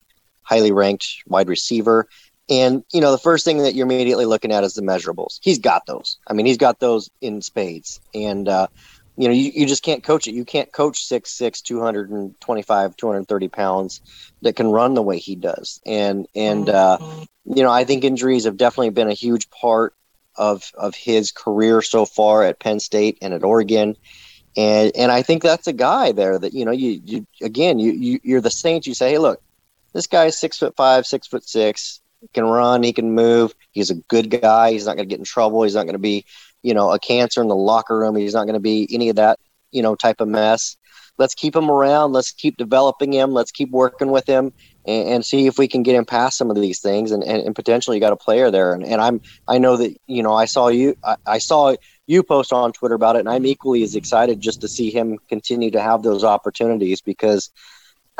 highly 0.42 0.72
ranked 0.72 1.06
wide 1.26 1.48
receiver. 1.48 2.06
And 2.48 2.84
you 2.92 3.00
know, 3.00 3.12
the 3.12 3.18
first 3.18 3.44
thing 3.44 3.58
that 3.58 3.74
you're 3.74 3.86
immediately 3.86 4.26
looking 4.26 4.52
at 4.52 4.64
is 4.64 4.74
the 4.74 4.82
measurables. 4.82 5.38
He's 5.42 5.58
got 5.58 5.86
those. 5.86 6.18
I 6.26 6.32
mean, 6.34 6.46
he's 6.46 6.58
got 6.58 6.80
those 6.80 7.10
in 7.20 7.40
spades. 7.40 8.00
And 8.14 8.48
uh, 8.48 8.66
you 9.16 9.28
know, 9.28 9.34
you, 9.34 9.52
you 9.54 9.66
just 9.66 9.82
can't 9.82 10.02
coach 10.02 10.26
it. 10.26 10.34
You 10.34 10.44
can't 10.44 10.72
coach 10.72 11.08
6'6", 11.08 11.62
225, 11.62 12.96
230 12.96 13.48
pounds 13.48 14.00
that 14.42 14.56
can 14.56 14.68
run 14.68 14.94
the 14.94 15.02
way 15.02 15.18
he 15.18 15.36
does. 15.36 15.80
And 15.84 16.26
and 16.34 16.68
uh, 16.68 16.98
you 17.44 17.62
know, 17.62 17.70
I 17.70 17.84
think 17.84 18.04
injuries 18.04 18.44
have 18.44 18.56
definitely 18.56 18.90
been 18.90 19.10
a 19.10 19.14
huge 19.14 19.50
part 19.50 19.94
of 20.36 20.70
of 20.76 20.94
his 20.94 21.30
career 21.30 21.82
so 21.82 22.06
far 22.06 22.42
at 22.44 22.58
Penn 22.58 22.80
State 22.80 23.18
and 23.20 23.34
at 23.34 23.44
Oregon. 23.44 23.96
And 24.56 24.92
and 24.96 25.12
I 25.12 25.22
think 25.22 25.42
that's 25.42 25.66
a 25.66 25.72
guy 25.72 26.12
there 26.12 26.38
that 26.38 26.52
you 26.54 26.64
know 26.64 26.72
you 26.72 27.00
you 27.04 27.26
again 27.42 27.78
you, 27.78 27.92
you 27.92 28.20
you're 28.22 28.40
the 28.40 28.50
Saints. 28.50 28.86
You 28.86 28.94
say, 28.94 29.10
hey, 29.10 29.18
look, 29.18 29.40
this 29.92 30.06
guy's 30.06 30.38
six 30.38 30.58
foot 30.58 30.74
five, 30.76 31.06
six 31.06 31.26
foot 31.26 31.46
six, 31.46 32.00
can 32.32 32.44
run, 32.44 32.82
he 32.82 32.92
can 32.92 33.14
move. 33.14 33.54
He's 33.72 33.90
a 33.90 33.94
good 33.94 34.30
guy. 34.30 34.72
He's 34.72 34.86
not 34.86 34.96
going 34.96 35.08
to 35.08 35.12
get 35.12 35.18
in 35.18 35.24
trouble. 35.24 35.62
He's 35.62 35.74
not 35.74 35.84
going 35.84 35.94
to 35.94 35.98
be 35.98 36.24
you 36.62 36.74
know 36.74 36.90
a 36.92 36.98
cancer 36.98 37.42
in 37.42 37.48
the 37.48 37.56
locker 37.56 37.98
room. 37.98 38.16
He's 38.16 38.34
not 38.34 38.44
going 38.44 38.54
to 38.54 38.60
be 38.60 38.88
any 38.90 39.08
of 39.08 39.16
that 39.16 39.38
you 39.70 39.82
know 39.82 39.94
type 39.94 40.20
of 40.20 40.28
mess. 40.28 40.76
Let's 41.18 41.34
keep 41.34 41.54
him 41.54 41.70
around. 41.70 42.12
Let's 42.12 42.32
keep 42.32 42.56
developing 42.56 43.12
him. 43.12 43.32
Let's 43.32 43.50
keep 43.50 43.70
working 43.70 44.10
with 44.10 44.26
him 44.26 44.52
and, 44.86 45.08
and 45.08 45.24
see 45.24 45.46
if 45.46 45.58
we 45.58 45.68
can 45.68 45.82
get 45.82 45.94
him 45.94 46.04
past 46.04 46.38
some 46.38 46.50
of 46.50 46.56
these 46.56 46.80
things 46.80 47.10
and, 47.10 47.22
and, 47.22 47.42
and 47.42 47.54
potentially 47.54 47.96
you 47.96 48.00
got 48.00 48.12
a 48.12 48.16
player 48.16 48.50
there 48.50 48.72
and, 48.72 48.84
and 48.84 49.00
i'm 49.00 49.20
i 49.48 49.58
know 49.58 49.76
that 49.76 49.96
you 50.06 50.22
know 50.22 50.32
i 50.32 50.44
saw 50.44 50.68
you 50.68 50.94
I, 51.04 51.16
I 51.26 51.38
saw 51.38 51.74
you 52.06 52.22
post 52.22 52.52
on 52.52 52.72
twitter 52.72 52.94
about 52.94 53.16
it 53.16 53.20
and 53.20 53.28
i'm 53.28 53.46
equally 53.46 53.82
as 53.82 53.94
excited 53.94 54.40
just 54.40 54.60
to 54.62 54.68
see 54.68 54.90
him 54.90 55.18
continue 55.28 55.70
to 55.70 55.80
have 55.80 56.02
those 56.02 56.24
opportunities 56.24 57.00
because 57.00 57.50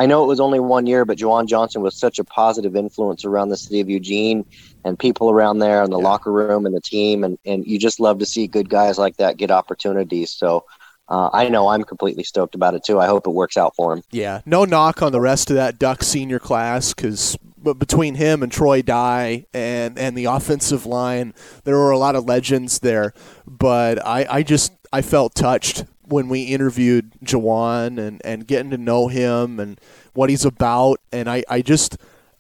i 0.03 0.07
know 0.07 0.23
it 0.25 0.27
was 0.27 0.41
only 0.41 0.61
one 0.61 0.87
year 0.87 1.05
but 1.05 1.19
Juwan 1.19 1.47
johnson 1.47 1.81
was 1.83 1.95
such 1.97 2.19
a 2.19 2.25
positive 2.25 2.75
influence 2.77 3.25
around 3.25 3.49
the 3.51 3.57
city 3.57 3.81
of 3.81 3.89
eugene 3.89 4.45
and 4.85 4.99
people 4.99 5.31
around 5.31 5.61
there 5.61 5.83
and 5.83 5.93
the 5.93 5.99
Yeah. 5.99 6.09
locker 6.11 6.33
room 6.33 6.67
and 6.67 6.75
the 6.75 6.81
team 6.81 7.25
and, 7.25 7.39
and 7.47 7.65
you 7.67 7.79
just 7.79 8.01
love 8.01 8.19
to 8.19 8.27
see 8.27 8.47
good 8.47 8.69
guys 8.69 8.99
like 8.99 9.17
that 9.19 9.37
get 9.37 9.51
opportunities 9.51 10.31
so 10.31 10.65
uh, 11.09 11.29
I 11.33 11.49
know 11.51 11.69
I'm 11.69 11.83
completely 11.83 12.25
stoked 12.25 12.55
about 12.55 12.75
it 12.75 12.85
too. 12.85 12.99
I 12.99 13.07
hope 13.07 13.27
it 13.27 13.31
works 13.31 13.57
out 13.59 13.75
for 13.77 13.93
him. 13.93 14.03
Yeah, 14.13 14.41
no 14.47 14.65
knock 14.65 15.03
on 15.03 15.13
the 15.13 15.21
rest 15.21 15.51
of 15.51 15.57
that 15.57 15.79
Duck 15.79 16.03
senior 16.03 16.39
class 16.39 16.95
because 16.95 17.37
between 17.63 18.15
him 18.15 18.43
and 18.43 18.51
Troy 18.51 18.81
Dye 18.83 19.45
and 19.53 19.99
and 19.99 20.17
the 20.17 20.25
offensive 20.27 20.87
line, 20.87 21.35
there 21.65 21.77
were 21.77 21.91
a 21.91 21.99
lot 21.99 22.17
of 22.17 22.25
legends 22.25 22.79
there. 22.79 23.13
But 23.47 23.95
I, 24.07 24.27
I 24.39 24.43
just 24.43 24.73
I 24.91 25.03
felt 25.03 25.35
touched 25.35 25.85
when 26.13 26.29
we 26.29 26.43
interviewed 26.45 27.13
Juwan 27.25 27.99
and 27.99 28.21
and 28.25 28.47
getting 28.47 28.71
to 28.71 28.79
know 28.79 29.09
him 29.09 29.59
and 29.59 29.81
what 30.15 30.31
he's 30.31 30.45
about. 30.45 31.01
And 31.11 31.29
I 31.29 31.43
I 31.49 31.63
just 31.63 31.97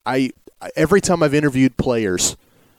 I 0.06 0.30
every 0.76 1.00
time 1.00 1.22
I've 1.22 1.34
interviewed 1.34 1.76
players, 1.76 2.36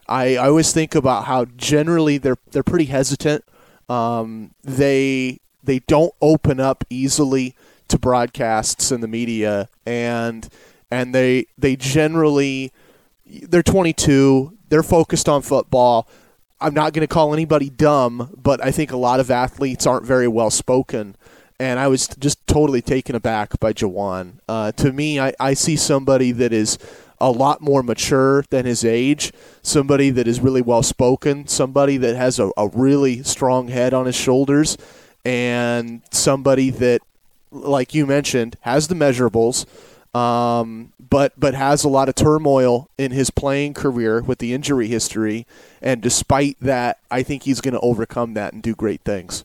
I, 0.08 0.36
I 0.36 0.48
always 0.48 0.72
think 0.72 0.96
about 0.96 1.26
how 1.26 1.46
generally 1.46 2.18
they're 2.18 2.38
they're 2.52 2.64
pretty 2.64 2.86
hesitant. 2.86 3.44
Um, 3.90 4.52
they 4.64 5.40
they 5.64 5.80
don't 5.80 6.14
open 6.22 6.60
up 6.60 6.84
easily 6.90 7.56
to 7.88 7.98
broadcasts 7.98 8.92
and 8.92 9.04
the 9.04 9.08
media, 9.08 9.70
and 9.86 10.48
and 10.92 11.14
they 11.14 11.48
they 11.58 11.76
generally 11.76 12.72
they're 13.26 13.64
22. 13.64 14.58
They're 14.70 14.84
focused 14.84 15.28
on 15.30 15.42
football. 15.42 16.08
I'm 16.64 16.74
not 16.74 16.94
going 16.94 17.06
to 17.06 17.14
call 17.14 17.34
anybody 17.34 17.70
dumb, 17.70 18.34
but 18.42 18.64
I 18.64 18.72
think 18.72 18.94
a 18.94 18.98
lot 18.98 19.20
of 19.20 19.30
athletes 19.30 19.86
aren't 19.86 20.06
very 20.06 20.30
well 20.30 20.50
spoken. 20.50 21.18
And 21.60 21.78
I 21.78 21.90
was 21.90 22.08
just 22.08 22.46
totally 22.48 22.82
taken 22.82 23.16
aback 23.16 23.60
by 23.60 23.74
Juwan. 23.74 24.36
Uh, 24.48 24.72
to 24.72 24.94
me, 24.94 25.20
I, 25.20 25.34
I 25.42 25.56
see 25.56 25.76
somebody 25.76 26.32
that 26.32 26.54
is 26.54 26.78
a 27.20 27.30
lot 27.30 27.60
more 27.60 27.84
mature 27.84 28.46
than 28.50 28.66
his 28.66 28.86
age, 28.86 29.34
somebody 29.62 30.10
that 30.12 30.26
is 30.26 30.40
really 30.40 30.62
well 30.62 30.84
spoken, 30.84 31.48
somebody 31.48 31.98
that 31.98 32.16
has 32.16 32.40
a, 32.40 32.50
a 32.56 32.70
really 32.70 33.24
strong 33.24 33.68
head 33.68 33.94
on 33.94 34.06
his 34.06 34.16
shoulders, 34.16 34.78
and 35.26 36.02
somebody 36.12 36.70
that, 36.70 37.02
like 37.52 37.94
you 37.94 38.06
mentioned, 38.06 38.56
has 38.62 38.88
the 38.88 38.96
measurables, 38.96 39.66
um, 40.14 40.94
but 41.00 41.34
but 41.38 41.54
has 41.54 41.84
a 41.84 41.90
lot 41.90 42.10
of 42.10 42.16
turmoil 42.16 42.90
in 42.98 43.12
his 43.12 43.30
playing 43.30 43.74
career 43.74 44.22
with 44.22 44.40
the 44.40 44.54
injury 44.54 44.88
history. 44.88 45.48
And 45.82 46.02
despite 46.02 46.58
that, 46.62 47.00
I 47.10 47.24
think 47.24 47.44
he's 47.44 47.62
going 47.62 47.74
to 47.74 47.80
overcome 47.80 48.34
that 48.36 48.54
and 48.54 48.62
do 48.62 48.76
great 48.76 49.02
things. 49.02 49.44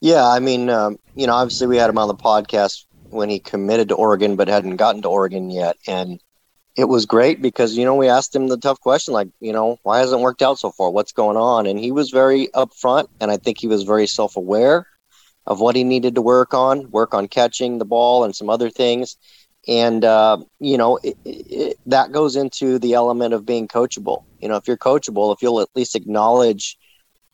Yeah, 0.00 0.28
I 0.28 0.38
mean, 0.40 0.68
um, 0.68 0.98
you 1.14 1.26
know, 1.26 1.34
obviously 1.34 1.66
we 1.66 1.76
had 1.76 1.88
him 1.88 1.98
on 1.98 2.08
the 2.08 2.14
podcast 2.14 2.84
when 3.10 3.30
he 3.30 3.38
committed 3.38 3.88
to 3.88 3.94
Oregon, 3.94 4.36
but 4.36 4.48
hadn't 4.48 4.76
gotten 4.76 5.02
to 5.02 5.08
Oregon 5.08 5.50
yet, 5.50 5.76
and 5.86 6.20
it 6.76 6.88
was 6.88 7.06
great 7.06 7.40
because 7.40 7.76
you 7.76 7.84
know 7.84 7.94
we 7.94 8.08
asked 8.08 8.34
him 8.34 8.48
the 8.48 8.56
tough 8.56 8.80
question 8.80 9.14
like 9.14 9.28
you 9.40 9.52
know 9.52 9.78
why 9.82 9.98
hasn't 9.98 10.20
it 10.20 10.22
worked 10.22 10.42
out 10.42 10.58
so 10.58 10.70
far 10.70 10.90
what's 10.90 11.12
going 11.12 11.36
on 11.36 11.66
and 11.66 11.78
he 11.78 11.92
was 11.92 12.10
very 12.10 12.48
upfront 12.48 13.08
and 13.20 13.30
i 13.30 13.36
think 13.36 13.58
he 13.58 13.66
was 13.66 13.84
very 13.84 14.06
self-aware 14.06 14.86
of 15.46 15.60
what 15.60 15.76
he 15.76 15.84
needed 15.84 16.14
to 16.14 16.22
work 16.22 16.52
on 16.52 16.90
work 16.90 17.14
on 17.14 17.28
catching 17.28 17.78
the 17.78 17.84
ball 17.84 18.24
and 18.24 18.34
some 18.34 18.50
other 18.50 18.70
things 18.70 19.16
and 19.66 20.04
uh, 20.04 20.38
you 20.60 20.76
know 20.76 20.98
it, 21.02 21.16
it, 21.24 21.78
that 21.86 22.12
goes 22.12 22.36
into 22.36 22.78
the 22.78 22.94
element 22.94 23.34
of 23.34 23.46
being 23.46 23.68
coachable. 23.68 24.24
You 24.40 24.48
know 24.48 24.56
if 24.56 24.68
you're 24.68 24.76
coachable 24.76 25.34
if 25.34 25.42
you'll 25.42 25.60
at 25.60 25.68
least 25.74 25.96
acknowledge 25.96 26.78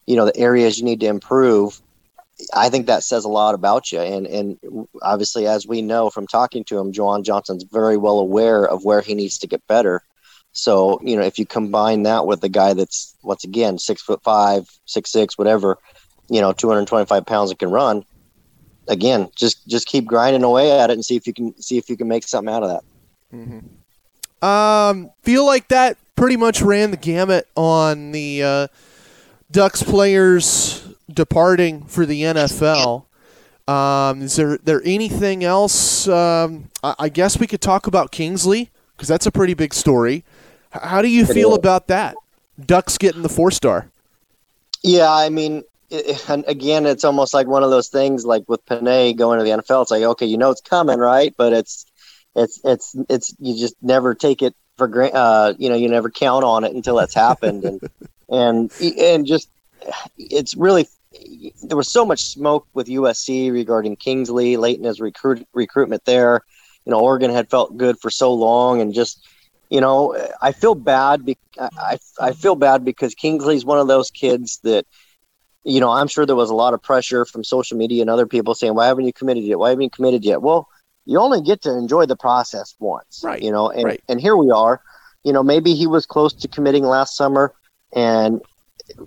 you 0.06 0.16
know 0.16 0.26
the 0.26 0.36
areas 0.36 0.78
you 0.78 0.84
need 0.84 1.00
to 1.00 1.06
improve 1.06 1.80
i 2.54 2.68
think 2.68 2.86
that 2.86 3.02
says 3.02 3.24
a 3.24 3.28
lot 3.28 3.54
about 3.54 3.92
you. 3.92 4.00
And 4.00 4.26
and 4.26 4.58
obviously 5.02 5.46
as 5.46 5.66
we 5.66 5.82
know 5.82 6.10
from 6.10 6.26
talking 6.26 6.64
to 6.64 6.78
him 6.78 6.92
Juwan 6.92 7.24
Johnson's 7.24 7.64
very 7.64 7.96
well 7.96 8.18
aware 8.18 8.66
of 8.66 8.84
where 8.84 9.00
he 9.00 9.14
needs 9.14 9.38
to 9.38 9.46
get 9.46 9.66
better. 9.66 10.02
So 10.52 11.00
you 11.02 11.16
know 11.16 11.22
if 11.22 11.38
you 11.38 11.46
combine 11.46 12.04
that 12.04 12.26
with 12.26 12.42
a 12.44 12.48
guy 12.48 12.74
that's 12.74 13.14
once 13.22 13.44
again 13.44 13.78
six 13.78 14.02
foot 14.02 14.22
five 14.22 14.68
six 14.84 15.12
six 15.12 15.36
whatever 15.36 15.78
you 16.28 16.40
know 16.40 16.52
225 16.52 17.26
pounds 17.26 17.50
that 17.50 17.58
can 17.58 17.70
run 17.70 18.04
again 18.90 19.30
just 19.34 19.66
just 19.66 19.86
keep 19.86 20.04
grinding 20.04 20.42
away 20.42 20.70
at 20.78 20.90
it 20.90 20.92
and 20.92 21.04
see 21.04 21.16
if 21.16 21.26
you 21.26 21.32
can 21.32 21.58
see 21.62 21.78
if 21.78 21.88
you 21.88 21.96
can 21.96 22.06
make 22.08 22.24
something 22.24 22.52
out 22.52 22.62
of 22.62 22.68
that 22.68 22.84
Um, 24.42 25.10
feel 25.22 25.46
like 25.46 25.68
that 25.68 25.96
pretty 26.16 26.36
much 26.36 26.60
ran 26.60 26.90
the 26.90 26.96
gamut 26.96 27.46
on 27.56 28.12
the 28.12 28.42
uh, 28.42 28.66
Ducks 29.50 29.82
players 29.82 30.86
departing 31.12 31.84
for 31.84 32.04
the 32.06 32.22
NFL. 32.22 33.04
Um, 33.68 34.22
is 34.22 34.36
there 34.36 34.58
there 34.58 34.82
anything 34.84 35.44
else? 35.44 36.08
Um, 36.08 36.68
I, 36.82 36.94
I 36.98 37.08
guess 37.08 37.38
we 37.38 37.46
could 37.46 37.60
talk 37.60 37.86
about 37.86 38.10
Kingsley 38.10 38.70
because 38.96 39.08
that's 39.08 39.26
a 39.26 39.30
pretty 39.30 39.54
big 39.54 39.72
story. 39.74 40.24
H- 40.74 40.82
how 40.82 41.02
do 41.02 41.08
you 41.08 41.24
feel 41.26 41.54
about 41.54 41.86
that? 41.88 42.16
Ducks 42.58 42.98
getting 42.98 43.22
the 43.22 43.28
four 43.28 43.50
star. 43.50 43.88
Yeah, 44.82 45.12
I 45.12 45.28
mean, 45.28 45.62
it, 45.90 46.24
and 46.28 46.44
again, 46.46 46.86
it's 46.86 47.04
almost 47.04 47.34
like 47.34 47.46
one 47.46 47.62
of 47.62 47.70
those 47.70 47.88
things, 47.88 48.24
like 48.24 48.44
with 48.48 48.64
Penei 48.66 49.16
going 49.16 49.38
to 49.38 49.44
the 49.44 49.50
NFL. 49.50 49.82
It's 49.82 49.90
like, 49.90 50.02
okay, 50.02 50.26
you 50.26 50.38
know, 50.38 50.50
it's 50.50 50.60
coming, 50.60 50.98
right? 50.98 51.34
But 51.36 51.52
it's, 51.52 51.86
it's, 52.34 52.60
it's, 52.64 52.94
it's. 53.08 53.34
You 53.38 53.58
just 53.58 53.74
never 53.82 54.14
take 54.14 54.42
it 54.42 54.54
for 54.76 54.86
granted. 54.86 55.16
Uh, 55.16 55.54
you 55.58 55.68
know, 55.68 55.74
you 55.74 55.88
never 55.88 56.10
count 56.10 56.44
on 56.44 56.64
it 56.64 56.72
until 56.72 56.98
it's 57.00 57.14
happened, 57.14 57.64
and 57.64 57.80
and 58.28 58.72
and 58.80 59.26
just, 59.26 59.48
it's 60.16 60.56
really. 60.56 60.86
There 61.64 61.76
was 61.76 61.88
so 61.88 62.06
much 62.06 62.24
smoke 62.26 62.68
with 62.72 62.86
USC 62.86 63.50
regarding 63.50 63.96
Kingsley 63.96 64.56
late 64.56 64.78
in 64.78 64.84
his 64.84 65.00
recruit 65.00 65.44
recruitment 65.52 66.04
there. 66.04 66.42
You 66.84 66.92
know, 66.92 67.00
Oregon 67.00 67.32
had 67.32 67.50
felt 67.50 67.76
good 67.76 67.98
for 67.98 68.10
so 68.10 68.32
long, 68.32 68.80
and 68.80 68.94
just 68.94 69.26
you 69.70 69.80
know, 69.80 70.16
I 70.42 70.52
feel 70.52 70.74
bad. 70.74 71.24
Be- 71.24 71.38
I 71.58 71.98
I 72.20 72.32
feel 72.32 72.56
bad 72.56 72.84
because 72.84 73.14
Kingsley's 73.14 73.64
one 73.64 73.78
of 73.78 73.88
those 73.88 74.10
kids 74.10 74.58
that, 74.64 74.84
you 75.64 75.80
know, 75.80 75.90
I'm 75.90 76.08
sure 76.08 76.24
there 76.26 76.36
was 76.36 76.50
a 76.50 76.54
lot 76.54 76.74
of 76.74 76.82
pressure 76.82 77.24
from 77.24 77.44
social 77.44 77.76
media 77.76 78.00
and 78.02 78.10
other 78.10 78.26
people 78.26 78.54
saying, 78.54 78.74
"Why 78.74 78.86
haven't 78.86 79.04
you 79.04 79.12
committed 79.12 79.44
yet? 79.44 79.58
Why 79.58 79.70
haven't 79.70 79.82
you 79.84 79.90
committed 79.90 80.24
yet?" 80.24 80.42
Well, 80.42 80.68
you 81.06 81.18
only 81.18 81.40
get 81.40 81.62
to 81.62 81.70
enjoy 81.76 82.06
the 82.06 82.16
process 82.16 82.74
once, 82.78 83.22
Right, 83.24 83.42
You 83.42 83.50
know, 83.50 83.70
and 83.70 83.84
right. 83.84 84.02
and 84.08 84.20
here 84.20 84.36
we 84.36 84.50
are. 84.50 84.80
You 85.24 85.32
know, 85.32 85.42
maybe 85.42 85.74
he 85.74 85.86
was 85.86 86.06
close 86.06 86.32
to 86.32 86.48
committing 86.48 86.84
last 86.84 87.16
summer, 87.16 87.54
and 87.92 88.40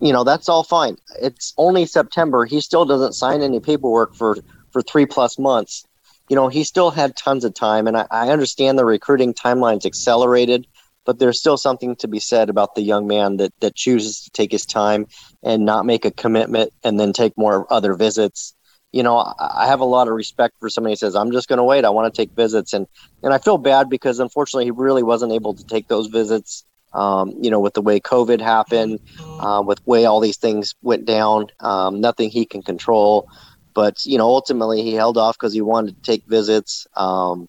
you 0.01 0.13
know 0.13 0.23
that's 0.23 0.47
all 0.47 0.63
fine. 0.63 0.97
It's 1.21 1.53
only 1.57 1.85
September. 1.85 2.45
He 2.45 2.61
still 2.61 2.85
doesn't 2.85 3.13
sign 3.13 3.41
any 3.41 3.59
paperwork 3.59 4.15
for 4.15 4.37
for 4.71 4.81
three 4.81 5.05
plus 5.05 5.39
months 5.39 5.85
you 6.29 6.35
know, 6.35 6.47
he 6.47 6.63
still 6.63 6.91
had 6.91 7.15
tons 7.15 7.43
of 7.43 7.53
time. 7.53 7.87
And 7.87 7.97
I, 7.97 8.07
I 8.09 8.29
understand 8.29 8.77
the 8.77 8.85
recruiting 8.85 9.33
timeline's 9.33 9.85
accelerated, 9.85 10.67
but 11.05 11.19
there's 11.19 11.39
still 11.39 11.57
something 11.57 11.95
to 11.97 12.07
be 12.07 12.19
said 12.19 12.49
about 12.49 12.75
the 12.75 12.81
young 12.81 13.07
man 13.07 13.37
that, 13.37 13.53
that 13.59 13.75
chooses 13.75 14.21
to 14.21 14.29
take 14.31 14.51
his 14.51 14.65
time 14.65 15.07
and 15.41 15.65
not 15.65 15.85
make 15.85 16.05
a 16.05 16.11
commitment 16.11 16.71
and 16.83 16.99
then 16.99 17.13
take 17.13 17.37
more 17.37 17.71
other 17.71 17.93
visits. 17.93 18.53
You 18.91 19.03
know, 19.03 19.17
I, 19.17 19.65
have 19.67 19.79
a 19.79 19.85
lot 19.85 20.07
of 20.07 20.13
respect 20.13 20.55
for 20.59 20.69
somebody 20.69 20.91
who 20.91 20.97
says, 20.97 21.15
I'm 21.15 21.31
just 21.31 21.47
going 21.47 21.57
to 21.57 21.63
wait. 21.63 21.83
I 21.83 21.89
want 21.89 22.13
to 22.13 22.21
take 22.21 22.31
visits. 22.35 22.73
And, 22.73 22.87
and 23.23 23.33
I 23.33 23.39
feel 23.39 23.57
bad 23.57 23.89
because 23.89 24.19
unfortunately 24.19 24.65
he 24.65 24.71
really 24.71 25.01
wasn't 25.03 25.33
able 25.33 25.55
to 25.55 25.65
take 25.65 25.87
those 25.87 26.07
visits. 26.07 26.63
Um, 26.93 27.33
you 27.41 27.49
know, 27.49 27.59
with 27.59 27.73
the 27.73 27.81
way 27.81 27.99
COVID 27.99 28.39
happened, 28.39 28.99
uh, 29.39 29.63
with 29.65 29.85
way 29.87 30.05
all 30.05 30.19
these 30.19 30.37
things 30.37 30.75
went 30.83 31.05
down, 31.05 31.47
um, 31.59 32.01
nothing 32.01 32.29
he 32.29 32.45
can 32.45 32.61
control 32.61 33.27
but 33.73 34.05
you 34.05 34.17
know 34.17 34.27
ultimately 34.27 34.81
he 34.81 34.93
held 34.93 35.17
off 35.17 35.37
because 35.37 35.53
he 35.53 35.61
wanted 35.61 35.95
to 35.95 36.01
take 36.03 36.25
visits 36.25 36.87
um, 36.95 37.47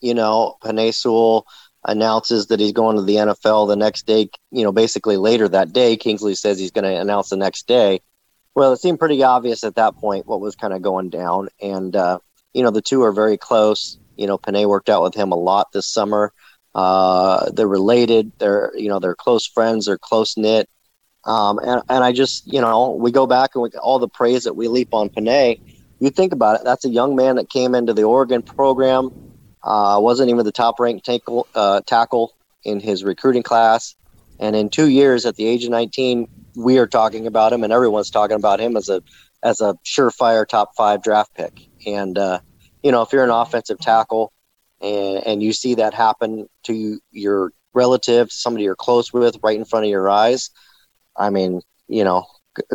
you 0.00 0.14
know 0.14 0.56
Penei 0.62 0.94
Sewell 0.94 1.46
announces 1.84 2.48
that 2.48 2.60
he's 2.60 2.72
going 2.72 2.96
to 2.96 3.02
the 3.02 3.16
NFL 3.16 3.68
the 3.68 3.76
next 3.76 4.06
day 4.06 4.28
you 4.50 4.64
know 4.64 4.72
basically 4.72 5.16
later 5.16 5.48
that 5.48 5.72
day 5.72 5.96
Kingsley 5.96 6.34
says 6.34 6.58
he's 6.58 6.72
going 6.72 6.84
to 6.84 7.00
announce 7.00 7.30
the 7.30 7.36
next 7.36 7.66
day. 7.66 8.00
Well 8.54 8.72
it 8.72 8.80
seemed 8.80 8.98
pretty 8.98 9.22
obvious 9.22 9.64
at 9.64 9.76
that 9.76 9.96
point 9.96 10.26
what 10.26 10.40
was 10.40 10.56
kind 10.56 10.72
of 10.72 10.82
going 10.82 11.10
down 11.10 11.48
and 11.60 11.94
uh, 11.94 12.18
you 12.52 12.62
know 12.62 12.70
the 12.70 12.82
two 12.82 13.02
are 13.02 13.12
very 13.12 13.36
close. 13.36 13.98
You 14.16 14.26
know 14.26 14.38
Penei 14.38 14.66
worked 14.66 14.88
out 14.88 15.02
with 15.02 15.14
him 15.14 15.32
a 15.32 15.36
lot 15.36 15.72
this 15.72 15.86
summer. 15.86 16.32
Uh, 16.74 17.50
they're 17.52 17.68
related. 17.68 18.32
They're 18.38 18.72
you 18.76 18.88
know 18.88 18.98
they're 18.98 19.14
close 19.14 19.46
friends. 19.46 19.86
They're 19.86 19.98
close 19.98 20.36
knit. 20.36 20.68
Um, 21.24 21.58
and, 21.58 21.82
and 21.88 22.02
I 22.04 22.12
just, 22.12 22.50
you 22.50 22.60
know, 22.60 22.92
we 22.92 23.10
go 23.12 23.26
back 23.26 23.50
and 23.54 23.62
we, 23.62 23.70
all 23.70 23.98
the 23.98 24.08
praise 24.08 24.44
that 24.44 24.54
we 24.54 24.66
leap 24.68 24.94
on 24.94 25.10
Penei. 25.10 25.60
You 26.00 26.10
think 26.10 26.32
about 26.32 26.60
it, 26.60 26.64
that's 26.64 26.84
a 26.84 26.88
young 26.88 27.16
man 27.16 27.36
that 27.36 27.50
came 27.50 27.74
into 27.74 27.92
the 27.92 28.04
Oregon 28.04 28.40
program, 28.40 29.10
uh, 29.68 30.00
wasn't 30.00 30.30
even 30.30 30.46
the 30.46 30.52
top 30.52 30.80
ranked 30.80 31.04
tackle, 31.04 31.46
uh, 31.54 31.82
tackle 31.82 32.34
in 32.64 32.80
his 32.80 33.04
recruiting 33.04 33.42
class. 33.42 33.94
And 34.40 34.56
in 34.56 34.70
two 34.70 34.88
years, 34.88 35.26
at 35.26 35.36
the 35.36 35.46
age 35.46 35.64
of 35.64 35.70
19, 35.70 36.26
we 36.56 36.78
are 36.78 36.86
talking 36.86 37.26
about 37.26 37.52
him, 37.52 37.62
and 37.62 37.72
everyone's 37.72 38.08
talking 38.08 38.36
about 38.36 38.60
him 38.60 38.76
as 38.76 38.88
a 38.88 39.02
as 39.42 39.60
a 39.60 39.74
surefire 39.84 40.48
top 40.48 40.74
five 40.74 41.02
draft 41.02 41.34
pick. 41.34 41.68
And 41.86 42.16
uh, 42.16 42.40
you 42.82 42.90
know, 42.90 43.02
if 43.02 43.12
you're 43.12 43.24
an 43.24 43.30
offensive 43.30 43.78
tackle, 43.78 44.32
and 44.80 45.26
and 45.26 45.42
you 45.42 45.52
see 45.52 45.74
that 45.74 45.92
happen 45.92 46.48
to 46.62 46.98
your 47.12 47.52
relative, 47.74 48.32
somebody 48.32 48.64
you're 48.64 48.74
close 48.74 49.12
with, 49.12 49.36
right 49.42 49.58
in 49.58 49.66
front 49.66 49.84
of 49.84 49.90
your 49.90 50.08
eyes, 50.08 50.48
I 51.14 51.28
mean, 51.28 51.60
you 51.88 52.04
know, 52.04 52.24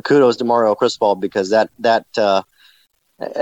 kudos 0.03 0.37
to 0.37 0.43
Mario 0.43 0.75
Cristobal 0.75 1.15
because 1.15 1.49
that 1.49 1.71
that 1.79 2.05
uh, 2.17 2.43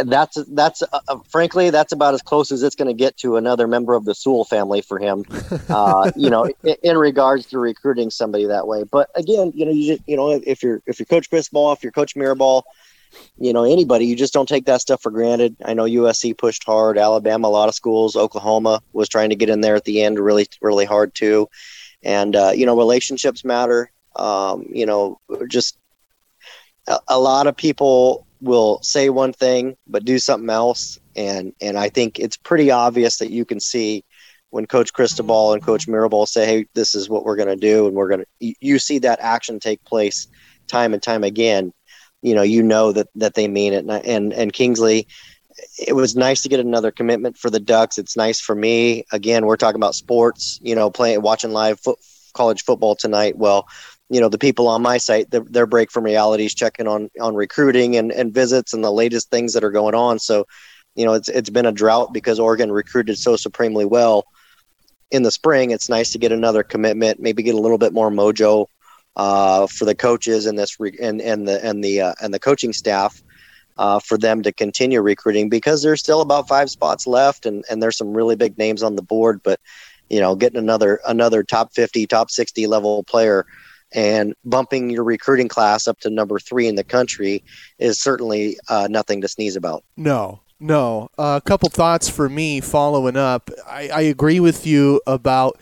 that's 0.06 0.38
that's 0.50 0.82
uh, 0.82 1.17
frankly 1.30 1.70
that's 1.70 1.91
about 1.91 2.13
as 2.13 2.22
close 2.22 2.52
as 2.52 2.63
it's 2.63 2.76
going 2.76 2.88
to 2.88 2.94
get 2.94 3.17
to 3.17 3.38
another 3.38 3.67
member 3.67 3.94
of 3.94 4.06
the 4.06 4.15
Sewell 4.15 4.46
family 4.46 4.82
for 4.82 5.00
him. 5.00 5.26
Uh, 5.70 6.12
you 6.15 6.30
know, 6.30 6.46
in, 6.63 6.76
in, 6.84 6.98
regards 6.98 7.46
to 7.46 7.58
recruiting 7.58 8.10
somebody 8.10 8.46
that 8.46 8.67
way. 8.67 8.84
But 8.84 9.10
again, 9.15 9.52
you 9.56 9.65
know, 9.65 9.72
you 9.72 9.96
just, 9.96 10.08
you 10.08 10.17
know, 10.17 10.30
if 10.32 10.63
you're 10.63 10.82
if 10.86 11.00
you're 11.00 11.06
Coach 11.06 11.30
Cristobal, 11.30 11.72
if 11.72 11.84
you're 11.84 11.91
Coach 11.91 12.15
Mirabal, 12.15 12.63
you 13.38 13.54
know, 13.54 13.63
anybody, 13.63 14.06
you 14.06 14.15
just 14.15 14.34
don't 14.34 14.50
take 14.50 14.65
that 14.65 14.82
stuff 14.82 15.02
for 15.02 15.12
granted. 15.12 15.56
I 15.63 15.74
know 15.74 15.84
USC 15.84 16.38
pushed 16.38 16.63
hard, 16.65 16.98
Alabama, 16.98 17.48
a 17.48 17.50
lot 17.50 17.70
of 17.70 17.76
schools, 17.76 18.15
Oklahoma 18.15 18.82
was 18.91 19.08
trying 19.08 19.30
to 19.30 19.36
get 19.36 19.50
in 19.50 19.62
there 19.62 19.76
at 19.76 19.86
the 19.86 20.04
end, 20.04 20.20
really, 20.20 20.48
really 20.62 20.86
hard 20.86 21.13
too. 21.15 21.50
And 22.04 22.36
uh, 22.36 22.52
you 22.54 22.65
know, 22.65 22.78
relationships 22.78 23.46
matter 23.46 23.91
um, 24.15 24.65
you 24.70 24.86
know, 24.86 25.20
just 25.48 25.78
a, 26.88 27.00
a, 27.08 27.20
lot 27.20 27.48
of 27.48 27.56
people 27.56 28.26
will 28.41 28.80
say 28.82 29.10
one 29.10 29.34
thing 29.34 29.75
but 29.88 30.06
do 30.06 30.19
something 30.19 30.49
else, 30.49 30.99
and 31.15 31.54
and 31.62 31.77
I 31.77 31.89
think 31.89 32.19
it's 32.19 32.38
pretty 32.38 32.71
obvious 32.71 33.17
that 33.19 33.32
you 33.32 33.45
can 33.45 33.60
see 33.60 34.04
when 34.49 34.65
Coach 34.65 34.93
Cristobal 34.93 35.54
and 35.54 35.63
Coach 35.63 35.88
Mirabal 35.88 36.27
say, 36.27 36.45
"Hey, 36.45 36.65
this 36.73 36.95
is 36.95 37.10
what 37.10 37.25
we're 37.25 37.36
going 37.36 37.49
to 37.49 37.56
do," 37.56 37.88
and 37.88 37.95
we're 37.95 38.10
going 38.10 38.25
to, 38.39 38.54
you 38.60 38.80
see 38.80 38.99
that 38.99 39.19
action 39.21 39.60
take 39.60 39.84
place 39.86 40.27
time 40.67 40.93
and 40.93 41.01
time 41.01 41.23
again. 41.23 41.71
You 42.21 42.36
know, 42.36 42.41
you 42.43 42.62
know 42.63 42.91
that 42.91 43.08
that 43.15 43.36
they 43.36 43.47
mean 43.47 43.73
it, 43.73 43.86
and 43.86 43.91
and, 43.91 44.34
and 44.34 44.54
Kingsley. 44.54 45.08
It 45.77 45.93
was 45.93 46.15
nice 46.15 46.41
to 46.43 46.49
get 46.49 46.60
another 46.60 46.91
commitment 46.91 47.38
for 47.38 47.49
the 47.49 47.60
Ducks. 47.60 47.97
It's 47.97 48.15
nice 48.17 48.39
for 48.39 48.56
me. 48.56 49.04
Again, 49.12 49.45
we're 49.45 49.58
talking 49.58 49.80
about 49.80 49.95
sports. 49.95 50.60
You 50.62 50.75
know, 50.75 50.89
playing, 50.89 51.21
watching 51.21 51.51
live 51.51 51.80
fo- 51.80 51.97
college 52.34 52.63
football 52.63 52.95
tonight. 52.95 53.38
Well, 53.38 53.67
you 54.12 54.19
know 54.19 54.28
the 54.28 54.38
people 54.38 54.67
on 54.67 54.82
my 54.82 54.97
site 54.97 55.32
their, 55.32 55.65
break 55.65 55.89
from 55.89 56.04
reality 56.04 56.45
is 56.45 56.54
checking 56.54 56.86
on 56.86 57.10
on 57.21 57.34
recruiting 57.34 57.95
and, 57.95 58.12
and 58.12 58.34
visits 58.34 58.74
and 58.74 58.84
the 58.84 58.91
latest 58.91 59.30
things 59.30 59.54
that 59.54 59.63
are 59.63 59.71
going 59.71 59.95
on. 59.95 60.19
So 60.19 60.45
you 60.95 61.06
know 61.06 61.13
it's 61.13 61.30
it's 61.30 61.50
been 61.50 61.65
a 61.65 61.71
drought 61.71 62.12
because 62.12 62.38
Oregon 62.38 62.74
recruited 62.74 63.17
so 63.17 63.38
supremely 63.38 63.86
well 63.86 64.26
in 65.12 65.24
the 65.24 65.32
spring. 65.32 65.71
It's 65.71 65.88
nice 65.88 66.12
to 66.12 66.17
get 66.17 66.34
another 66.34 66.62
commitment 66.62 67.21
maybe 67.21 67.41
get 67.41 67.56
a 67.56 67.60
little 67.60 67.78
bit 67.78 67.93
more 67.93 68.12
mojo 68.12 68.67
uh, 69.15 69.67
for 69.67 69.86
the 69.86 69.95
coaches 69.95 70.45
and 70.45 70.60
this 70.60 70.78
re- 70.78 70.97
and 71.02 71.21
and 71.21 71.47
the 71.47 71.63
and 71.65 71.82
the 71.82 72.02
uh, 72.02 72.13
and 72.21 72.34
the 72.34 72.39
coaching 72.39 72.74
staff 72.74 73.24
uh, 73.78 74.00
for 74.00 74.17
them 74.17 74.43
to 74.43 74.52
continue 74.52 75.00
recruiting 75.00 75.47
because 75.47 75.84
there's 75.84 76.02
still 76.02 76.19
about 76.19 76.50
five 76.50 76.69
spots 76.69 77.08
left 77.08 77.45
and 77.45 77.63
and 77.69 77.82
there's 77.82 77.97
some 77.97 78.13
really 78.13 78.36
big 78.36 78.58
names 78.58 78.84
on 78.84 78.97
the 78.97 79.02
board 79.02 79.39
but 79.41 79.62
you 80.10 80.19
know 80.19 80.36
getting 80.36 80.60
another 80.60 81.00
another 81.08 81.43
top 81.43 81.71
50 81.74 82.08
top 82.08 82.30
60 82.30 82.67
level 82.67 83.04
player 83.06 83.45
and 83.93 84.34
bumping 84.45 84.89
your 84.89 85.04
recruiting 85.04 85.47
class 85.47 85.88
up 85.88 85.99
to 86.01 86.10
number 86.10 86.39
three 86.39 86.67
in 86.67 86.75
the 86.75 86.84
country 86.84 87.43
is 87.80 87.99
certainly 87.99 88.58
uh, 88.69 88.88
nothing 88.89 89.21
to 89.21 89.27
sneeze 89.27 89.56
about. 89.56 89.84
No, 89.97 90.41
No. 90.60 91.10
Uh, 91.17 91.39
a 91.43 91.47
couple 91.47 91.69
thoughts 91.69 92.08
for 92.08 92.30
me 92.30 92.62
following 92.62 93.17
up. 93.17 93.49
I, 93.67 93.89
I 93.89 94.01
agree 94.01 94.39
with 94.39 94.65
you 94.67 95.01
about 95.08 95.60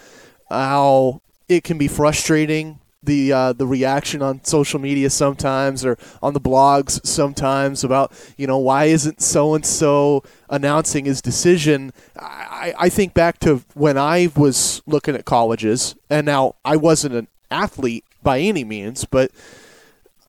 how 0.49 1.21
it 1.47 1.63
can 1.63 1.77
be 1.77 1.87
frustrating 1.87 2.79
the 3.01 3.31
uh, 3.31 3.53
the 3.53 3.65
reaction 3.65 4.21
on 4.21 4.43
social 4.43 4.79
media 4.79 5.09
sometimes 5.09 5.85
or 5.85 5.97
on 6.21 6.33
the 6.33 6.41
blogs 6.41 7.05
sometimes 7.05 7.83
about 7.83 8.11
you 8.37 8.45
know 8.45 8.57
why 8.57 8.85
isn't 8.85 9.21
so 9.21 9.55
and 9.55 9.65
so 9.65 10.21
announcing 10.49 11.05
his 11.05 11.21
decision. 11.21 11.93
I, 12.17 12.73
I 12.77 12.89
think 12.89 13.13
back 13.13 13.39
to 13.39 13.63
when 13.73 13.97
I 13.97 14.29
was 14.35 14.81
looking 14.85 15.15
at 15.15 15.25
colleges, 15.25 15.95
and 16.09 16.25
now 16.25 16.55
I 16.65 16.75
wasn't 16.75 17.15
an 17.15 17.27
athlete 17.49 18.03
by 18.23 18.39
any 18.39 18.63
means, 18.63 19.05
but 19.05 19.31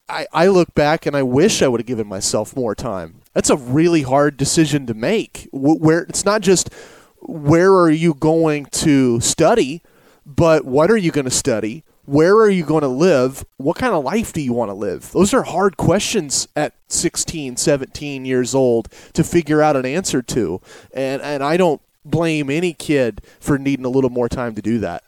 I, 0.08 0.26
I 0.32 0.46
look 0.48 0.74
back 0.74 1.06
and 1.06 1.16
I 1.16 1.22
wish 1.22 1.62
I 1.62 1.68
would 1.68 1.80
have 1.80 1.86
given 1.86 2.06
myself 2.06 2.56
more 2.56 2.74
time. 2.74 3.20
That's 3.32 3.50
a 3.50 3.56
really 3.56 4.02
hard 4.02 4.36
decision 4.36 4.86
to 4.86 4.94
make. 4.94 5.48
Where 5.52 6.02
it's 6.02 6.24
not 6.24 6.40
just 6.40 6.72
where 7.20 7.72
are 7.74 7.90
you 7.90 8.14
going 8.14 8.66
to 8.66 9.20
study, 9.20 9.82
but 10.26 10.64
what 10.64 10.90
are 10.90 10.96
you 10.96 11.12
going 11.12 11.26
to 11.26 11.30
study? 11.30 11.84
Where 12.06 12.34
are 12.36 12.50
you 12.50 12.64
going 12.64 12.82
to 12.82 12.88
live? 12.88 13.44
What 13.56 13.76
kind 13.76 13.94
of 13.94 14.02
life 14.02 14.32
do 14.32 14.40
you 14.40 14.52
want 14.52 14.70
to 14.70 14.74
live? 14.74 15.12
Those 15.12 15.32
are 15.32 15.44
hard 15.44 15.76
questions 15.76 16.48
at 16.56 16.74
16, 16.88 17.56
17 17.56 18.24
years 18.24 18.54
old 18.54 18.88
to 19.12 19.22
figure 19.22 19.62
out 19.62 19.76
an 19.76 19.86
answer 19.86 20.22
to. 20.22 20.60
And 20.92 21.22
and 21.22 21.44
I 21.44 21.56
don't 21.56 21.80
blame 22.04 22.50
any 22.50 22.72
kid 22.72 23.22
for 23.38 23.58
needing 23.58 23.84
a 23.84 23.90
little 23.90 24.10
more 24.10 24.28
time 24.28 24.56
to 24.56 24.62
do 24.62 24.78
that. 24.80 25.04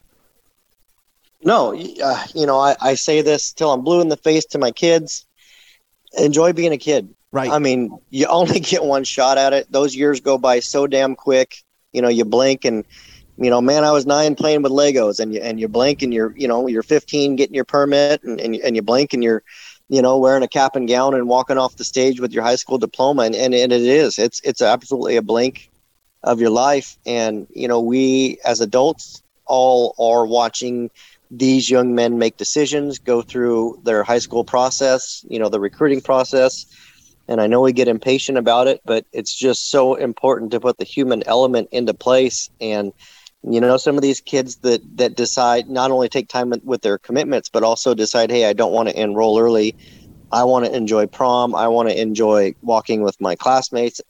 No, 1.44 1.74
uh, 1.74 2.24
you 2.34 2.46
know, 2.46 2.58
I, 2.58 2.76
I 2.80 2.94
say 2.94 3.20
this 3.20 3.52
till 3.52 3.72
I'm 3.72 3.82
blue 3.82 4.00
in 4.00 4.08
the 4.08 4.16
face 4.16 4.44
to 4.46 4.58
my 4.58 4.70
kids. 4.70 5.26
Enjoy 6.16 6.52
being 6.52 6.72
a 6.72 6.78
kid. 6.78 7.08
Right. 7.32 7.50
I 7.50 7.58
mean, 7.58 7.98
you 8.10 8.26
only 8.26 8.60
get 8.60 8.84
one 8.84 9.04
shot 9.04 9.38
at 9.38 9.52
it. 9.52 9.70
Those 9.70 9.96
years 9.96 10.20
go 10.20 10.38
by 10.38 10.60
so 10.60 10.86
damn 10.86 11.14
quick. 11.14 11.62
You 11.92 12.02
know, 12.02 12.08
you 12.08 12.24
blink 12.24 12.64
and, 12.64 12.84
you 13.38 13.50
know, 13.50 13.60
man, 13.60 13.84
I 13.84 13.90
was 13.90 14.06
nine 14.06 14.34
playing 14.34 14.62
with 14.62 14.72
Legos, 14.72 15.18
and 15.18 15.34
you 15.34 15.40
and 15.40 15.58
you 15.58 15.68
blink 15.68 16.02
and 16.02 16.12
you're, 16.12 16.34
you 16.36 16.46
know, 16.46 16.68
you're 16.68 16.82
15 16.82 17.36
getting 17.36 17.54
your 17.54 17.64
permit, 17.64 18.22
and 18.22 18.40
and, 18.40 18.54
and 18.56 18.76
you 18.76 18.82
blink 18.82 19.12
and 19.14 19.22
you're, 19.24 19.42
you 19.88 20.00
know, 20.02 20.18
wearing 20.18 20.42
a 20.42 20.48
cap 20.48 20.76
and 20.76 20.86
gown 20.86 21.14
and 21.14 21.28
walking 21.28 21.58
off 21.58 21.76
the 21.76 21.84
stage 21.84 22.20
with 22.20 22.32
your 22.32 22.44
high 22.44 22.56
school 22.56 22.78
diploma, 22.78 23.22
and 23.22 23.34
and, 23.34 23.54
and 23.54 23.72
it 23.72 23.82
is, 23.82 24.18
it's 24.18 24.40
it's 24.44 24.62
absolutely 24.62 25.16
a 25.16 25.22
blink 25.22 25.70
of 26.22 26.40
your 26.40 26.50
life, 26.50 26.98
and 27.04 27.46
you 27.54 27.68
know, 27.68 27.80
we 27.80 28.38
as 28.44 28.60
adults 28.60 29.22
all 29.46 29.94
are 29.98 30.24
watching 30.26 30.90
these 31.34 31.70
young 31.70 31.94
men 31.94 32.18
make 32.18 32.36
decisions, 32.36 32.98
go 32.98 33.22
through 33.22 33.80
their 33.84 34.02
high 34.02 34.18
school 34.18 34.44
process, 34.44 35.24
you 35.28 35.38
know, 35.38 35.48
the 35.48 35.58
recruiting 35.58 36.02
process. 36.02 36.66
And 37.26 37.40
I 37.40 37.46
know 37.46 37.62
we 37.62 37.72
get 37.72 37.88
impatient 37.88 38.36
about 38.36 38.68
it, 38.68 38.82
but 38.84 39.06
it's 39.12 39.34
just 39.34 39.70
so 39.70 39.94
important 39.94 40.50
to 40.50 40.60
put 40.60 40.76
the 40.76 40.84
human 40.84 41.22
element 41.26 41.68
into 41.72 41.94
place. 41.94 42.50
And, 42.60 42.92
you 43.42 43.60
know, 43.62 43.78
some 43.78 43.96
of 43.96 44.02
these 44.02 44.20
kids 44.20 44.56
that, 44.56 44.82
that 44.98 45.16
decide 45.16 45.70
not 45.70 45.90
only 45.90 46.10
take 46.10 46.28
time 46.28 46.52
with 46.64 46.82
their 46.82 46.98
commitments, 46.98 47.48
but 47.48 47.62
also 47.62 47.94
decide, 47.94 48.30
hey, 48.30 48.44
I 48.44 48.52
don't 48.52 48.72
want 48.72 48.90
to 48.90 49.00
enroll 49.00 49.38
early. 49.38 49.74
I 50.32 50.44
want 50.44 50.66
to 50.66 50.76
enjoy 50.76 51.06
prom. 51.06 51.54
I 51.54 51.68
want 51.68 51.88
to 51.88 51.98
enjoy 51.98 52.54
walking 52.60 53.02
with 53.02 53.18
my 53.22 53.36
classmates. 53.36 54.02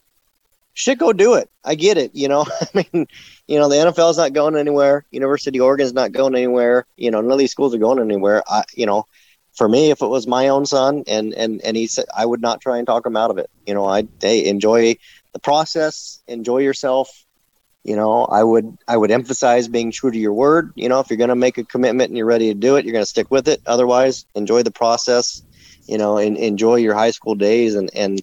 Should 0.75 0.99
go 0.99 1.13
do 1.13 1.35
it. 1.35 1.51
I 1.65 1.75
get 1.75 1.99
it. 1.99 2.15
You 2.15 2.29
know, 2.29 2.47
I 2.61 2.67
mean, 2.93 3.07
you 3.47 3.59
know, 3.59 3.69
the 3.69 3.77
NFL 3.77 4.11
is 4.11 4.17
not 4.17 4.33
going 4.33 4.57
anywhere. 4.57 5.05
University 5.11 5.59
of 5.59 5.65
Oregon 5.65 5.87
is 5.87 5.93
not 5.93 6.13
going 6.13 6.35
anywhere. 6.35 6.87
You 6.97 7.11
know, 7.11 7.21
none 7.21 7.33
of 7.33 7.39
these 7.39 7.51
schools 7.51 7.75
are 7.75 7.79
going 7.79 7.99
anywhere. 7.99 8.43
I, 8.49 8.65
you 8.75 8.87
know, 8.87 9.07
for 9.55 9.69
me, 9.69 9.91
if 9.91 10.01
it 10.01 10.07
was 10.07 10.27
my 10.27 10.49
own 10.49 10.65
son 10.67 11.05
and 11.07 11.35
and 11.35 11.61
and 11.63 11.77
he 11.77 11.87
said, 11.87 12.07
I 12.17 12.25
would 12.25 12.41
not 12.41 12.61
try 12.61 12.79
and 12.79 12.87
talk 12.87 13.05
him 13.05 13.17
out 13.17 13.31
of 13.31 13.39
it. 13.39 13.51
You 13.67 13.75
know, 13.75 13.87
I 13.87 14.07
hey, 14.21 14.47
enjoy 14.47 14.97
the 15.33 15.39
process, 15.39 16.23
enjoy 16.27 16.59
yourself. 16.59 17.25
You 17.85 17.97
know, 17.97 18.25
I 18.25 18.43
would 18.43 18.79
I 18.89 18.97
would 18.97 19.11
emphasize 19.11 19.69
being 19.69 19.91
true 19.91 20.11
to 20.11 20.19
your 20.19 20.33
word. 20.33 20.73
You 20.75 20.89
know, 20.89 21.01
if 21.01 21.11
you're 21.11 21.17
going 21.19 21.29
to 21.29 21.35
make 21.35 21.59
a 21.59 21.65
commitment 21.65 22.11
and 22.11 22.17
you're 22.17 22.27
ready 22.27 22.49
to 22.49 22.59
do 22.59 22.77
it, 22.77 22.85
you're 22.85 22.93
going 22.93 23.05
to 23.05 23.11
stick 23.11 23.31
with 23.31 23.49
it. 23.49 23.61
Otherwise, 23.67 24.25
enjoy 24.35 24.63
the 24.63 24.71
process. 24.71 25.43
You 25.87 25.99
know, 25.99 26.17
and 26.17 26.37
enjoy 26.37 26.77
your 26.77 26.95
high 26.95 27.11
school 27.11 27.35
days 27.35 27.75
and 27.75 27.91
and 27.93 28.23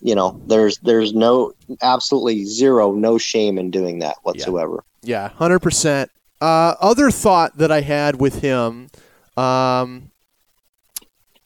you 0.00 0.14
know 0.14 0.40
there's 0.46 0.78
there's 0.78 1.12
no 1.12 1.52
absolutely 1.82 2.44
zero 2.44 2.92
no 2.92 3.18
shame 3.18 3.58
in 3.58 3.70
doing 3.70 4.00
that 4.00 4.16
whatsoever. 4.22 4.84
Yeah, 5.02 5.30
yeah 5.38 5.46
100% 5.46 6.08
uh, 6.40 6.74
other 6.80 7.10
thought 7.10 7.56
that 7.58 7.70
i 7.70 7.80
had 7.80 8.20
with 8.20 8.40
him 8.40 8.88
um, 9.36 10.10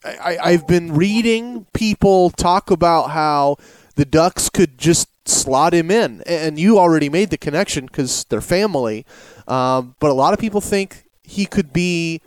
I, 0.05 0.39
i've 0.43 0.67
been 0.67 0.95
reading 0.95 1.67
people 1.73 2.31
talk 2.31 2.71
about 2.71 3.11
how 3.11 3.57
the 3.97 4.05
ducks 4.05 4.49
could 4.49 4.79
just 4.79 5.09
slot 5.27 5.73
him 5.73 5.91
in 5.91 6.23
and 6.27 6.59
you 6.59 6.79
already 6.79 7.09
made 7.09 7.31
the 7.31 7.39
connection 7.39 7.87
because 7.87 8.25
they're 8.25 8.41
family. 8.41 9.07
Um, 9.49 9.95
but 9.99 10.11
a 10.11 10.15
lot 10.15 10.35
of 10.35 10.39
people 10.39 10.61
think 10.61 11.05
he 11.23 11.47
could 11.47 11.73
be 11.73 12.21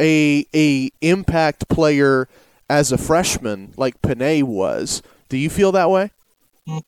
a 0.00 0.46
a 0.54 0.90
impact 1.00 1.68
player 1.68 2.28
as 2.68 2.92
a 2.92 2.98
freshman 2.98 3.72
like 3.76 4.00
Penei 4.02 4.42
was 4.42 5.02
do 5.34 5.40
you 5.40 5.50
feel 5.50 5.72
that 5.72 5.90
way? 5.90 6.10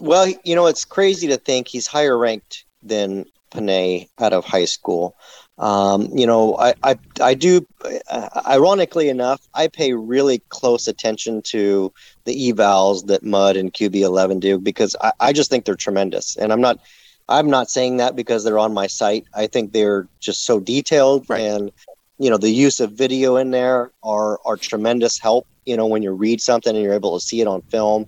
Well, 0.00 0.26
you 0.42 0.56
know, 0.56 0.66
it's 0.66 0.84
crazy 0.84 1.28
to 1.28 1.36
think 1.36 1.68
he's 1.68 1.86
higher 1.86 2.18
ranked 2.18 2.64
than 2.82 3.24
Penei 3.52 4.08
out 4.18 4.32
of 4.32 4.44
high 4.44 4.64
school. 4.64 5.14
Um, 5.58 6.08
you 6.12 6.26
know, 6.26 6.56
I, 6.56 6.74
I, 6.82 6.98
I 7.20 7.34
do, 7.34 7.64
uh, 8.10 8.28
ironically 8.48 9.10
enough, 9.10 9.46
I 9.54 9.68
pay 9.68 9.92
really 9.92 10.40
close 10.48 10.88
attention 10.88 11.40
to 11.42 11.92
the 12.24 12.50
evals 12.50 13.06
that 13.06 13.22
Mud 13.22 13.56
and 13.56 13.72
QB11 13.72 14.40
do 14.40 14.58
because 14.58 14.96
I, 15.00 15.12
I 15.20 15.32
just 15.32 15.50
think 15.50 15.66
they're 15.66 15.76
tremendous. 15.76 16.36
And 16.36 16.52
I'm 16.52 16.60
not, 16.60 16.80
I'm 17.28 17.48
not 17.48 17.70
saying 17.70 17.98
that 17.98 18.16
because 18.16 18.42
they're 18.42 18.58
on 18.58 18.74
my 18.74 18.88
site. 18.88 19.26
I 19.34 19.46
think 19.46 19.70
they're 19.72 20.08
just 20.18 20.46
so 20.46 20.58
detailed 20.58 21.26
right. 21.28 21.42
and, 21.42 21.70
you 22.18 22.28
know, 22.28 22.38
the 22.38 22.50
use 22.50 22.80
of 22.80 22.92
video 22.92 23.36
in 23.36 23.52
there 23.52 23.92
are, 24.02 24.40
are 24.44 24.56
tremendous 24.56 25.18
help 25.18 25.46
you 25.64 25.76
know, 25.76 25.86
when 25.86 26.02
you 26.02 26.12
read 26.12 26.40
something 26.40 26.74
and 26.74 26.84
you're 26.84 26.94
able 26.94 27.18
to 27.18 27.24
see 27.24 27.40
it 27.40 27.46
on 27.46 27.62
film. 27.62 28.06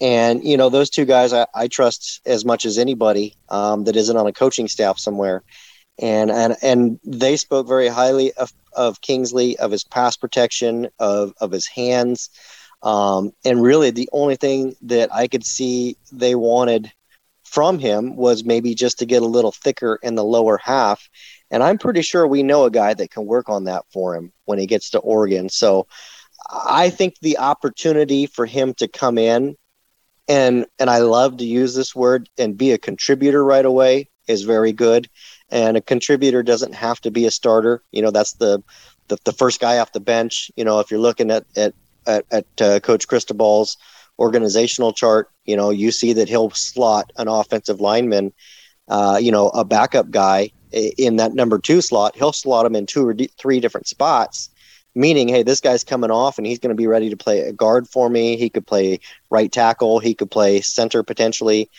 And, 0.00 0.44
you 0.44 0.56
know, 0.56 0.68
those 0.68 0.90
two 0.90 1.04
guys 1.04 1.32
I, 1.32 1.46
I 1.54 1.68
trust 1.68 2.20
as 2.26 2.44
much 2.44 2.66
as 2.66 2.78
anybody 2.78 3.34
um, 3.48 3.84
that 3.84 3.96
isn't 3.96 4.16
on 4.16 4.26
a 4.26 4.32
coaching 4.32 4.68
staff 4.68 4.98
somewhere. 4.98 5.42
And, 5.98 6.30
and, 6.30 6.56
and 6.62 7.00
they 7.04 7.36
spoke 7.38 7.66
very 7.66 7.88
highly 7.88 8.32
of, 8.34 8.52
of 8.74 9.00
Kingsley, 9.00 9.58
of 9.58 9.70
his 9.70 9.84
pass 9.84 10.16
protection, 10.16 10.88
of, 10.98 11.32
of 11.40 11.50
his 11.50 11.66
hands. 11.66 12.28
Um, 12.82 13.32
and 13.44 13.62
really, 13.62 13.90
the 13.90 14.08
only 14.12 14.36
thing 14.36 14.76
that 14.82 15.12
I 15.14 15.28
could 15.28 15.46
see 15.46 15.96
they 16.12 16.34
wanted 16.34 16.92
from 17.44 17.78
him 17.78 18.16
was 18.16 18.44
maybe 18.44 18.74
just 18.74 18.98
to 18.98 19.06
get 19.06 19.22
a 19.22 19.26
little 19.26 19.52
thicker 19.52 19.98
in 20.02 20.14
the 20.14 20.24
lower 20.24 20.58
half. 20.58 21.08
And 21.50 21.62
I'm 21.62 21.78
pretty 21.78 22.02
sure 22.02 22.26
we 22.26 22.42
know 22.42 22.64
a 22.64 22.70
guy 22.70 22.92
that 22.92 23.10
can 23.10 23.24
work 23.24 23.48
on 23.48 23.64
that 23.64 23.84
for 23.90 24.14
him 24.14 24.32
when 24.44 24.58
he 24.58 24.66
gets 24.66 24.90
to 24.90 24.98
Oregon. 24.98 25.48
So 25.48 25.86
I 26.50 26.90
think 26.90 27.18
the 27.20 27.38
opportunity 27.38 28.26
for 28.26 28.46
him 28.46 28.74
to 28.74 28.88
come 28.88 29.18
in 29.18 29.56
and 30.28 30.66
and 30.78 30.90
I 30.90 30.98
love 30.98 31.36
to 31.38 31.44
use 31.44 31.74
this 31.74 31.94
word 31.94 32.28
and 32.38 32.56
be 32.56 32.72
a 32.72 32.78
contributor 32.78 33.44
right 33.44 33.64
away 33.64 34.08
is 34.26 34.42
very 34.42 34.72
good. 34.72 35.08
And 35.50 35.76
a 35.76 35.80
contributor 35.80 36.42
doesn't 36.42 36.74
have 36.74 37.00
to 37.02 37.10
be 37.10 37.26
a 37.26 37.30
starter. 37.30 37.82
You 37.92 38.02
know, 38.02 38.10
that's 38.10 38.34
the 38.34 38.62
the, 39.08 39.18
the 39.24 39.32
first 39.32 39.60
guy 39.60 39.78
off 39.78 39.92
the 39.92 40.00
bench. 40.00 40.50
You 40.56 40.64
know, 40.64 40.80
if 40.80 40.90
you're 40.90 41.00
looking 41.00 41.30
at 41.30 41.44
at 41.56 41.74
at, 42.06 42.24
at 42.30 42.46
uh, 42.60 42.80
Coach 42.80 43.06
Cristobal's 43.06 43.76
organizational 44.18 44.92
chart, 44.92 45.30
you 45.44 45.56
know, 45.56 45.70
you 45.70 45.90
see 45.90 46.12
that 46.14 46.28
he'll 46.28 46.50
slot 46.50 47.12
an 47.18 47.28
offensive 47.28 47.80
lineman, 47.80 48.32
uh, 48.88 49.18
you 49.20 49.30
know, 49.30 49.48
a 49.50 49.64
backup 49.64 50.10
guy 50.10 50.50
in 50.72 51.16
that 51.16 51.34
number 51.34 51.58
two 51.58 51.80
slot. 51.80 52.16
He'll 52.16 52.32
slot 52.32 52.66
him 52.66 52.74
in 52.74 52.86
two 52.86 53.06
or 53.06 53.14
three 53.38 53.60
different 53.60 53.86
spots 53.86 54.50
meaning, 54.96 55.28
hey, 55.28 55.42
this 55.42 55.60
guy's 55.60 55.84
coming 55.84 56.10
off 56.10 56.38
and 56.38 56.46
he's 56.46 56.58
going 56.58 56.70
to 56.70 56.74
be 56.74 56.86
ready 56.86 57.10
to 57.10 57.16
play 57.16 57.40
a 57.40 57.52
guard 57.52 57.86
for 57.86 58.08
me. 58.08 58.36
He 58.36 58.48
could 58.48 58.66
play 58.66 58.98
right 59.30 59.52
tackle, 59.52 60.00
he 60.00 60.14
could 60.14 60.30
play 60.30 60.62
center 60.62 61.02
potentially. 61.02 61.70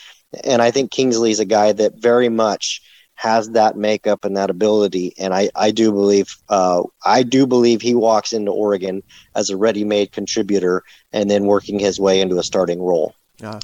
And 0.44 0.62
I 0.62 0.72
think 0.72 0.92
Kingsley's 0.92 1.40
a 1.40 1.46
guy 1.46 1.74
that 1.74 1.96
very 1.96 2.30
much 2.30 2.82
has 3.16 3.50
that 3.50 3.76
makeup 3.76 4.24
and 4.24 4.38
that 4.38 4.52
ability. 4.52 5.14
And 5.18 5.34
I, 5.34 5.50
I 5.56 5.72
do 5.72 5.92
believe 5.92 6.36
uh, 6.50 6.84
I 7.04 7.24
do 7.24 7.48
believe 7.48 7.82
he 7.82 7.96
walks 7.96 8.32
into 8.32 8.52
Oregon 8.52 9.02
as 9.36 9.50
a 9.50 9.58
ready-made 9.58 10.12
contributor 10.12 10.84
and 11.12 11.30
then 11.30 11.46
working 11.46 11.80
his 11.80 12.00
way 12.00 12.22
into 12.22 12.38
a 12.38 12.44
starting 12.44 12.80
role. 12.82 13.16
Yeah. 13.42 13.60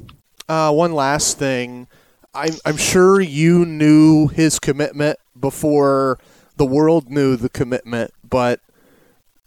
Uh, 0.49 0.71
one 0.71 0.93
last 0.93 1.37
thing, 1.37 1.87
I'm 2.33 2.55
I'm 2.65 2.77
sure 2.77 3.21
you 3.21 3.65
knew 3.65 4.27
his 4.27 4.57
commitment 4.57 5.19
before 5.39 6.17
the 6.57 6.65
world 6.65 7.11
knew 7.11 7.35
the 7.35 7.49
commitment, 7.49 8.11
but 8.27 8.59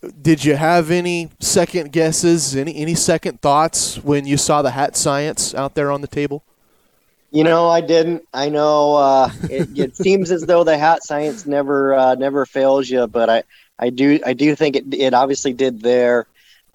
did 0.06 0.44
you 0.44 0.56
have 0.56 0.90
any 0.90 1.30
second 1.40 1.92
guesses, 1.92 2.56
any 2.56 2.76
any 2.76 2.94
second 2.94 3.40
thoughts 3.40 3.96
when 4.02 4.26
you 4.26 4.36
saw 4.36 4.62
the 4.62 4.70
hat 4.70 4.96
science 4.96 5.54
out 5.54 5.74
there 5.74 5.90
on 5.90 6.00
the 6.00 6.06
table? 6.06 6.42
You 7.30 7.44
know, 7.44 7.68
I 7.68 7.80
didn't. 7.80 8.26
I 8.32 8.48
know 8.48 8.96
uh, 8.96 9.30
it, 9.50 9.78
it, 9.78 9.96
seems 10.04 10.30
as 10.30 10.46
though 10.46 10.64
the 10.64 10.78
hat 10.78 11.02
science 11.02 11.46
never 11.46 11.94
uh, 11.94 12.14
never 12.14 12.46
fails 12.46 12.88
you, 12.88 13.06
but 13.06 13.28
I, 13.28 13.42
I 13.78 13.90
do 13.90 14.20
I 14.24 14.32
do 14.32 14.54
think 14.54 14.76
it 14.76 14.94
it 14.94 15.14
obviously 15.14 15.52
did 15.52 15.80
there. 15.80 16.26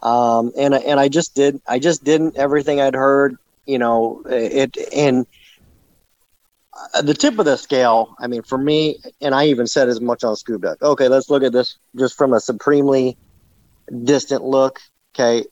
Um, 0.04 0.52
and 0.58 0.74
and 0.74 1.00
I 1.00 1.08
just 1.08 1.36
did 1.36 1.62
I 1.68 1.80
just 1.80 2.04
didn't 2.04 2.36
everything 2.38 2.82
I'd 2.82 2.96
heard. 2.96 3.38
You 3.66 3.80
know 3.80 4.22
it 4.26 4.78
and 4.94 5.26
the 7.02 7.14
tip 7.14 7.40
of 7.40 7.46
the 7.46 7.58
scale. 7.58 8.16
I 8.20 8.28
mean, 8.28 8.42
for 8.44 8.58
me, 8.58 8.98
and 9.22 9.34
I 9.36 9.48
even 9.48 9.68
said 9.68 9.90
as 9.90 10.02
much 10.02 10.24
on 10.24 10.36
Scoop 10.36 10.62
Duck. 10.62 10.82
Okay, 10.82 11.08
let's 11.08 11.30
look 11.30 11.44
at 11.44 11.52
this 11.52 11.78
just 11.96 12.18
from 12.18 12.34
a 12.34 12.40
supremely 12.40 13.18
distant 14.04 14.44
look. 14.44 14.80
Okay, 15.14 15.46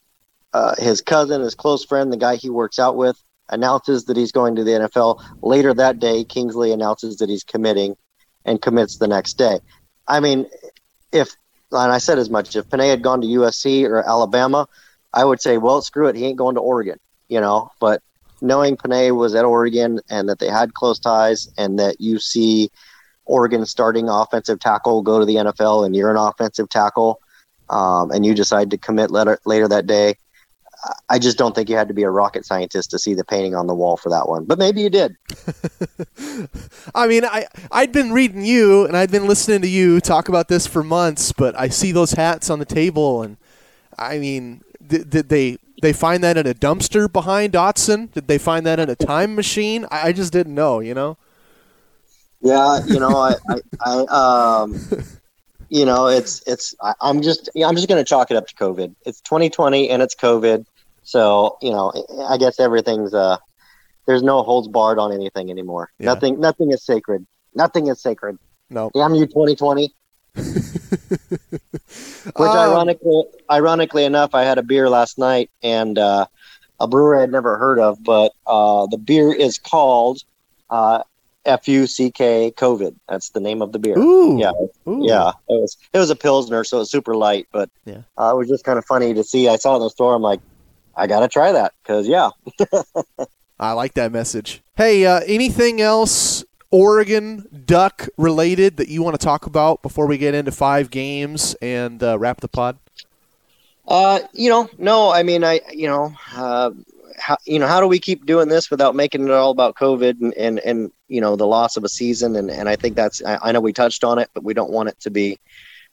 uh, 0.53 0.75
his 0.77 1.01
cousin, 1.01 1.41
his 1.41 1.55
close 1.55 1.83
friend, 1.85 2.11
the 2.11 2.17
guy 2.17 2.35
he 2.35 2.49
works 2.49 2.79
out 2.79 2.95
with, 2.95 3.21
announces 3.49 4.05
that 4.05 4.17
he's 4.17 4.31
going 4.31 4.55
to 4.55 4.63
the 4.63 4.71
NFL. 4.71 5.21
Later 5.41 5.73
that 5.73 5.99
day, 5.99 6.23
Kingsley 6.23 6.71
announces 6.71 7.17
that 7.17 7.29
he's 7.29 7.43
committing 7.43 7.95
and 8.45 8.61
commits 8.61 8.97
the 8.97 9.07
next 9.07 9.33
day. 9.33 9.59
I 10.07 10.19
mean, 10.19 10.47
if, 11.11 11.35
and 11.71 11.91
I 11.91 11.97
said 11.97 12.17
as 12.17 12.29
much, 12.29 12.55
if 12.55 12.67
Penei 12.69 12.89
had 12.89 13.03
gone 13.03 13.21
to 13.21 13.27
USC 13.27 13.87
or 13.87 14.07
Alabama, 14.07 14.67
I 15.13 15.25
would 15.25 15.41
say, 15.41 15.57
well, 15.57 15.81
screw 15.81 16.07
it, 16.07 16.15
he 16.15 16.25
ain't 16.25 16.37
going 16.37 16.55
to 16.55 16.61
Oregon, 16.61 16.99
you 17.27 17.41
know, 17.41 17.71
but 17.79 18.01
knowing 18.41 18.77
Penei 18.77 19.15
was 19.15 19.35
at 19.35 19.45
Oregon 19.45 19.99
and 20.09 20.29
that 20.29 20.39
they 20.39 20.47
had 20.47 20.73
close 20.73 20.99
ties 20.99 21.49
and 21.57 21.79
that 21.79 21.99
you 21.99 22.19
see 22.19 22.71
Oregon 23.25 23.65
starting 23.65 24.09
offensive 24.09 24.59
tackle 24.59 25.01
go 25.01 25.19
to 25.19 25.25
the 25.25 25.35
NFL 25.35 25.85
and 25.85 25.95
you're 25.95 26.09
an 26.09 26.17
offensive 26.17 26.69
tackle 26.69 27.21
um, 27.69 28.11
and 28.11 28.25
you 28.25 28.33
decide 28.33 28.71
to 28.71 28.77
commit 28.77 29.11
later, 29.11 29.39
later 29.45 29.67
that 29.67 29.85
day, 29.85 30.15
I 31.09 31.19
just 31.19 31.37
don't 31.37 31.53
think 31.53 31.69
you 31.69 31.75
had 31.75 31.89
to 31.89 31.93
be 31.93 32.03
a 32.03 32.09
rocket 32.09 32.45
scientist 32.45 32.91
to 32.91 32.99
see 32.99 33.13
the 33.13 33.25
painting 33.25 33.53
on 33.53 33.67
the 33.67 33.75
wall 33.75 33.97
for 33.97 34.09
that 34.09 34.29
one. 34.29 34.45
But 34.45 34.57
maybe 34.57 34.81
you 34.81 34.89
did. 34.89 35.15
I 36.95 37.07
mean, 37.07 37.25
I 37.25 37.47
I'd 37.71 37.91
been 37.91 38.13
reading 38.13 38.45
you 38.45 38.85
and 38.85 38.95
I'd 38.95 39.11
been 39.11 39.27
listening 39.27 39.61
to 39.61 39.67
you 39.67 39.99
talk 39.99 40.29
about 40.29 40.47
this 40.47 40.65
for 40.65 40.83
months, 40.83 41.33
but 41.33 41.57
I 41.59 41.67
see 41.67 41.91
those 41.91 42.13
hats 42.13 42.49
on 42.49 42.59
the 42.59 42.65
table, 42.65 43.21
and 43.21 43.37
I 43.97 44.19
mean, 44.19 44.63
did, 44.85 45.09
did 45.09 45.29
they 45.29 45.57
they 45.81 45.93
find 45.93 46.23
that 46.23 46.37
in 46.37 46.47
a 46.47 46.53
dumpster 46.53 47.11
behind 47.11 47.53
Autzen? 47.53 48.11
Did 48.11 48.27
they 48.27 48.37
find 48.37 48.65
that 48.65 48.79
in 48.79 48.89
a 48.89 48.95
time 48.95 49.35
machine? 49.35 49.85
I, 49.91 50.09
I 50.09 50.11
just 50.11 50.33
didn't 50.33 50.55
know. 50.55 50.79
You 50.79 50.93
know. 50.93 51.17
Yeah, 52.41 52.79
you 52.85 52.99
know, 52.99 53.17
I, 53.17 53.35
I, 53.49 53.59
I 53.81 54.63
um. 54.63 54.79
you 55.69 55.85
know, 55.85 56.07
it's 56.07 56.41
it's. 56.47 56.75
I, 56.81 56.93
am 57.01 57.21
just 57.21 57.49
I'm 57.63 57.75
just 57.75 57.87
going 57.87 58.01
to 58.01 58.07
chalk 58.07 58.31
it 58.31 58.37
up 58.37 58.47
to 58.47 58.55
COVID. 58.55 58.95
It's 59.05 59.21
2020 59.21 59.89
and 59.89 60.01
it's 60.01 60.15
COVID, 60.15 60.65
so 61.03 61.57
you 61.61 61.71
know, 61.71 61.93
I 62.27 62.37
guess 62.37 62.59
everything's 62.59 63.13
uh, 63.13 63.37
there's 64.05 64.23
no 64.23 64.41
holds 64.41 64.67
barred 64.67 64.97
on 64.97 65.13
anything 65.13 65.51
anymore. 65.51 65.91
Yeah. 65.99 66.07
Nothing 66.07 66.39
nothing 66.39 66.71
is 66.71 66.83
sacred. 66.83 67.25
Nothing 67.53 67.87
is 67.87 68.01
sacred. 68.01 68.37
No. 68.69 68.91
Damn 68.93 69.15
you, 69.15 69.25
2020. 69.25 69.93
Which 72.35 72.49
um, 72.49 72.57
ironically, 72.57 73.23
ironically 73.49 74.03
enough, 74.05 74.35
I 74.35 74.43
had 74.43 74.57
a 74.57 74.63
beer 74.63 74.89
last 74.89 75.17
night 75.17 75.49
and 75.63 75.97
uh, 75.97 76.25
a 76.79 76.87
brewer 76.87 77.17
I 77.17 77.21
had 77.21 77.31
never 77.31 77.57
heard 77.57 77.79
of, 77.79 78.03
but 78.03 78.33
uh, 78.47 78.87
the 78.87 78.97
beer 78.97 79.33
is 79.33 79.57
called 79.57 80.23
uh, 80.69 81.03
F 81.45 81.67
U 81.67 81.87
C 81.87 82.11
K 82.11 82.53
COVID. 82.55 82.95
That's 83.07 83.29
the 83.29 83.39
name 83.39 83.61
of 83.61 83.71
the 83.71 83.79
beer. 83.79 83.97
Ooh. 83.97 84.39
Yeah, 84.39 84.51
Ooh. 84.87 84.99
yeah. 85.01 85.29
It 85.49 85.61
was 85.61 85.77
it 85.93 85.97
was 85.97 86.09
a 86.09 86.15
pilsner, 86.15 86.63
so 86.63 86.77
it 86.77 86.81
was 86.81 86.91
super 86.91 87.15
light, 87.15 87.47
but 87.51 87.69
yeah, 87.85 88.01
uh, 88.17 88.31
it 88.33 88.37
was 88.37 88.47
just 88.47 88.63
kind 88.63 88.77
of 88.77 88.85
funny 88.85 89.13
to 89.13 89.23
see. 89.23 89.47
I 89.47 89.55
saw 89.55 89.73
it 89.73 89.77
in 89.77 89.83
the 89.83 89.89
store. 89.89 90.13
I'm 90.13 90.21
like, 90.21 90.41
I 90.95 91.07
gotta 91.07 91.27
try 91.27 91.51
that 91.51 91.73
because 91.81 92.07
yeah. 92.07 92.29
I 93.59 93.73
like 93.73 93.95
that 93.95 94.11
message. 94.11 94.61
Hey, 94.77 95.05
uh, 95.05 95.19
anything 95.25 95.81
else 95.81 96.45
Oregon 96.71 97.47
Duck 97.65 98.07
related 98.17 98.77
that 98.77 98.89
you 98.89 99.01
want 99.01 99.19
to 99.19 99.23
talk 99.23 99.45
about 99.45 99.81
before 99.81 100.05
we 100.05 100.17
get 100.17 100.35
into 100.35 100.51
five 100.51 100.89
games 100.89 101.55
and 101.61 102.01
uh, 102.03 102.17
wrap 102.19 102.41
the 102.41 102.47
pod? 102.47 102.77
Uh, 103.87 104.19
you 104.33 104.49
know, 104.49 104.69
no. 104.77 105.11
I 105.11 105.23
mean, 105.23 105.43
I 105.43 105.61
you 105.71 105.87
know, 105.87 106.13
uh, 106.35 106.71
how 107.17 107.37
you 107.45 107.57
know 107.57 107.67
how 107.67 107.79
do 107.79 107.87
we 107.87 107.99
keep 107.99 108.25
doing 108.25 108.47
this 108.47 108.69
without 108.69 108.95
making 108.95 109.23
it 109.25 109.31
all 109.31 109.51
about 109.51 109.75
COVID 109.75 110.21
and 110.21 110.33
and, 110.35 110.59
and 110.59 110.91
you 111.07 111.19
know 111.21 111.35
the 111.35 111.47
loss 111.47 111.75
of 111.75 111.83
a 111.83 111.89
season 111.89 112.35
and 112.35 112.51
and 112.51 112.69
I 112.69 112.75
think 112.75 112.95
that's 112.95 113.23
I, 113.25 113.39
I 113.41 113.51
know 113.51 113.61
we 113.61 113.73
touched 113.73 114.03
on 114.03 114.19
it, 114.19 114.29
but 114.33 114.43
we 114.43 114.53
don't 114.53 114.71
want 114.71 114.89
it 114.89 114.99
to 115.01 115.09
be 115.09 115.39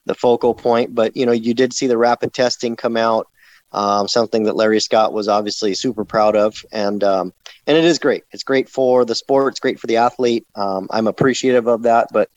the 0.05 0.15
focal 0.15 0.55
point. 0.55 0.95
But 0.95 1.17
you 1.17 1.27
know, 1.27 1.33
you 1.33 1.55
did 1.55 1.73
see 1.73 1.87
the 1.87 1.99
rapid 1.99 2.33
testing 2.33 2.77
come 2.77 2.97
out, 2.97 3.29
um, 3.73 4.09
something 4.09 4.45
that 4.45 4.57
Larry 4.57 4.81
Scott 4.81 5.13
was 5.13 5.29
obviously 5.29 5.75
super 5.75 6.05
proud 6.05 6.37
of, 6.37 6.65
and 6.73 7.03
um, 7.05 7.33
and 7.67 7.77
it 7.77 7.85
is 7.85 7.99
great. 7.99 8.25
It's 8.33 8.45
great 8.45 8.69
for 8.69 9.05
the 9.05 9.15
sport. 9.15 9.53
It's 9.53 9.61
great 9.61 9.81
for 9.81 9.87
the 9.87 9.97
athlete. 9.97 10.47
Um, 10.55 10.89
I'm 10.91 11.07
appreciative 11.07 11.67
of 11.67 11.83
that, 11.83 12.09
but. 12.13 12.31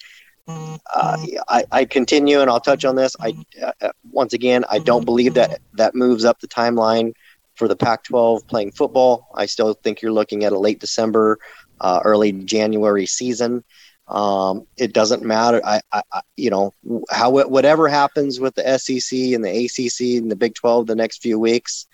Uh, 0.52 1.18
I, 1.48 1.64
I, 1.72 1.86
continue, 1.86 2.42
and 2.42 2.50
I'll 2.50 2.60
touch 2.60 2.84
on 2.84 2.96
this. 2.96 3.16
I 3.20 3.36
uh, 3.62 3.92
once 4.12 4.34
again, 4.34 4.66
I 4.68 4.80
don't 4.80 5.06
believe 5.06 5.36
that 5.36 5.62
that 5.74 5.94
moves 5.94 6.26
up 6.26 6.40
the 6.40 6.48
timeline 6.48 7.14
for 7.54 7.68
the 7.68 7.76
Pac 7.76 8.06
12 8.06 8.48
playing 8.48 8.72
football. 8.72 9.28
I 9.36 9.46
still 9.46 9.76
think 9.76 10.02
you're 10.02 10.12
looking 10.12 10.46
at 10.46 10.52
a 10.52 10.58
late 10.58 10.80
December, 10.80 11.38
uh, 11.80 12.00
early 12.04 12.32
January 12.32 13.06
season. 13.06 13.64
Um, 14.10 14.66
it 14.76 14.92
doesn't 14.92 15.24
matter. 15.24 15.62
I, 15.64 15.82
I, 15.92 16.02
you 16.36 16.50
know, 16.50 16.74
how 17.12 17.30
whatever 17.30 17.88
happens 17.88 18.40
with 18.40 18.56
the 18.56 18.78
SEC 18.80 19.18
and 19.34 19.46
the 19.46 19.66
ACC 19.66 20.22
and 20.22 20.32
the 20.32 20.36
Big 20.36 20.56
12 20.56 20.88
the 20.88 20.96
next 20.96 21.22
few 21.22 21.40
weeks, 21.40 21.86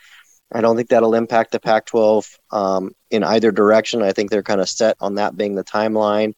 I 0.51 0.61
don't 0.61 0.77
think 0.77 0.89
that'll 0.89 1.15
impact 1.15 1.51
the 1.51 1.59
Pac 1.59 1.87
12 1.87 2.39
um, 2.51 2.95
in 3.11 3.23
either 3.23 3.51
direction. 3.51 4.01
I 4.01 4.13
think 4.13 4.31
they're 4.31 4.43
kind 4.43 4.61
of 4.61 4.69
set 4.69 4.95
on 5.01 5.15
that 5.15 5.35
being 5.35 5.55
the 5.55 5.63
timeline. 5.63 6.35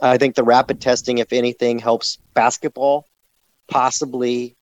I 0.00 0.18
think 0.18 0.36
the 0.36 0.44
rapid 0.44 0.80
testing, 0.80 1.18
if 1.18 1.32
anything, 1.32 1.78
helps 1.78 2.18
basketball 2.34 3.06
possibly 3.68 4.56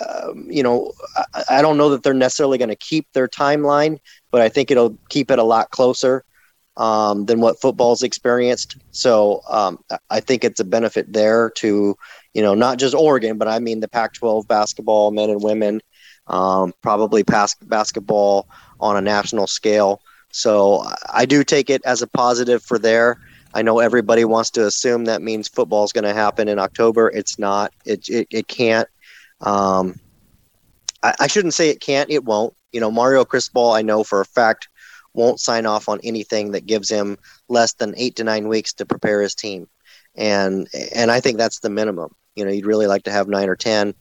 um, 0.00 0.48
you 0.50 0.62
know, 0.62 0.92
I, 1.34 1.44
I, 1.50 1.62
don't 1.62 1.76
know 1.76 1.90
that 1.90 2.02
they're 2.02 2.14
necessarily 2.14 2.58
going 2.58 2.70
to 2.70 2.76
keep 2.76 3.06
their 3.12 3.28
timeline, 3.28 4.00
but 4.32 4.40
I 4.40 4.48
think 4.48 4.72
it'll 4.72 4.98
keep 5.08 5.30
it 5.30 5.38
a 5.38 5.44
lot 5.44 5.70
closer 5.70 6.24
um, 6.76 7.24
than 7.26 7.40
what 7.40 7.60
football's 7.60 8.02
experienced. 8.02 8.76
So 8.90 9.42
um, 9.48 9.78
I 10.10 10.20
think 10.20 10.44
it's 10.44 10.60
a 10.60 10.64
benefit 10.64 11.12
there 11.12 11.50
to, 11.56 11.96
you 12.34 12.42
know, 12.42 12.54
not 12.54 12.78
just 12.78 12.94
Oregon, 12.94 13.38
but 13.38 13.48
I 13.48 13.58
mean 13.58 13.80
the 13.80 13.88
Pac-12 13.88 14.46
basketball 14.46 15.10
men 15.10 15.30
and 15.30 15.42
women, 15.42 15.80
um, 16.26 16.74
probably 16.82 17.24
pas- 17.24 17.56
basketball 17.62 18.46
on 18.80 18.96
a 18.96 19.00
national 19.00 19.46
scale. 19.46 20.00
So 20.32 20.84
I 21.10 21.24
do 21.24 21.44
take 21.44 21.70
it 21.70 21.82
as 21.84 22.02
a 22.02 22.06
positive 22.06 22.62
for 22.62 22.78
there. 22.78 23.18
I 23.54 23.62
know 23.62 23.78
everybody 23.78 24.24
wants 24.26 24.50
to 24.50 24.66
assume 24.66 25.06
that 25.06 25.22
means 25.22 25.48
football's 25.48 25.92
going 25.92 26.04
to 26.04 26.12
happen 26.12 26.46
in 26.48 26.58
October. 26.58 27.10
It's 27.14 27.38
not. 27.38 27.72
It, 27.86 28.06
it, 28.10 28.28
it 28.30 28.48
can't. 28.48 28.86
Um, 29.40 29.98
I, 31.02 31.14
I 31.20 31.26
shouldn't 31.26 31.54
say 31.54 31.70
it 31.70 31.80
can't. 31.80 32.10
It 32.10 32.24
won't. 32.24 32.52
You 32.72 32.80
know, 32.80 32.90
Mario 32.90 33.24
Cristobal, 33.24 33.72
I 33.72 33.80
know 33.80 34.04
for 34.04 34.20
a 34.20 34.26
fact, 34.26 34.68
won't 35.16 35.40
sign 35.40 35.66
off 35.66 35.88
on 35.88 36.00
anything 36.04 36.52
that 36.52 36.66
gives 36.66 36.88
him 36.88 37.18
less 37.48 37.72
than 37.74 37.94
eight 37.96 38.16
to 38.16 38.24
nine 38.24 38.48
weeks 38.48 38.72
to 38.74 38.86
prepare 38.86 39.20
his 39.20 39.34
team, 39.34 39.68
and 40.14 40.68
and 40.94 41.10
I 41.10 41.20
think 41.20 41.38
that's 41.38 41.60
the 41.60 41.70
minimum. 41.70 42.14
You 42.34 42.44
know, 42.44 42.50
you'd 42.50 42.66
really 42.66 42.86
like 42.86 43.04
to 43.04 43.10
have 43.10 43.28
nine 43.28 43.48
or 43.48 43.56
ten. 43.56 43.94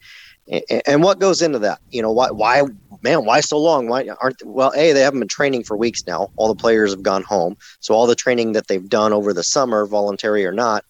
And 0.86 1.02
what 1.02 1.18
goes 1.18 1.42
into 1.42 1.58
that? 1.60 1.80
You 1.90 2.04
know, 2.04 2.12
why, 2.12 2.30
why, 2.30 2.62
man, 3.02 3.26
why 3.26 3.40
so 3.40 3.58
long? 3.58 3.88
Why 3.88 4.08
aren't 4.22 4.46
well? 4.46 4.72
A, 4.76 4.94
they 4.94 5.00
haven't 5.00 5.22
been 5.22 5.28
training 5.28 5.64
for 5.64 5.76
weeks 5.76 6.06
now. 6.06 6.30
All 6.36 6.48
the 6.48 6.62
players 6.62 6.92
have 6.92 7.02
gone 7.02 7.24
home, 7.24 7.58
so 7.80 7.96
all 7.96 8.06
the 8.06 8.16
training 8.16 8.52
that 8.52 8.68
they've 8.68 8.88
done 8.88 9.12
over 9.12 9.34
the 9.34 9.44
summer, 9.44 9.88
voluntary 9.88 10.46
or 10.46 10.52
not, 10.52 10.86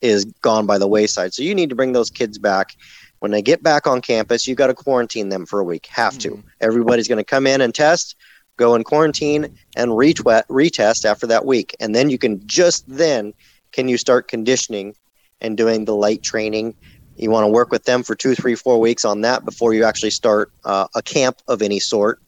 is 0.00 0.24
gone 0.40 0.64
by 0.64 0.78
the 0.78 0.88
wayside. 0.88 1.34
So 1.34 1.42
you 1.42 1.54
need 1.54 1.68
to 1.68 1.76
bring 1.76 1.92
those 1.92 2.10
kids 2.10 2.38
back 2.38 2.76
when 3.20 3.30
they 3.30 3.42
get 3.42 3.62
back 3.62 3.86
on 3.86 4.00
campus, 4.00 4.46
you've 4.46 4.58
got 4.58 4.68
to 4.68 4.74
quarantine 4.74 5.28
them 5.28 5.46
for 5.46 5.60
a 5.60 5.64
week. 5.64 5.86
Have 5.86 6.18
to. 6.18 6.30
Mm-hmm. 6.30 6.48
Everybody's 6.60 7.08
going 7.08 7.18
to 7.18 7.24
come 7.24 7.46
in 7.46 7.60
and 7.60 7.74
test, 7.74 8.16
go 8.56 8.74
in 8.74 8.84
quarantine, 8.84 9.56
and 9.76 9.90
retest 9.90 11.04
after 11.04 11.26
that 11.26 11.44
week, 11.44 11.74
and 11.80 11.94
then 11.94 12.10
you 12.10 12.18
can 12.18 12.46
just 12.46 12.84
then 12.88 13.34
can 13.72 13.88
you 13.88 13.98
start 13.98 14.28
conditioning 14.28 14.94
and 15.40 15.56
doing 15.56 15.84
the 15.84 15.94
light 15.94 16.22
training. 16.22 16.74
You 17.16 17.30
want 17.30 17.44
to 17.44 17.48
work 17.48 17.70
with 17.70 17.84
them 17.84 18.02
for 18.02 18.14
two, 18.14 18.34
three, 18.34 18.54
four 18.54 18.80
weeks 18.80 19.04
on 19.04 19.22
that 19.22 19.44
before 19.44 19.74
you 19.74 19.84
actually 19.84 20.10
start 20.10 20.50
uh, 20.64 20.86
a 20.94 21.02
camp 21.02 21.40
of 21.48 21.62
any 21.62 21.80
sort. 21.80 22.20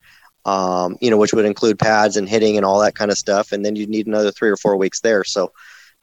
Um, 0.45 0.97
you 1.03 1.11
know, 1.11 1.19
which 1.19 1.35
would 1.35 1.45
include 1.45 1.79
pads 1.79 2.17
and 2.17 2.27
hitting 2.27 2.57
and 2.57 2.65
all 2.65 2.81
that 2.81 2.95
kind 2.95 3.11
of 3.11 3.19
stuff, 3.19 3.53
and 3.53 3.65
then 3.65 3.77
you 3.77 3.87
need 3.87 4.07
another 4.07 4.31
three 4.31 4.49
or 4.49 4.57
four 4.57 4.77
weeks 4.77 5.01
there. 5.01 5.23
So, 5.23 5.53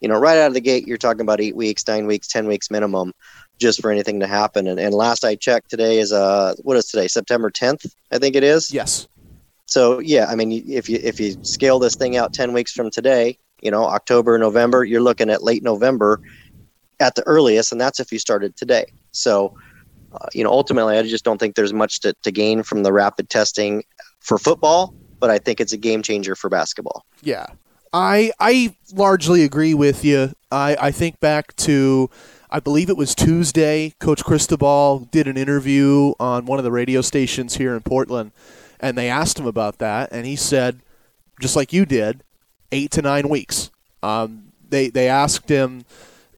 you 0.02 0.08
know, 0.08 0.20
right 0.20 0.38
out 0.38 0.50
of 0.50 0.54
the 0.54 0.62
gate, 0.62 0.86
you're 0.86 0.98
talking 0.98 1.22
about 1.22 1.42
eight 1.42 1.56
weeks, 1.56 1.88
nine 1.88 2.06
weeks, 2.06 2.28
ten 2.28 2.46
weeks 2.46 2.70
minimum 2.70 3.14
just 3.58 3.82
for 3.82 3.92
anything 3.92 4.20
to 4.20 4.28
happen. 4.28 4.68
And, 4.68 4.80
and 4.80 4.94
last 4.94 5.24
I 5.24 5.36
checked, 5.36 5.70
today 5.70 6.00
is 6.00 6.12
uh 6.12 6.56
what 6.62 6.78
is 6.78 6.86
today? 6.86 7.08
September 7.08 7.50
10th, 7.50 7.94
I 8.12 8.18
think 8.18 8.36
it 8.36 8.44
is. 8.44 8.72
Yes. 8.74 9.08
So 9.66 10.00
yeah, 10.00 10.28
I 10.30 10.36
mean, 10.36 10.64
if 10.68 10.90
you 10.90 11.00
if 11.02 11.20
you 11.20 11.44
scale 11.44 11.80
this 11.80 11.96
thing 11.96 12.18
out 12.18 12.34
10 12.34 12.54
weeks 12.54 12.72
from 12.72 12.92
today, 12.92 13.38
you 13.62 13.72
know, 13.72 13.84
October, 13.84 14.38
November, 14.38 14.84
you're 14.84 15.02
looking 15.02 15.30
at 15.30 15.44
late 15.44 15.64
November 15.64 16.22
at 17.00 17.16
the 17.16 17.24
earliest, 17.24 17.72
and 17.72 17.82
that's 17.82 18.00
if 18.00 18.12
you 18.12 18.20
started 18.20 18.56
today. 18.56 18.86
So, 19.12 19.56
uh, 20.14 20.28
you 20.34 20.44
know, 20.44 20.52
ultimately, 20.52 20.98
I 20.98 21.04
just 21.04 21.26
don't 21.26 21.40
think 21.40 21.56
there's 21.56 21.74
much 21.74 22.00
to, 22.02 22.14
to 22.24 22.32
gain 22.32 22.64
from 22.64 22.84
the 22.84 22.94
rapid 22.94 23.30
testing 23.30 23.84
for 24.20 24.38
football, 24.38 24.94
but 25.20 25.30
I 25.30 25.40
think 25.40 25.60
it's 25.60 25.74
a 25.74 25.78
game 25.78 26.02
changer 26.02 26.36
for 26.36 26.50
basketball. 26.50 27.06
Yeah, 27.22 27.48
I 27.92 28.32
I 28.40 28.76
largely 28.94 29.44
agree 29.44 29.74
with 29.74 30.06
you. 30.06 30.34
I 30.52 30.78
I 30.80 30.92
think 30.92 31.20
back 31.20 31.56
to 31.58 32.10
I 32.50 32.60
believe 32.60 32.90
it 32.90 32.98
was 32.98 33.16
Tuesday. 33.16 33.94
Coach 34.00 34.24
Cristobal 34.24 35.00
did 35.12 35.28
an 35.28 35.38
interview 35.38 36.14
on 36.20 36.46
one 36.46 36.60
of 36.60 36.64
the 36.64 36.72
radio 36.72 37.02
stations 37.02 37.56
here 37.56 37.74
in 37.76 37.82
Portland, 37.82 38.32
and 38.80 38.98
they 38.98 39.10
asked 39.10 39.40
him 39.40 39.48
about 39.48 39.78
that, 39.80 40.10
and 40.12 40.26
he 40.26 40.36
said, 40.36 40.80
just 41.42 41.56
like 41.56 41.74
you 41.74 41.86
did, 41.86 42.24
eight 42.72 42.92
to 42.92 43.02
nine 43.02 43.30
weeks. 43.30 43.72
Um, 44.04 44.52
they 44.70 44.90
they 44.90 45.08
asked 45.08 45.50
him, 45.50 45.86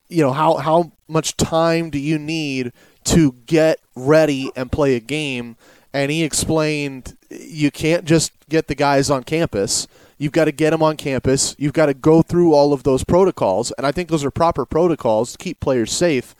you 0.09 0.21
know, 0.23 0.33
how 0.33 0.55
how 0.57 0.91
much 1.07 1.37
time 1.37 1.89
do 1.89 1.99
you 1.99 2.17
need 2.19 2.73
to 3.05 3.33
get 3.45 3.79
ready 3.95 4.51
and 4.55 4.71
play 4.71 4.95
a 4.95 4.99
game? 4.99 5.55
And 5.93 6.11
he 6.11 6.23
explained, 6.23 7.17
you 7.29 7.71
can't 7.71 8.05
just 8.05 8.31
get 8.49 8.67
the 8.67 8.75
guys 8.75 9.09
on 9.09 9.23
campus. 9.23 9.87
You've 10.17 10.31
got 10.33 10.45
to 10.45 10.51
get 10.51 10.71
them 10.71 10.83
on 10.83 10.97
campus. 10.97 11.55
You've 11.57 11.73
got 11.73 11.87
to 11.87 11.93
go 11.93 12.21
through 12.21 12.53
all 12.53 12.73
of 12.73 12.83
those 12.83 13.03
protocols, 13.03 13.71
and 13.77 13.85
I 13.85 13.91
think 13.91 14.09
those 14.09 14.25
are 14.25 14.31
proper 14.31 14.65
protocols 14.65 15.31
to 15.31 15.37
keep 15.37 15.59
players 15.59 15.91
safe. 15.91 16.35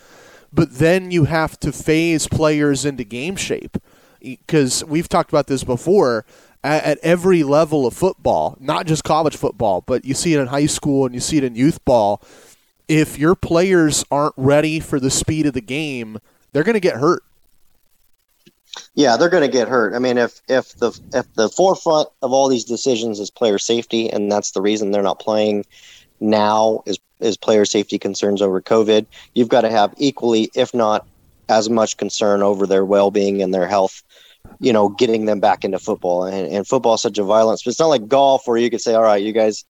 But 0.51 0.79
then 0.79 1.11
you 1.11 1.25
have 1.25 1.59
to 1.59 1.71
phase 1.71 2.27
players 2.27 2.85
into 2.85 3.03
game 3.03 3.35
shape 3.35 3.77
because 4.21 4.83
we've 4.85 5.09
talked 5.09 5.29
about 5.29 5.47
this 5.47 5.63
before 5.63 6.25
at, 6.63 6.83
at, 6.83 6.97
every 7.03 7.43
level 7.43 7.85
of 7.85 7.93
football, 7.93 8.57
not 8.59 8.85
just 8.85 9.03
college 9.03 9.35
football, 9.35 9.81
but 9.85 10.05
you 10.05 10.13
see 10.13 10.33
it 10.33 10.39
in 10.39 10.47
high 10.47 10.65
school 10.65 11.05
and 11.05 11.13
you 11.13 11.21
see 11.21 11.37
it 11.37 11.43
in 11.43 11.55
youth 11.55 11.83
ball. 11.85 12.21
If 12.87 13.19
your 13.19 13.35
players 13.35 14.03
aren't 14.09 14.33
ready 14.37 14.79
for 14.79 14.99
the 14.99 15.09
speed 15.09 15.45
of 15.45 15.53
the 15.53 15.61
game, 15.61 16.19
they're 16.51 16.63
going 16.63 16.73
to 16.73 16.79
get 16.79 16.95
hurt. 16.95 17.23
Yeah, 18.95 19.17
they're 19.17 19.29
going 19.29 19.49
to 19.49 19.57
get 19.57 19.67
hurt. 19.67 19.93
I 19.95 19.99
mean, 19.99 20.17
if 20.17 20.41
if 20.47 20.75
the 20.75 20.97
if 21.13 21.31
the 21.33 21.49
forefront 21.49 22.09
of 22.21 22.31
all 22.31 22.47
these 22.47 22.63
decisions 22.63 23.19
is 23.19 23.29
player 23.29 23.57
safety, 23.57 24.09
and 24.09 24.31
that's 24.31 24.51
the 24.51 24.61
reason 24.61 24.91
they're 24.91 25.01
not 25.01 25.19
playing 25.19 25.65
now 26.19 26.83
is 26.85 26.99
is 27.19 27.37
player 27.37 27.65
safety 27.65 27.97
concerns 27.97 28.41
over 28.41 28.61
COVID, 28.61 29.05
you've 29.33 29.49
got 29.49 29.61
to 29.61 29.71
have 29.71 29.93
equally, 29.97 30.51
if 30.55 30.73
not 30.73 31.07
as 31.49 31.69
much 31.69 31.97
concern 31.97 32.43
over 32.43 32.67
their 32.67 32.85
well 32.85 33.11
being 33.11 33.41
and 33.41 33.53
their 33.53 33.67
health. 33.67 34.03
You 34.59 34.73
know, 34.73 34.89
getting 34.89 35.25
them 35.25 35.39
back 35.39 35.63
into 35.63 35.79
football, 35.79 36.23
and, 36.25 36.51
and 36.51 36.67
football 36.67 36.95
is 36.95 37.01
such 37.01 37.17
a 37.17 37.23
violence. 37.23 37.63
But 37.63 37.71
it's 37.71 37.79
not 37.79 37.87
like 37.87 38.07
golf 38.07 38.47
where 38.47 38.57
you 38.57 38.69
could 38.69 38.81
say, 38.81 38.93
"All 38.95 39.03
right, 39.03 39.21
you 39.21 39.31
guys, 39.31 39.65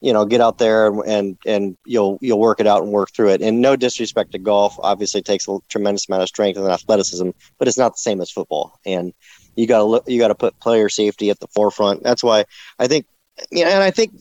you 0.00 0.12
know, 0.12 0.24
get 0.24 0.40
out 0.40 0.58
there 0.58 0.88
and 1.02 1.36
and 1.46 1.76
you'll 1.86 2.18
you'll 2.20 2.40
work 2.40 2.60
it 2.60 2.66
out 2.66 2.82
and 2.82 2.92
work 2.92 3.10
through 3.12 3.30
it. 3.30 3.42
And 3.42 3.60
no 3.60 3.76
disrespect 3.76 4.32
to 4.32 4.38
golf, 4.38 4.78
obviously 4.82 5.22
takes 5.22 5.48
a 5.48 5.58
tremendous 5.68 6.08
amount 6.08 6.22
of 6.22 6.28
strength 6.28 6.58
and 6.58 6.66
athleticism, 6.66 7.30
but 7.58 7.68
it's 7.68 7.78
not 7.78 7.94
the 7.94 7.98
same 7.98 8.20
as 8.20 8.30
football. 8.30 8.78
And 8.84 9.12
you 9.54 9.66
got 9.66 9.78
to 9.78 9.84
look, 9.84 10.04
you 10.06 10.18
got 10.18 10.28
to 10.28 10.34
put 10.34 10.58
player 10.60 10.88
safety 10.88 11.30
at 11.30 11.40
the 11.40 11.48
forefront. 11.48 12.02
That's 12.02 12.22
why 12.22 12.44
I 12.78 12.88
think, 12.88 13.06
you 13.50 13.64
know, 13.64 13.70
and 13.70 13.82
I 13.82 13.90
think 13.90 14.12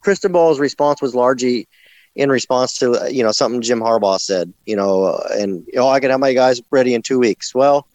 Cristobal's 0.00 0.60
response 0.60 1.02
was 1.02 1.14
largely 1.14 1.68
in 2.14 2.30
response 2.30 2.78
to 2.78 3.02
uh, 3.02 3.06
you 3.06 3.24
know 3.24 3.32
something 3.32 3.60
Jim 3.60 3.80
Harbaugh 3.80 4.20
said. 4.20 4.52
You 4.66 4.76
know, 4.76 5.04
uh, 5.04 5.28
and 5.32 5.64
you 5.66 5.78
know, 5.78 5.88
I 5.88 6.00
can 6.00 6.10
have 6.10 6.20
my 6.20 6.32
guys 6.32 6.62
ready 6.70 6.94
in 6.94 7.02
two 7.02 7.18
weeks. 7.18 7.54
Well, 7.54 7.88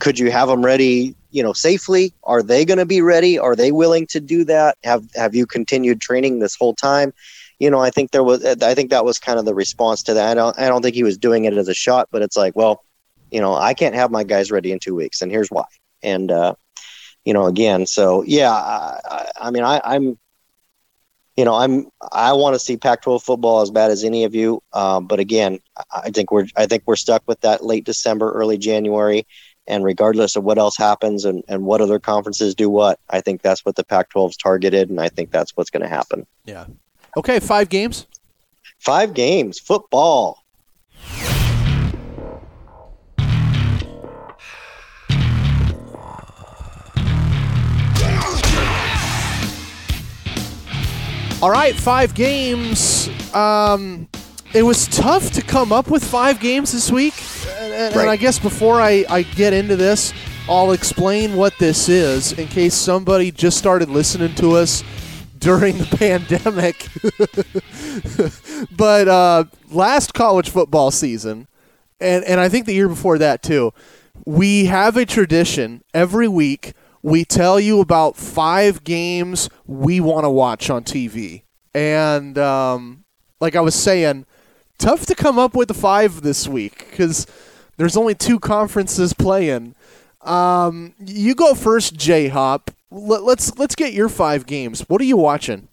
could 0.00 0.18
you 0.18 0.30
have 0.30 0.48
them 0.48 0.64
ready 0.64 1.14
you 1.30 1.42
know 1.42 1.52
safely? 1.52 2.14
Are 2.24 2.42
they 2.42 2.64
going 2.64 2.78
to 2.78 2.86
be 2.86 3.02
ready? 3.02 3.38
Are 3.38 3.54
they 3.54 3.72
willing 3.72 4.06
to 4.08 4.20
do 4.20 4.44
that? 4.44 4.78
Have 4.84 5.04
have 5.14 5.34
you 5.34 5.46
continued 5.46 6.00
training 6.00 6.38
this 6.38 6.56
whole 6.56 6.74
time? 6.74 7.12
You 7.58 7.70
know 7.70 7.80
i 7.80 7.90
think 7.90 8.12
there 8.12 8.22
was 8.22 8.44
i 8.44 8.74
think 8.74 8.90
that 8.90 9.04
was 9.04 9.18
kind 9.18 9.38
of 9.38 9.44
the 9.44 9.54
response 9.54 10.02
to 10.04 10.14
that. 10.14 10.30
I 10.30 10.34
don't 10.34 10.58
i 10.58 10.68
don't 10.68 10.82
think 10.82 10.94
he 10.94 11.02
was 11.02 11.18
doing 11.18 11.44
it 11.44 11.54
as 11.54 11.68
a 11.68 11.74
shot 11.74 12.08
but 12.12 12.22
it's 12.22 12.36
like 12.36 12.54
well 12.54 12.84
you 13.32 13.40
know 13.40 13.54
i 13.54 13.74
can't 13.74 13.96
have 13.96 14.10
my 14.10 14.22
guys 14.22 14.50
ready 14.50 14.70
in 14.70 14.78
two 14.78 14.94
weeks 14.94 15.22
and 15.22 15.30
here's 15.30 15.50
why. 15.50 15.64
And 16.02 16.30
uh 16.30 16.54
you 17.24 17.34
know 17.34 17.46
again 17.46 17.84
so 17.84 18.22
yeah 18.22 18.52
i, 18.52 19.30
I 19.40 19.50
mean 19.50 19.64
i 19.64 19.80
i'm 19.84 20.18
you 21.36 21.44
know 21.44 21.54
i'm 21.54 21.86
i 22.10 22.32
want 22.32 22.54
to 22.54 22.58
see 22.58 22.76
pac 22.76 23.02
12 23.02 23.22
football 23.22 23.60
as 23.60 23.70
bad 23.70 23.90
as 23.90 24.02
any 24.04 24.24
of 24.24 24.34
you 24.34 24.62
um, 24.72 25.06
but 25.06 25.18
again 25.20 25.58
i 25.92 26.10
think 26.10 26.30
we're 26.30 26.46
i 26.56 26.66
think 26.66 26.84
we're 26.86 26.96
stuck 26.96 27.22
with 27.26 27.40
that 27.42 27.64
late 27.64 27.84
december 27.84 28.32
early 28.32 28.56
january 28.56 29.26
and 29.68 29.84
regardless 29.84 30.34
of 30.34 30.42
what 30.42 30.58
else 30.58 30.76
happens 30.76 31.24
and, 31.24 31.44
and 31.46 31.64
what 31.64 31.80
other 31.80 32.00
conferences 32.00 32.54
do 32.54 32.68
what, 32.70 32.98
I 33.10 33.20
think 33.20 33.42
that's 33.42 33.64
what 33.64 33.76
the 33.76 33.84
Pac 33.84 34.10
12's 34.10 34.36
targeted, 34.36 34.88
and 34.88 34.98
I 35.00 35.10
think 35.10 35.30
that's 35.30 35.56
what's 35.56 35.70
going 35.70 35.82
to 35.82 35.88
happen. 35.88 36.26
Yeah. 36.46 36.64
Okay, 37.16 37.38
five 37.38 37.68
games? 37.68 38.06
Five 38.78 39.12
games. 39.12 39.58
Football. 39.58 40.42
All 51.40 51.50
right, 51.50 51.74
five 51.74 52.14
games. 52.14 53.08
Um, 53.32 54.08
it 54.54 54.62
was 54.62 54.86
tough 54.88 55.30
to 55.32 55.42
come 55.42 55.72
up 55.72 55.90
with 55.90 56.02
five 56.02 56.40
games 56.40 56.72
this 56.72 56.90
week. 56.90 57.14
And, 57.58 57.72
and, 57.72 57.96
right. 57.96 58.02
and 58.02 58.10
I 58.10 58.16
guess 58.16 58.38
before 58.38 58.80
I, 58.80 59.04
I 59.08 59.22
get 59.22 59.52
into 59.52 59.76
this, 59.76 60.12
I'll 60.48 60.72
explain 60.72 61.36
what 61.36 61.52
this 61.58 61.88
is 61.88 62.32
in 62.32 62.48
case 62.48 62.74
somebody 62.74 63.30
just 63.30 63.58
started 63.58 63.90
listening 63.90 64.34
to 64.36 64.52
us 64.52 64.82
during 65.38 65.76
the 65.76 65.86
pandemic. 65.96 66.88
but 68.76 69.08
uh, 69.08 69.44
last 69.70 70.14
college 70.14 70.48
football 70.48 70.90
season, 70.90 71.48
and, 72.00 72.24
and 72.24 72.40
I 72.40 72.48
think 72.48 72.66
the 72.66 72.72
year 72.72 72.88
before 72.88 73.18
that 73.18 73.42
too, 73.42 73.74
we 74.24 74.64
have 74.66 74.96
a 74.96 75.04
tradition 75.04 75.82
every 75.92 76.28
week. 76.28 76.72
We 77.02 77.24
tell 77.24 77.60
you 77.60 77.80
about 77.80 78.16
five 78.16 78.82
games 78.84 79.50
we 79.66 80.00
want 80.00 80.24
to 80.24 80.30
watch 80.30 80.70
on 80.70 80.84
TV. 80.84 81.42
And 81.74 82.38
um, 82.38 83.04
like 83.40 83.54
I 83.54 83.60
was 83.60 83.74
saying, 83.74 84.26
tough 84.78 85.06
to 85.06 85.14
come 85.14 85.38
up 85.38 85.54
with 85.54 85.70
a 85.70 85.74
five 85.74 86.22
this 86.22 86.48
week 86.48 86.86
because 86.90 87.26
there's 87.76 87.96
only 87.96 88.14
two 88.14 88.38
conferences 88.38 89.12
playing. 89.12 89.74
Um, 90.22 90.94
you 91.04 91.34
go 91.34 91.54
first, 91.54 91.94
J 91.94 92.28
Hop. 92.28 92.70
Let, 92.90 93.22
let's 93.22 93.56
let's 93.58 93.74
get 93.74 93.92
your 93.92 94.08
five 94.08 94.46
games. 94.46 94.80
What 94.88 95.00
are 95.00 95.04
you 95.04 95.16
watching? 95.16 95.68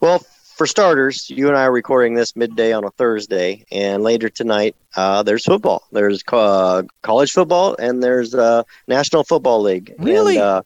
Well, 0.00 0.24
for 0.58 0.66
starters, 0.66 1.30
you 1.30 1.48
and 1.48 1.56
I 1.56 1.64
are 1.64 1.72
recording 1.72 2.14
this 2.14 2.34
midday 2.34 2.72
on 2.72 2.84
a 2.84 2.90
Thursday, 2.90 3.64
and 3.70 4.02
later 4.02 4.28
tonight, 4.28 4.74
uh, 4.96 5.22
there's 5.22 5.44
football. 5.44 5.84
There's 5.92 6.22
uh, 6.32 6.82
college 7.02 7.32
football, 7.32 7.76
and 7.78 8.02
there's 8.02 8.34
uh, 8.34 8.64
National 8.86 9.24
Football 9.24 9.62
League. 9.62 9.94
Really? 9.98 10.36
And, 10.36 10.44
uh, 10.44 10.62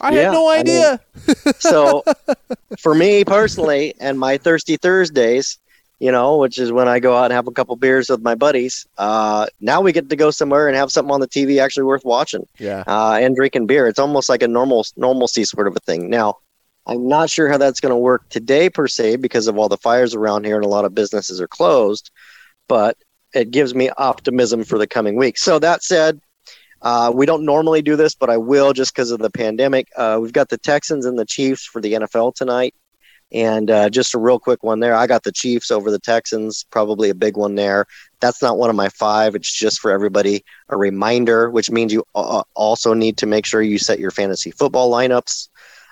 I 0.00 0.12
yeah, 0.12 0.22
had 0.24 0.32
no 0.32 0.50
idea. 0.50 1.00
I 1.26 1.34
mean, 1.44 1.54
so, 1.58 2.04
for 2.78 2.94
me 2.94 3.24
personally, 3.24 3.94
and 4.00 4.18
my 4.18 4.36
Thirsty 4.36 4.76
Thursdays, 4.76 5.58
you 6.00 6.10
know, 6.10 6.38
which 6.38 6.58
is 6.58 6.72
when 6.72 6.88
I 6.88 6.98
go 6.98 7.14
out 7.14 7.24
and 7.26 7.34
have 7.34 7.46
a 7.46 7.52
couple 7.52 7.76
beers 7.76 8.08
with 8.08 8.22
my 8.22 8.34
buddies. 8.34 8.86
Uh, 8.96 9.46
now 9.60 9.82
we 9.82 9.92
get 9.92 10.08
to 10.08 10.16
go 10.16 10.30
somewhere 10.30 10.66
and 10.66 10.76
have 10.76 10.90
something 10.90 11.12
on 11.12 11.20
the 11.20 11.28
TV 11.28 11.62
actually 11.62 11.84
worth 11.84 12.06
watching. 12.06 12.46
Yeah. 12.58 12.84
Uh, 12.86 13.18
and 13.20 13.36
drinking 13.36 13.66
beer. 13.66 13.86
It's 13.86 13.98
almost 13.98 14.30
like 14.30 14.42
a 14.42 14.48
normal 14.48 14.84
normalcy 14.96 15.44
sort 15.44 15.68
of 15.68 15.76
a 15.76 15.80
thing. 15.80 16.08
Now, 16.08 16.38
I'm 16.86 17.06
not 17.06 17.28
sure 17.28 17.50
how 17.50 17.58
that's 17.58 17.80
going 17.80 17.90
to 17.90 17.98
work 17.98 18.26
today 18.30 18.70
per 18.70 18.88
se 18.88 19.16
because 19.16 19.46
of 19.46 19.58
all 19.58 19.68
the 19.68 19.76
fires 19.76 20.14
around 20.14 20.44
here 20.44 20.56
and 20.56 20.64
a 20.64 20.68
lot 20.68 20.86
of 20.86 20.94
businesses 20.94 21.38
are 21.38 21.46
closed, 21.46 22.10
but 22.66 22.96
it 23.34 23.50
gives 23.50 23.74
me 23.74 23.90
optimism 23.98 24.64
for 24.64 24.78
the 24.78 24.86
coming 24.86 25.16
weeks. 25.16 25.42
So 25.42 25.58
that 25.58 25.84
said, 25.84 26.18
uh, 26.80 27.12
we 27.14 27.26
don't 27.26 27.44
normally 27.44 27.82
do 27.82 27.94
this, 27.94 28.14
but 28.14 28.30
I 28.30 28.38
will 28.38 28.72
just 28.72 28.94
because 28.94 29.10
of 29.10 29.18
the 29.18 29.30
pandemic. 29.30 29.88
Uh, 29.96 30.18
we've 30.20 30.32
got 30.32 30.48
the 30.48 30.56
Texans 30.56 31.04
and 31.04 31.18
the 31.18 31.26
Chiefs 31.26 31.66
for 31.66 31.82
the 31.82 31.92
NFL 31.92 32.34
tonight. 32.34 32.74
And 33.32 33.70
uh, 33.70 33.90
just 33.90 34.14
a 34.14 34.18
real 34.18 34.38
quick 34.38 34.62
one 34.62 34.80
there. 34.80 34.94
I 34.94 35.06
got 35.06 35.22
the 35.22 35.32
Chiefs 35.32 35.70
over 35.70 35.90
the 35.90 35.98
Texans, 35.98 36.64
probably 36.70 37.10
a 37.10 37.14
big 37.14 37.36
one 37.36 37.54
there. 37.54 37.86
That's 38.20 38.42
not 38.42 38.58
one 38.58 38.70
of 38.70 38.76
my 38.76 38.88
five. 38.88 39.34
It's 39.34 39.52
just 39.52 39.78
for 39.78 39.90
everybody 39.90 40.44
a 40.68 40.76
reminder, 40.76 41.50
which 41.50 41.70
means 41.70 41.92
you 41.92 42.04
uh, 42.14 42.42
also 42.54 42.92
need 42.92 43.16
to 43.18 43.26
make 43.26 43.46
sure 43.46 43.62
you 43.62 43.78
set 43.78 44.00
your 44.00 44.10
fantasy 44.10 44.50
football 44.50 44.90
lineups 44.90 45.48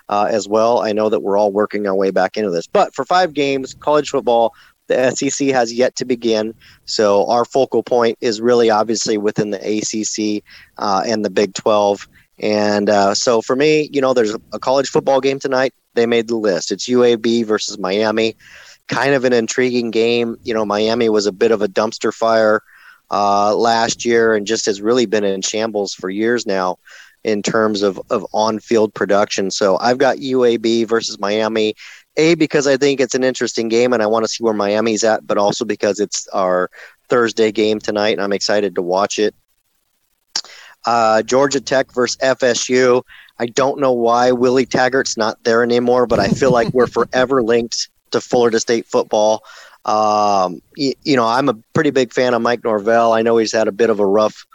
uh, 0.09 0.27
as 0.29 0.47
well. 0.47 0.81
I 0.81 0.91
know 0.91 1.09
that 1.09 1.21
we're 1.21 1.37
all 1.37 1.51
working 1.51 1.87
our 1.87 1.95
way 1.95 2.11
back 2.11 2.35
into 2.35 2.51
this. 2.51 2.67
But 2.67 2.93
for 2.93 3.05
five 3.05 3.33
games, 3.33 3.73
college 3.73 4.09
football, 4.09 4.53
the 4.87 5.11
SEC 5.11 5.49
has 5.49 5.71
yet 5.71 5.95
to 5.97 6.05
begin. 6.05 6.53
So 6.85 7.25
our 7.29 7.45
focal 7.45 7.83
point 7.83 8.17
is 8.19 8.41
really 8.41 8.69
obviously 8.69 9.17
within 9.17 9.51
the 9.51 9.59
ACC 9.59 10.43
uh, 10.77 11.03
and 11.05 11.23
the 11.23 11.29
Big 11.29 11.53
12. 11.53 12.07
And 12.39 12.89
uh, 12.89 13.15
so 13.15 13.41
for 13.41 13.55
me, 13.55 13.89
you 13.91 14.01
know, 14.01 14.13
there's 14.13 14.35
a 14.53 14.59
college 14.59 14.89
football 14.89 15.19
game 15.19 15.39
tonight 15.39 15.73
they 15.93 16.05
made 16.05 16.27
the 16.27 16.35
list. 16.35 16.71
It's 16.71 16.87
UAB 16.87 17.45
versus 17.45 17.77
Miami. 17.77 18.35
Kind 18.87 19.13
of 19.13 19.25
an 19.25 19.33
intriguing 19.33 19.91
game. 19.91 20.37
You 20.43 20.53
know, 20.53 20.65
Miami 20.65 21.09
was 21.09 21.25
a 21.25 21.31
bit 21.31 21.51
of 21.51 21.61
a 21.61 21.67
dumpster 21.67 22.13
fire 22.13 22.61
uh, 23.11 23.55
last 23.55 24.05
year 24.05 24.35
and 24.35 24.47
just 24.47 24.65
has 24.65 24.81
really 24.81 25.05
been 25.05 25.23
in 25.23 25.41
shambles 25.41 25.93
for 25.93 26.09
years 26.09 26.45
now 26.45 26.77
in 27.23 27.41
terms 27.41 27.81
of, 27.81 27.99
of 28.09 28.25
on 28.33 28.59
field 28.59 28.93
production. 28.93 29.51
So 29.51 29.77
I've 29.79 29.97
got 29.97 30.17
UAB 30.17 30.87
versus 30.87 31.19
Miami. 31.19 31.75
A, 32.17 32.35
because 32.35 32.67
I 32.67 32.75
think 32.77 32.99
it's 32.99 33.15
an 33.15 33.23
interesting 33.23 33.69
game 33.69 33.93
and 33.93 34.01
I 34.01 34.07
want 34.07 34.25
to 34.25 34.29
see 34.29 34.43
where 34.43 34.53
Miami's 34.53 35.03
at, 35.03 35.25
but 35.25 35.37
also 35.37 35.63
because 35.63 35.99
it's 35.99 36.27
our 36.29 36.69
Thursday 37.07 37.51
game 37.51 37.79
tonight 37.79 38.11
and 38.11 38.21
I'm 38.21 38.33
excited 38.33 38.75
to 38.75 38.81
watch 38.81 39.19
it. 39.19 39.35
Uh, 40.85 41.21
Georgia 41.23 41.61
Tech 41.61 41.93
versus 41.93 42.17
FSU. 42.17 43.03
I 43.39 43.47
don't 43.47 43.79
know 43.79 43.91
why 43.91 44.31
Willie 44.31 44.65
Taggart's 44.65 45.17
not 45.17 45.43
there 45.43 45.63
anymore, 45.63 46.07
but 46.07 46.19
I 46.19 46.27
feel 46.29 46.51
like 46.51 46.73
we're 46.73 46.87
forever 46.99 47.41
linked 47.41 47.89
to 48.11 48.21
Florida 48.21 48.59
State 48.59 48.85
football. 48.85 49.43
Um, 49.85 50.61
you, 50.75 50.93
you 51.03 51.15
know, 51.15 51.25
I'm 51.25 51.49
a 51.49 51.53
pretty 51.73 51.91
big 51.91 52.13
fan 52.13 52.33
of 52.33 52.41
Mike 52.41 52.63
Norvell. 52.63 53.13
I 53.13 53.21
know 53.21 53.37
he's 53.37 53.51
had 53.51 53.67
a 53.67 53.71
bit 53.71 53.89
of 53.89 53.99
a 53.99 54.05
rough 54.05 54.45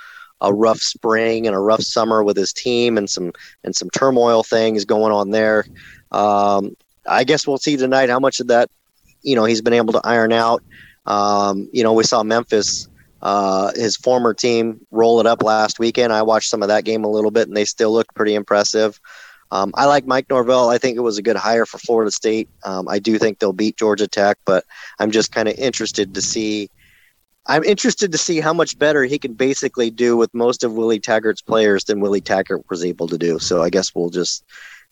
a 0.41 0.53
rough 0.53 0.81
spring 0.81 1.47
and 1.47 1.57
a 1.57 1.59
rough 1.59 1.81
summer 1.81 2.23
with 2.23 2.37
his 2.37 2.53
team 2.53 2.99
and 2.99 3.09
some 3.09 3.33
and 3.63 3.75
some 3.75 3.89
turmoil 3.91 4.43
things 4.43 4.85
going 4.85 5.13
on 5.13 5.31
there. 5.31 5.65
Um, 6.13 6.77
I 7.09 7.25
guess 7.25 7.47
we'll 7.47 7.59
see 7.59 7.77
tonight 7.77 8.11
how 8.11 8.19
much 8.19 8.41
of 8.41 8.49
that 8.49 8.69
you 9.23 9.35
know 9.35 9.45
he's 9.45 9.63
been 9.63 9.73
able 9.73 9.93
to 9.95 10.01
iron 10.05 10.33
out. 10.33 10.63
Um, 11.07 11.69
you 11.73 11.83
know, 11.83 11.93
we 11.93 12.05
saw 12.05 12.23
Memphis, 12.23 12.89
uh, 13.25 13.73
his 13.75 13.97
former 13.97 14.35
team, 14.35 14.87
roll 14.91 15.19
it 15.19 15.27
up 15.27 15.43
last 15.43 15.79
weekend. 15.79 16.13
I 16.13 16.23
watched 16.23 16.51
some 16.51 16.63
of 16.63 16.69
that 16.69 16.85
game 16.85 17.05
a 17.05 17.11
little 17.11 17.31
bit, 17.31 17.49
and 17.49 17.57
they 17.57 17.65
still 17.65 17.91
looked 17.91 18.15
pretty 18.15 18.35
impressive. 18.35 19.01
Um, 19.51 19.73
I 19.75 19.87
like 19.87 20.07
Mike 20.07 20.29
Norvell. 20.29 20.69
I 20.69 20.77
think 20.77 20.97
it 20.97 21.01
was 21.01 21.17
a 21.17 21.23
good 21.23 21.37
hire 21.37 21.65
for 21.65 21.79
Florida 21.79 22.11
State. 22.11 22.49
Um, 22.65 22.87
I 22.87 22.99
do 22.99 23.19
think 23.19 23.39
they'll 23.39 23.55
beat 23.55 23.79
Georgia 23.79 24.07
Tech, 24.07 24.37
but 24.45 24.65
I'm 24.99 25.11
just 25.11 25.33
kind 25.33 25.49
of 25.49 25.55
interested 25.57 26.15
to 26.15 26.21
see. 26.21 26.69
I'm 27.47 27.65
interested 27.65 28.13
to 28.13 28.19
see 28.19 28.41
how 28.41 28.53
much 28.53 28.79
better 28.79 29.05
he 29.05 29.19
can 29.19 29.35
basically 29.35 29.91
do 29.91 30.17
with 30.17 30.33
most 30.35 30.65
of 30.65 30.75
Willie 30.75 31.01
Taggart's 31.01 31.43
players 31.43 31.85
than 31.85 32.01
Willie 32.01 32.23
Taggart 32.23 32.65
was 32.71 32.85
able 32.85 33.07
to 33.09 33.19
do. 33.19 33.39
So 33.39 33.63
I 33.63 33.71
guess 33.71 33.95
we'll 33.95 34.11
just 34.11 34.45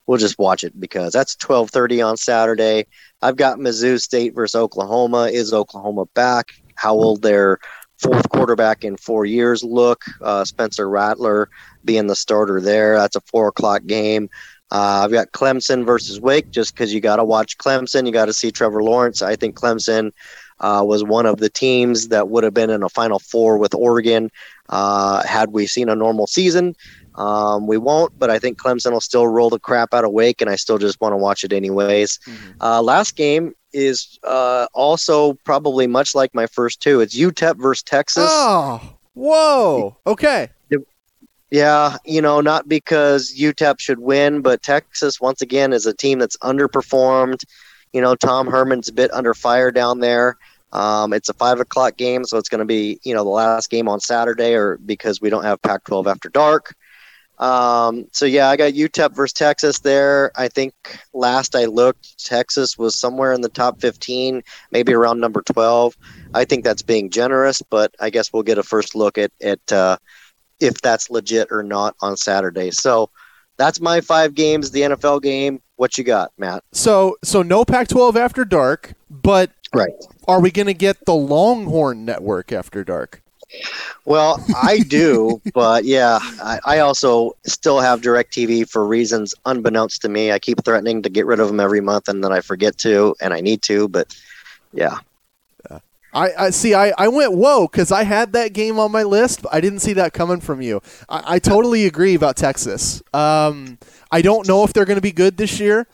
we'll 0.07 0.19
just 0.19 0.39
watch 0.39 0.65
it 0.65 0.79
because 0.81 1.13
that's 1.13 1.37
12:30 1.37 2.03
on 2.03 2.17
Saturday. 2.17 2.87
I've 3.21 3.37
got 3.37 3.59
Mizzou 3.59 4.01
State 4.01 4.35
versus 4.35 4.55
Oklahoma. 4.55 5.29
Is 5.33 5.53
Oklahoma 5.53 6.07
back? 6.15 6.53
How 6.77 6.95
will 6.95 7.17
their 7.17 7.59
fourth 8.03 8.29
quarterback 8.29 8.85
in 8.85 8.97
four 8.97 9.25
years 9.25 9.63
look? 9.63 10.05
Uh, 10.21 10.45
Spencer 10.45 10.89
Rattler 10.89 11.49
being 11.85 12.07
the 12.07 12.17
starter 12.17 12.61
there. 12.61 12.97
That's 12.97 13.17
a 13.17 13.21
four 13.21 13.49
o'clock 13.49 13.87
game. 13.87 14.29
Uh, 14.71 15.03
I've 15.05 15.13
got 15.13 15.33
Clemson 15.33 15.85
versus 15.85 16.21
Wake 16.21 16.51
just 16.51 16.75
because 16.75 16.95
you 16.95 17.01
got 17.01 17.17
to 17.17 17.25
watch 17.25 17.59
Clemson. 17.59 18.07
You 18.07 18.13
got 18.13 18.27
to 18.27 18.33
see 18.33 18.51
Trevor 18.51 18.83
Lawrence. 18.83 19.21
I 19.21 19.37
think 19.37 19.55
Clemson 19.55 20.13
uh, 20.61 20.83
was 20.85 21.05
one 21.05 21.27
of 21.27 21.39
the 21.39 21.51
teams 21.51 22.09
that 22.09 22.29
would 22.31 22.45
have 22.45 22.55
been 22.55 22.71
in 22.71 22.83
a 22.83 22.89
Final 22.89 23.19
Four 23.19 23.59
with 23.59 23.75
Oregon 23.75 24.31
uh, 24.71 25.23
had 25.27 25.53
we 25.53 25.67
seen 25.67 25.89
a 25.89 25.95
normal 25.95 26.27
season. 26.27 26.75
Um, 27.15 27.67
we 27.67 27.77
won't, 27.77 28.19
but 28.19 28.31
I 28.31 28.39
think 28.39 28.59
Clemson 28.59 28.93
will 28.93 29.01
still 29.01 29.27
roll 29.27 29.51
the 29.51 29.59
crap 29.59 29.93
out 29.93 30.05
of 30.05 30.13
Wake, 30.13 30.41
and 30.41 30.49
I 30.49 30.57
still 30.57 30.79
just 30.79 31.01
want 31.01 31.13
to 31.13 31.17
watch 31.17 31.45
it 31.45 31.53
anyways. 31.53 32.19
Mm-hmm. 32.19 32.63
Uh, 32.63 32.83
last 32.83 33.17
game 33.17 33.55
is 33.73 34.19
uh, 34.25 34.67
also 34.73 35.35
probably 35.45 35.87
much 35.87 36.15
like 36.15 36.35
my 36.35 36.47
first 36.47 36.81
two. 36.81 37.01
It's 37.01 37.17
UTEP 37.17 37.57
versus 37.57 37.83
Texas. 37.83 38.29
Oh, 38.29 38.97
whoa. 39.15 39.97
Okay. 40.07 40.49
Yeah, 41.53 41.99
you 42.07 42.23
know, 42.23 42.41
not 42.41 42.67
because 42.67 43.35
UTEP 43.39 43.79
should 43.79 43.99
win, 43.99 44.41
but 44.41 44.63
Texas 44.63 45.21
once 45.21 45.43
again 45.43 45.75
is 45.75 45.85
a 45.85 45.93
team 45.93 46.19
that's 46.19 46.39
underperformed. 46.39 47.45
You 47.93 48.01
know, 48.01 48.15
Tom 48.15 48.47
Herman's 48.47 48.89
a 48.89 48.93
bit 48.95 49.13
under 49.13 49.35
fire 49.35 49.71
down 49.71 50.01
there. 50.01 50.39
Um, 50.73 51.13
it's 51.13 51.29
a 51.29 51.35
five 51.35 51.61
o'clock 51.61 51.99
game, 51.99 52.25
so 52.25 52.39
it's 52.39 52.49
going 52.49 52.61
to 52.61 52.65
be 52.65 53.01
you 53.03 53.15
know 53.15 53.23
the 53.23 53.29
last 53.29 53.69
game 53.69 53.87
on 53.87 54.01
Saturday, 54.01 54.55
or 54.55 54.79
because 54.79 55.21
we 55.21 55.29
don't 55.29 55.45
have 55.45 55.61
Pac-12 55.61 56.07
after 56.11 56.31
dark. 56.31 56.75
Um, 57.39 58.07
so 58.13 58.25
yeah, 58.25 58.49
I 58.49 58.57
got 58.57 58.75
UTEP 58.75 59.15
versus 59.15 59.33
Texas 59.33 59.81
there. 59.81 60.31
I 60.37 60.49
think 60.49 60.75
last 61.13 61.57
I 61.57 61.65
looked, 61.65 62.25
Texas 62.25 62.79
was 62.79 62.95
somewhere 62.95 63.33
in 63.33 63.41
the 63.41 63.49
top 63.49 63.81
15, 63.81 64.43
maybe 64.71 64.93
around 64.93 65.21
number 65.21 65.43
12. 65.43 65.97
I 66.35 66.45
think 66.45 66.63
that's 66.63 66.83
being 66.83 67.11
generous, 67.11 67.61
but 67.63 67.95
I 68.01 68.11
guess 68.11 68.33
we'll 68.33 68.45
get 68.45 68.59
a 68.59 68.63
first 68.63 68.95
look 68.95 69.19
at 69.19 69.33
at 69.43 69.73
uh, 69.73 69.97
if 70.61 70.81
that's 70.81 71.11
legit 71.11 71.49
or 71.51 71.63
not 71.63 71.97
on 72.01 72.17
Saturday. 72.17 72.71
So 72.71 73.11
that's 73.57 73.81
my 73.81 74.01
five 74.01 74.35
games. 74.35 74.71
The 74.71 74.83
NFL 74.83 75.23
game. 75.23 75.61
What 75.77 75.99
you 75.99 76.05
got, 76.05 76.31
Matt? 76.39 76.63
So 76.73 77.17
so 77.25 77.43
no 77.43 77.65
Pac-12 77.65 78.15
after 78.15 78.45
dark, 78.45 78.95
but 79.11 79.51
right. 79.75 79.91
Are 80.29 80.41
we 80.41 80.53
going 80.53 80.67
to 80.67 80.75
get 80.75 81.05
the 81.07 81.15
Longhorn 81.15 82.05
Network 82.05 82.53
after 82.53 82.85
dark? 82.85 83.23
Well, 84.05 84.45
I 84.63 84.79
do, 84.81 85.41
but 85.55 85.85
yeah, 85.85 86.19
I, 86.43 86.59
I, 86.65 86.79
also 86.81 87.37
still 87.47 87.81
have 87.81 88.01
DirecTV 88.01 88.69
for 88.69 88.87
reasons 88.87 89.35
unbeknownst 89.47 90.03
to 90.03 90.09
me. 90.09 90.33
I 90.33 90.39
keep 90.39 90.65
threatening 90.65 91.03
to 91.03 91.09
get 91.09 91.27
rid 91.27 91.39
of 91.39 91.49
them 91.49 91.61
every 91.61 91.81
month, 91.81 92.09
and 92.09 92.25
then 92.25 92.33
I 92.33 92.41
forget 92.41 92.79
to, 92.79 93.15
and 93.21 93.33
I 93.33 93.41
need 93.41 93.63
to. 93.63 93.89
But 93.89 94.17
yeah, 94.73 94.99
I, 96.13 96.31
I 96.39 96.51
see. 96.51 96.75
I, 96.75 96.93
I 96.99 97.09
went 97.09 97.33
whoa 97.33 97.67
because 97.67 97.91
I 97.91 98.05
had 98.05 98.33
that 98.35 98.53
game 98.53 98.79
on 98.79 98.93
my 98.93 99.03
list. 99.03 99.43
But 99.43 99.55
I 99.55 99.61
didn't 99.61 99.81
see 99.81 99.95
that 99.95 100.13
coming 100.13 100.41
from 100.41 100.61
you. 100.61 100.83
I, 101.09 101.35
I 101.35 101.39
totally 101.39 101.87
agree 101.87 102.15
about 102.15 102.37
Texas. 102.37 103.03
Um, 103.15 103.79
I 104.11 104.23
don't 104.23 104.47
know 104.47 104.65
if 104.65 104.73
they're 104.73 104.85
going 104.85 104.97
to 104.97 105.03
be 105.03 105.13
good 105.13 105.37
this 105.37 105.59
year, 105.59 105.87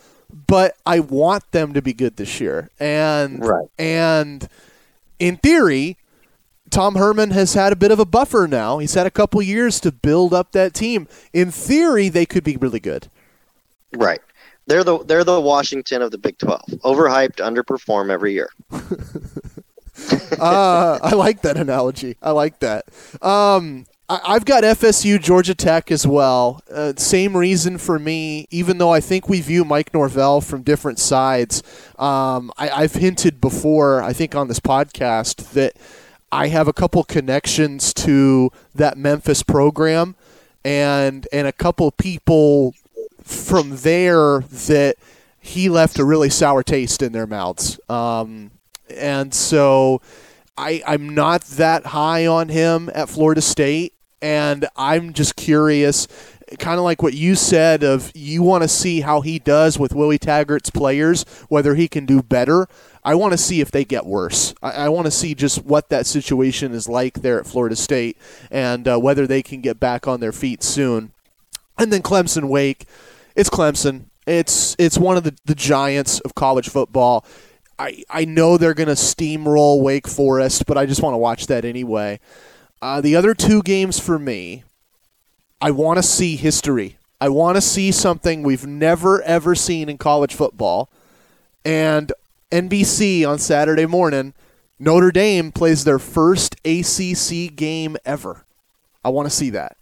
but 0.47 0.77
I 0.85 1.01
want 1.01 1.51
them 1.53 1.73
to 1.75 1.83
be 1.83 1.93
good 1.93 2.17
this 2.17 2.41
year. 2.41 2.71
And 2.81 3.45
right. 3.45 3.69
and 3.79 4.49
in 5.19 5.37
theory, 5.37 5.97
Tom 6.71 6.97
Herman 6.97 7.31
has 7.31 7.55
had 7.55 7.73
a 7.73 7.77
bit 7.77 7.91
of 7.91 7.99
a 7.99 8.05
buffer 8.05 8.47
now. 8.49 8.79
He's 8.79 8.95
had 8.95 9.07
a 9.07 9.11
couple 9.11 9.41
years 9.43 9.81
to 9.81 9.93
build 9.93 10.33
up 10.35 10.53
that 10.53 10.75
team. 10.75 11.09
In 11.33 11.51
theory, 11.51 12.09
they 12.09 12.27
could 12.27 12.45
be 12.45 12.57
really 12.57 12.81
good. 12.81 13.09
Right. 13.93 14.21
They're 14.67 14.85
the 14.85 15.03
they're 15.05 15.25
the 15.25 15.41
Washington 15.41 16.03
of 16.03 16.11
the 16.11 16.19
Big 16.19 16.37
Twelve. 16.39 16.67
Overhyped, 16.85 17.37
underperform 17.37 18.11
every 18.11 18.35
year. 18.35 18.51
uh, 20.39 20.99
I 21.03 21.15
like 21.15 21.41
that 21.43 21.57
analogy. 21.57 22.17
I 22.21 22.33
like 22.33 22.61
that. 22.61 22.85
Um, 23.23 23.87
I, 24.11 24.35
have 24.35 24.47
got 24.47 24.65
FSU, 24.65 25.21
Georgia 25.21 25.55
Tech 25.55 25.91
as 25.91 26.07
well. 26.07 26.63
Uh, 26.71 26.95
same 26.97 27.37
reason 27.37 27.77
for 27.77 27.99
me, 27.99 28.47
even 28.51 28.79
though 28.79 28.93
I 28.93 29.01
think 29.01 29.29
we 29.29 29.43
view 29.43 29.67
Mike 29.67 29.93
Norvell 29.93 30.41
from 30.41 30.63
different 30.63 30.99
sides. 30.99 31.63
Um, 31.99 32.51
I, 32.57 32.71
I've 32.71 32.95
hinted 32.95 33.39
before, 33.39 34.03
I 34.03 34.15
think 34.15 34.35
on 34.35 34.49
this 34.49 34.61
podcast, 34.61 35.53
that 35.53 35.75
I 36.31 36.49
have 36.49 36.69
a 36.69 36.73
couple 36.73 37.03
connections 37.05 37.95
to 37.95 38.51
that 38.75 38.99
Memphis 38.99 39.43
program 39.43 40.15
and 40.65 41.27
and 41.33 41.47
a 41.47 41.53
couple 41.53 41.91
people 41.91 42.75
from 43.23 43.77
there 43.77 44.41
that 44.41 44.97
he 45.41 45.69
left 45.69 45.99
a 45.99 46.05
really 46.05 46.31
sour 46.31 46.63
taste 46.63 47.03
in 47.03 47.13
their 47.13 47.27
mouths. 47.27 47.81
Um, 47.89 48.51
and 48.95 49.33
so 49.33 50.01
I, 50.57 50.83
I'm 50.87 51.15
not 51.15 51.43
that 51.43 51.87
high 51.87 52.27
on 52.27 52.49
him 52.49 52.91
at 52.95 53.09
Florida 53.09 53.41
State. 53.41 53.95
And 54.21 54.67
I'm 54.77 55.13
just 55.13 55.37
curious, 55.37 56.09
kind 56.59 56.77
of 56.79 56.85
like 56.85 57.03
what 57.03 57.15
you 57.15 57.37
said 57.37 57.85
of 57.85 58.11
you 58.17 58.43
want 58.43 58.63
to 58.63 58.69
see 58.69 59.01
how 59.01 59.21
he 59.21 59.39
does 59.39 59.79
with 59.79 59.95
Willie 59.95 60.19
Taggart's 60.19 60.71
players, 60.71 61.23
whether 61.49 61.77
he 61.77 61.87
can 61.87 62.05
do 62.05 62.21
better. 62.21 62.67
I 63.09 63.15
want 63.15 63.33
to 63.33 63.39
see 63.39 63.63
if 63.63 63.71
they 63.71 63.87
get 63.87 64.05
worse. 64.05 64.53
I, 64.63 64.71
I 64.73 64.89
want 64.91 65.07
to 65.07 65.11
see 65.11 65.35
just 65.35 65.65
what 65.65 65.89
that 65.89 66.05
situation 66.05 66.73
is 66.73 66.91
like 66.91 67.23
there 67.23 67.41
at 67.41 67.47
Florida 67.47 67.75
State 67.75 68.19
and 68.51 68.87
uh, 68.87 68.99
whether 68.99 69.27
they 69.27 69.43
can 69.43 69.63
get 69.63 69.81
back 69.81 70.07
on 70.07 70.21
their 70.21 70.31
feet 70.31 70.63
soon. 70.63 71.13
And 71.79 71.91
then 71.91 72.03
Clemson 72.03 72.51
Wake, 72.51 72.85
it's 73.35 73.49
Clemson. 73.49 74.11
It's 74.27 74.77
it's 74.79 74.99
one 74.99 75.17
of 75.17 75.25
the, 75.25 75.35
the 75.47 75.55
giants 75.55 76.21
of 76.21 76.35
college 76.35 76.69
football. 76.69 77.25
I, 77.79 78.05
I 78.11 78.27
know 78.27 78.59
they're 78.59 78.75
going 78.75 78.89
to 78.89 78.93
steamroll 78.93 79.81
Wake 79.81 80.07
Forest, 80.07 80.67
but 80.67 80.77
I 80.77 80.85
just 80.85 81.03
want 81.03 81.15
to 81.15 81.19
watch 81.19 81.47
that 81.47 81.65
anyway. 81.65 82.21
Uh, 82.83 83.01
the 83.01 83.17
other 83.17 83.33
two 83.33 83.63
games 83.63 83.99
for 83.99 84.19
me, 84.19 84.65
I 85.63 85.71
want 85.71 85.97
to 85.97 86.03
see 86.03 86.37
history. 86.37 86.99
I 87.23 87.31
want 87.31 87.57
to 87.57 87.63
see 87.63 87.91
something 87.91 88.43
we've 88.43 88.67
never, 88.67 89.23
ever 89.23 89.55
seen 89.55 89.89
in 89.89 89.97
college 89.97 90.35
football. 90.35 90.91
And 91.65 92.13
NBC 92.51 93.29
on 93.29 93.39
Saturday 93.39 93.87
morning, 93.87 94.35
Notre 94.79 95.11
Dame 95.11 95.53
plays 95.53 95.85
their 95.85 95.99
first 95.99 96.57
ACC 96.65 97.55
game 97.55 97.97
ever. 98.05 98.45
I 99.05 99.11
want 99.11 99.27
to 99.27 99.35
see 99.35 99.51
that. 99.51 99.77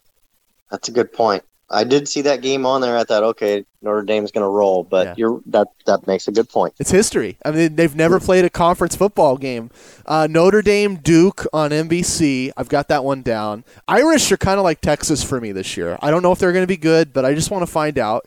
That's 0.70 0.88
a 0.88 0.92
good 0.92 1.12
point. 1.12 1.44
I 1.68 1.82
did 1.84 2.08
see 2.08 2.22
that 2.22 2.42
game 2.42 2.64
on 2.64 2.80
there. 2.80 2.96
I 2.96 3.02
thought, 3.02 3.24
okay, 3.24 3.64
Notre 3.82 4.02
Dame's 4.02 4.30
going 4.30 4.44
to 4.44 4.48
roll, 4.48 4.84
but 4.84 5.06
yeah. 5.06 5.14
you're 5.16 5.40
that 5.46 5.66
that 5.86 6.06
makes 6.06 6.28
a 6.28 6.32
good 6.32 6.48
point. 6.48 6.74
It's 6.78 6.92
history. 6.92 7.38
I 7.44 7.50
mean, 7.50 7.74
they've 7.74 7.94
never 7.94 8.20
played 8.20 8.44
a 8.44 8.50
conference 8.50 8.94
football 8.94 9.36
game. 9.36 9.70
Uh, 10.04 10.28
Notre 10.30 10.62
Dame 10.62 10.96
Duke 10.96 11.44
on 11.52 11.70
NBC. 11.70 12.52
I've 12.56 12.68
got 12.68 12.86
that 12.88 13.02
one 13.02 13.22
down. 13.22 13.64
Irish 13.88 14.30
are 14.30 14.36
kind 14.36 14.58
of 14.58 14.64
like 14.64 14.80
Texas 14.80 15.24
for 15.24 15.40
me 15.40 15.50
this 15.50 15.76
year. 15.76 15.98
I 16.00 16.12
don't 16.12 16.22
know 16.22 16.30
if 16.30 16.38
they're 16.38 16.52
going 16.52 16.62
to 16.62 16.68
be 16.68 16.76
good, 16.76 17.12
but 17.12 17.24
I 17.24 17.34
just 17.34 17.50
want 17.50 17.62
to 17.62 17.70
find 17.70 17.98
out. 17.98 18.26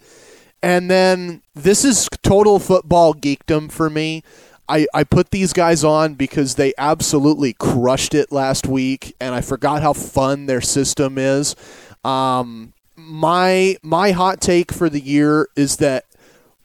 And 0.62 0.90
then 0.90 1.42
this 1.56 1.86
is 1.86 2.10
total 2.22 2.60
football 2.60 3.14
geekdom 3.14 3.72
for 3.72 3.90
me. 3.90 4.24
I, 4.68 4.86
I 4.94 5.04
put 5.04 5.32
these 5.32 5.52
guys 5.52 5.84
on 5.84 6.14
because 6.14 6.56
they 6.56 6.74
absolutely 6.78 7.54
crushed 7.54 8.14
it 8.14 8.32
last 8.32 8.68
week, 8.68 9.16
and 9.20 9.34
I 9.34 9.42
forgot 9.42 9.82
how 9.82 9.94
fun 9.94 10.46
their 10.46 10.62
system 10.62 11.18
is. 11.18 11.56
Um, 12.04 12.74
my 12.96 13.78
my 13.82 14.12
hot 14.12 14.42
take 14.42 14.72
for 14.72 14.90
the 14.90 15.00
year 15.00 15.48
is 15.56 15.78
that 15.78 16.06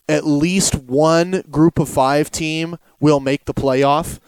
at 0.08 0.26
least 0.26 0.74
one 0.74 1.42
group 1.50 1.78
of 1.78 1.88
five 1.88 2.30
team 2.30 2.76
will 3.00 3.20
make 3.20 3.46
the 3.46 3.54
playoff, 3.54 4.18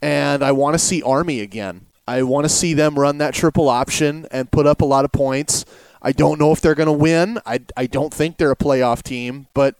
and 0.00 0.44
I 0.44 0.52
want 0.52 0.74
to 0.74 0.78
see 0.78 1.02
Army 1.02 1.40
again. 1.40 1.86
I 2.06 2.22
want 2.22 2.44
to 2.44 2.50
see 2.50 2.74
them 2.74 2.98
run 2.98 3.18
that 3.18 3.34
triple 3.34 3.68
option 3.68 4.26
and 4.30 4.50
put 4.50 4.66
up 4.66 4.80
a 4.80 4.84
lot 4.84 5.04
of 5.04 5.10
points. 5.10 5.64
I 6.04 6.12
don't 6.12 6.38
know 6.38 6.52
if 6.52 6.60
they're 6.60 6.74
going 6.74 6.86
to 6.86 6.92
win. 6.92 7.38
I, 7.46 7.60
I 7.76 7.86
don't 7.86 8.12
think 8.12 8.36
they're 8.36 8.50
a 8.50 8.56
playoff 8.56 9.02
team, 9.02 9.46
but 9.54 9.74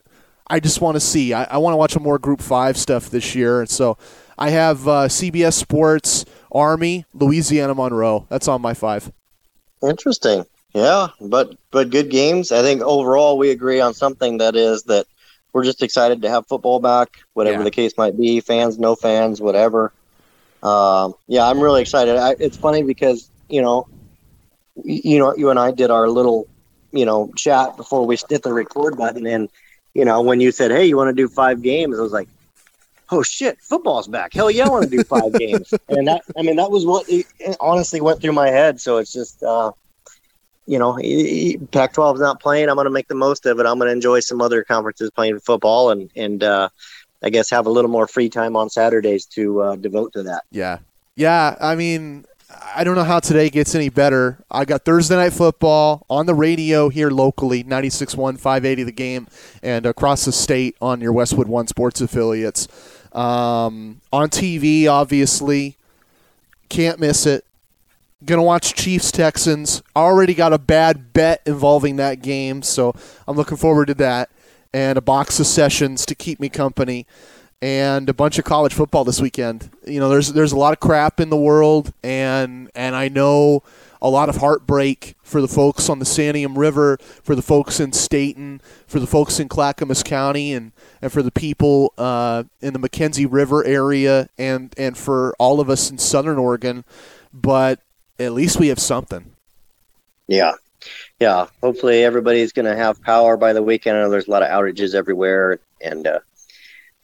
I 0.48 0.58
just 0.58 0.80
want 0.80 0.96
to 0.96 1.00
see. 1.00 1.32
I, 1.34 1.44
I 1.44 1.58
want 1.58 1.74
to 1.74 1.76
watch 1.76 1.92
some 1.92 2.02
more 2.02 2.18
Group 2.18 2.40
Five 2.40 2.76
stuff 2.78 3.10
this 3.10 3.34
year, 3.34 3.60
and 3.60 3.68
so 3.68 3.98
I 4.38 4.50
have 4.50 4.88
uh, 4.88 5.08
CBS 5.08 5.52
Sports, 5.52 6.24
Army, 6.50 7.04
Louisiana 7.12 7.74
Monroe. 7.74 8.26
That's 8.30 8.48
on 8.48 8.62
my 8.62 8.72
five. 8.74 9.12
Interesting. 9.82 10.44
Yeah, 10.72 11.08
but 11.20 11.56
but 11.70 11.90
good 11.90 12.10
games. 12.10 12.50
I 12.50 12.62
think 12.62 12.82
overall 12.82 13.38
we 13.38 13.50
agree 13.50 13.80
on 13.80 13.94
something 13.94 14.38
that 14.38 14.56
is 14.56 14.82
that 14.84 15.06
we're 15.52 15.62
just 15.64 15.82
excited 15.82 16.22
to 16.22 16.30
have 16.30 16.48
football 16.48 16.80
back, 16.80 17.18
whatever 17.34 17.58
Yeah. 17.58 17.64
the 17.64 17.70
case 17.70 17.92
might 17.96 18.16
be. 18.16 18.40
Fans, 18.40 18.78
no 18.78 18.96
fans, 18.96 19.40
whatever. 19.40 19.92
Um, 20.62 21.14
yeah, 21.28 21.46
I'm 21.46 21.60
really 21.60 21.82
excited. 21.82 22.16
I, 22.16 22.34
it's 22.40 22.56
funny 22.56 22.82
because 22.82 23.30
you 23.48 23.60
know, 23.62 23.86
you 24.82 25.18
know, 25.18 25.34
you 25.36 25.50
and 25.50 25.58
I 25.58 25.70
did 25.70 25.90
our 25.90 26.08
little, 26.08 26.48
you 26.92 27.04
know, 27.04 27.32
chat 27.36 27.76
before 27.76 28.06
we 28.06 28.16
hit 28.28 28.42
the 28.42 28.52
record 28.52 28.96
button, 28.96 29.26
and 29.26 29.48
you 29.94 30.04
know, 30.04 30.20
when 30.22 30.40
you 30.40 30.50
said, 30.52 30.70
"Hey, 30.70 30.86
you 30.86 30.96
want 30.96 31.08
to 31.08 31.22
do 31.22 31.28
five 31.28 31.62
games?" 31.62 31.98
I 31.98 32.02
was 32.02 32.12
like, 32.12 32.28
"Oh 33.10 33.22
shit, 33.22 33.58
football's 33.60 34.08
back! 34.08 34.32
Hell 34.32 34.50
yeah, 34.50 34.66
I 34.66 34.68
want 34.68 34.84
to 34.84 34.90
do 34.90 35.04
five 35.04 35.32
games!" 35.38 35.72
And 35.88 36.08
that, 36.08 36.22
I 36.36 36.42
mean, 36.42 36.56
that 36.56 36.70
was 36.70 36.84
what 36.86 37.08
it, 37.08 37.26
it 37.38 37.56
honestly 37.60 38.00
went 38.00 38.20
through 38.20 38.32
my 38.32 38.48
head. 38.48 38.80
So 38.80 38.98
it's 38.98 39.12
just. 39.12 39.42
Uh, 39.42 39.72
you 40.66 40.78
know, 40.78 40.94
Pac-12 41.72 42.14
is 42.14 42.20
not 42.22 42.40
playing. 42.40 42.70
I'm 42.70 42.76
going 42.76 42.86
to 42.86 42.90
make 42.90 43.08
the 43.08 43.14
most 43.14 43.44
of 43.44 43.60
it. 43.60 43.66
I'm 43.66 43.78
going 43.78 43.88
to 43.88 43.92
enjoy 43.92 44.20
some 44.20 44.40
other 44.40 44.64
conferences 44.64 45.10
playing 45.10 45.40
football, 45.40 45.90
and 45.90 46.10
and 46.16 46.42
uh, 46.42 46.70
I 47.24 47.30
guess 47.30 47.50
have 47.50 47.66
a 47.66 47.70
little 47.70 47.90
more 47.90 48.06
free 48.06 48.28
time 48.28 48.54
on 48.54 48.68
Saturdays 48.68 49.24
to 49.26 49.62
uh, 49.62 49.76
devote 49.76 50.12
to 50.12 50.24
that. 50.24 50.44
Yeah. 50.50 50.78
Yeah. 51.16 51.56
I 51.60 51.74
mean, 51.74 52.26
I 52.50 52.84
don't 52.84 52.94
know 52.96 53.04
how 53.04 53.20
today 53.20 53.50
gets 53.50 53.74
any 53.74 53.88
better. 53.88 54.38
I 54.50 54.64
got 54.64 54.84
Thursday 54.84 55.16
Night 55.16 55.32
Football 55.32 56.04
on 56.10 56.26
the 56.26 56.34
radio 56.34 56.88
here 56.88 57.10
locally, 57.10 57.64
96.1, 57.64 58.38
580 58.38 58.82
the 58.82 58.92
game, 58.92 59.26
and 59.62 59.86
across 59.86 60.24
the 60.24 60.32
state 60.32 60.76
on 60.80 61.00
your 61.00 61.12
Westwood 61.12 61.48
One 61.48 61.66
Sports 61.66 62.00
affiliates. 62.00 62.68
Um, 63.12 64.00
on 64.12 64.28
TV, 64.28 64.88
obviously. 64.88 65.76
Can't 66.68 66.98
miss 66.98 67.26
it. 67.26 67.44
Gonna 68.24 68.42
watch 68.42 68.74
Chiefs 68.74 69.12
Texans. 69.12 69.82
Already 69.94 70.34
got 70.34 70.52
a 70.52 70.58
bad 70.58 71.12
bet 71.12 71.42
involving 71.46 71.96
that 71.96 72.22
game, 72.22 72.62
so 72.62 72.94
I'm 73.28 73.36
looking 73.36 73.56
forward 73.56 73.86
to 73.86 73.94
that. 73.94 74.30
And 74.72 74.98
a 74.98 75.02
box 75.02 75.38
of 75.38 75.46
sessions 75.46 76.04
to 76.06 76.14
keep 76.14 76.40
me 76.40 76.48
company, 76.48 77.06
and 77.64 78.10
a 78.10 78.12
bunch 78.12 78.38
of 78.38 78.44
college 78.44 78.74
football 78.74 79.04
this 79.04 79.22
weekend. 79.22 79.70
You 79.86 79.98
know, 79.98 80.10
there's 80.10 80.34
there's 80.34 80.52
a 80.52 80.56
lot 80.56 80.74
of 80.74 80.80
crap 80.80 81.18
in 81.18 81.30
the 81.30 81.36
world, 81.36 81.94
and 82.02 82.70
and 82.74 82.94
I 82.94 83.08
know 83.08 83.62
a 84.02 84.10
lot 84.10 84.28
of 84.28 84.36
heartbreak 84.36 85.16
for 85.22 85.40
the 85.40 85.48
folks 85.48 85.88
on 85.88 85.98
the 85.98 86.04
Santiam 86.04 86.58
River, 86.58 86.98
for 87.22 87.34
the 87.34 87.40
folks 87.40 87.80
in 87.80 87.92
Stayton, 87.92 88.60
for 88.86 89.00
the 89.00 89.06
folks 89.06 89.40
in 89.40 89.48
Clackamas 89.48 90.02
County, 90.02 90.52
and, 90.52 90.72
and 91.00 91.10
for 91.10 91.22
the 91.22 91.30
people 91.30 91.94
uh, 91.96 92.44
in 92.60 92.74
the 92.74 92.78
McKenzie 92.78 93.26
River 93.28 93.64
area, 93.64 94.28
and 94.36 94.74
and 94.76 94.98
for 94.98 95.34
all 95.38 95.58
of 95.58 95.70
us 95.70 95.90
in 95.90 95.96
Southern 95.96 96.36
Oregon. 96.36 96.84
But 97.32 97.80
at 98.18 98.34
least 98.34 98.60
we 98.60 98.68
have 98.68 98.78
something. 98.78 99.32
Yeah, 100.26 100.52
yeah. 101.18 101.46
Hopefully, 101.62 102.04
everybody's 102.04 102.52
going 102.52 102.66
to 102.66 102.76
have 102.76 103.00
power 103.00 103.38
by 103.38 103.54
the 103.54 103.62
weekend. 103.62 103.96
I 103.96 104.00
know 104.02 104.10
there's 104.10 104.28
a 104.28 104.30
lot 104.30 104.42
of 104.42 104.50
outages 104.50 104.94
everywhere, 104.94 105.60
and 105.80 106.06
uh, 106.06 106.18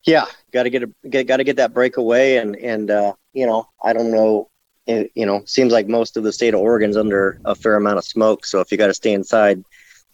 yeah, 0.05 0.27
got 0.53 0.65
to 0.65 0.71
get 0.71 0.83
a 0.83 0.91
get 1.09 1.27
got 1.27 1.39
to 1.39 1.45
get 1.45 1.57
that 1.57 1.73
breakaway. 1.73 2.37
And 2.37 2.57
and 2.57 2.91
uh, 2.91 3.15
you 3.33 3.47
know, 3.47 3.69
I 3.83 3.93
don't 3.93 4.11
know. 4.11 4.49
It, 4.87 5.13
you 5.15 5.27
know, 5.27 5.43
seems 5.45 5.73
like 5.73 5.87
most 5.89 6.17
of 6.17 6.25
the 6.25 6.33
state 6.33 6.55
of 6.55 6.61
Oregon's 6.61 6.97
under 6.97 7.41
a 7.45 7.55
fair 7.55 7.77
amount 7.77 7.99
of 7.99 8.05
smoke. 8.05 8.45
So 8.45 8.61
if 8.61 8.73
you 8.73 8.79
got 8.79 8.89
to 8.89 8.95
stay 8.95 9.13
inside, 9.13 9.63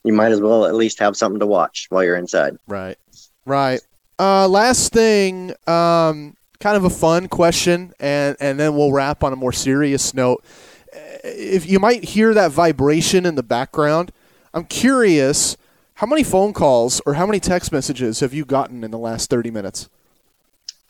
you 0.05 0.13
might 0.13 0.33
as 0.33 0.41
well 0.41 0.67
at 0.67 0.75
least 0.75 0.99
have 0.99 1.17
something 1.17 1.41
to 1.41 1.47
watch 1.47 1.87
while 1.89 2.05
you're 2.05 2.17
inside. 2.17 2.57
Right. 2.67 2.99
Right. 3.45 3.81
Uh, 4.19 4.49
last 4.49 4.93
thing, 4.93 5.51
um, 5.67 6.37
kind 6.59 6.77
of 6.77 6.85
a 6.85 6.91
fun 6.91 7.29
question, 7.29 7.93
and, 8.01 8.37
and 8.41 8.59
then 8.59 8.75
we'll 8.77 8.93
wrap 8.93 9.23
on 9.23 9.33
a 9.33 9.37
more 9.37 9.53
serious 9.53 10.15
note. 10.15 10.45
Uh, 10.95 10.99
If 11.25 11.69
you 11.69 11.79
might 11.79 12.05
hear 12.05 12.35
that 12.35 12.51
vibration 12.51 13.27
in 13.27 13.35
the 13.35 13.43
background, 13.43 14.13
I'm 14.55 14.65
curious 14.65 15.57
how 15.95 16.07
many 16.07 16.23
phone 16.23 16.53
calls 16.53 17.01
or 17.05 17.15
how 17.15 17.27
many 17.27 17.41
text 17.41 17.73
messages 17.73 18.21
have 18.21 18.33
you 18.33 18.45
gotten 18.45 18.85
in 18.85 18.91
the 18.91 18.99
last 18.99 19.29
30 19.29 19.51
minutes? 19.51 19.89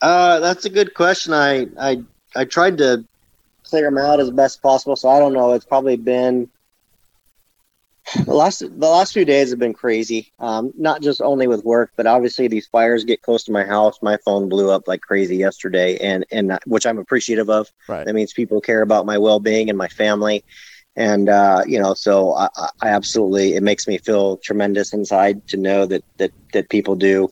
Uh, 0.01 0.39
that's 0.39 0.65
a 0.65 0.69
good 0.69 0.93
question. 0.93 1.33
I 1.33 1.67
I 1.79 2.03
I 2.35 2.45
tried 2.45 2.77
to 2.79 3.03
clear 3.63 3.83
them 3.83 3.97
out 3.97 4.19
as 4.19 4.31
best 4.31 4.61
possible. 4.61 4.95
So 4.95 5.09
I 5.09 5.19
don't 5.19 5.33
know. 5.33 5.53
It's 5.53 5.65
probably 5.65 5.97
been 5.97 6.49
the 8.25 8.33
last 8.33 8.59
the 8.59 8.87
last 8.87 9.13
few 9.13 9.25
days 9.25 9.49
have 9.49 9.59
been 9.59 9.73
crazy. 9.73 10.31
Um, 10.39 10.71
not 10.77 11.01
just 11.01 11.21
only 11.21 11.47
with 11.47 11.65
work, 11.65 11.91
but 11.97 12.07
obviously 12.07 12.47
these 12.47 12.67
fires 12.67 13.03
get 13.03 13.21
close 13.21 13.43
to 13.45 13.51
my 13.51 13.65
house. 13.65 13.99
My 14.01 14.17
phone 14.23 14.47
blew 14.49 14.71
up 14.71 14.87
like 14.87 15.01
crazy 15.01 15.35
yesterday, 15.35 15.97
and 15.97 16.25
and 16.31 16.57
which 16.65 16.85
I'm 16.85 16.99
appreciative 16.99 17.49
of. 17.49 17.71
Right. 17.87 18.05
That 18.05 18.15
means 18.15 18.33
people 18.33 18.61
care 18.61 18.81
about 18.81 19.05
my 19.05 19.17
well 19.17 19.39
being 19.39 19.69
and 19.69 19.77
my 19.77 19.89
family. 19.89 20.43
And 20.95 21.29
uh, 21.29 21.63
you 21.67 21.79
know, 21.79 21.93
so 21.93 22.33
I, 22.33 22.49
I 22.55 22.69
I 22.81 22.87
absolutely 22.89 23.55
it 23.55 23.63
makes 23.63 23.87
me 23.87 23.97
feel 23.97 24.37
tremendous 24.37 24.93
inside 24.93 25.45
to 25.49 25.57
know 25.57 25.85
that 25.85 26.03
that 26.17 26.31
that 26.53 26.69
people 26.69 26.95
do 26.95 27.29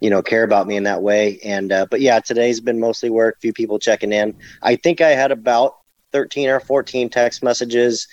you 0.00 0.10
know 0.10 0.22
care 0.22 0.42
about 0.44 0.66
me 0.66 0.76
in 0.76 0.84
that 0.84 1.02
way. 1.02 1.38
And 1.44 1.72
uh, 1.72 1.86
but 1.90 2.00
yeah 2.00 2.20
today's 2.20 2.60
been 2.60 2.80
mostly 2.80 3.10
work 3.10 3.40
few 3.40 3.52
people 3.52 3.78
checking 3.78 4.12
in. 4.12 4.34
I 4.62 4.76
think 4.76 5.00
i 5.00 5.10
had 5.10 5.30
about 5.32 5.76
13 6.12 6.48
or 6.48 6.60
14 6.60 7.10
text 7.10 7.42
messages 7.42 8.06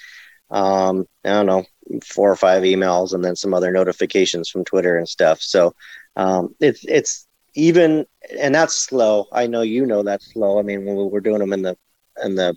um 0.49 1.05
i 1.23 1.29
don't 1.29 1.45
know 1.45 1.63
four 2.03 2.29
or 2.29 2.35
five 2.35 2.63
emails 2.63 3.13
and 3.13 3.23
then 3.23 3.35
some 3.35 3.53
other 3.53 3.71
notifications 3.71 4.49
from 4.49 4.63
twitter 4.65 4.97
and 4.97 5.07
stuff. 5.07 5.41
So 5.41 5.73
um 6.15 6.55
it's 6.59 6.83
it's 6.85 7.27
even 7.53 8.05
and 8.39 8.55
that's 8.55 8.75
slow. 8.75 9.27
I 9.33 9.47
know 9.47 9.61
you 9.61 9.85
know 9.85 10.03
that's 10.03 10.31
slow. 10.33 10.59
I 10.59 10.61
mean 10.61 10.85
when 10.85 10.95
we 10.95 11.03
we're 11.05 11.19
doing 11.19 11.39
them 11.39 11.53
in 11.53 11.61
the 11.61 11.77
in 12.23 12.35
the 12.35 12.55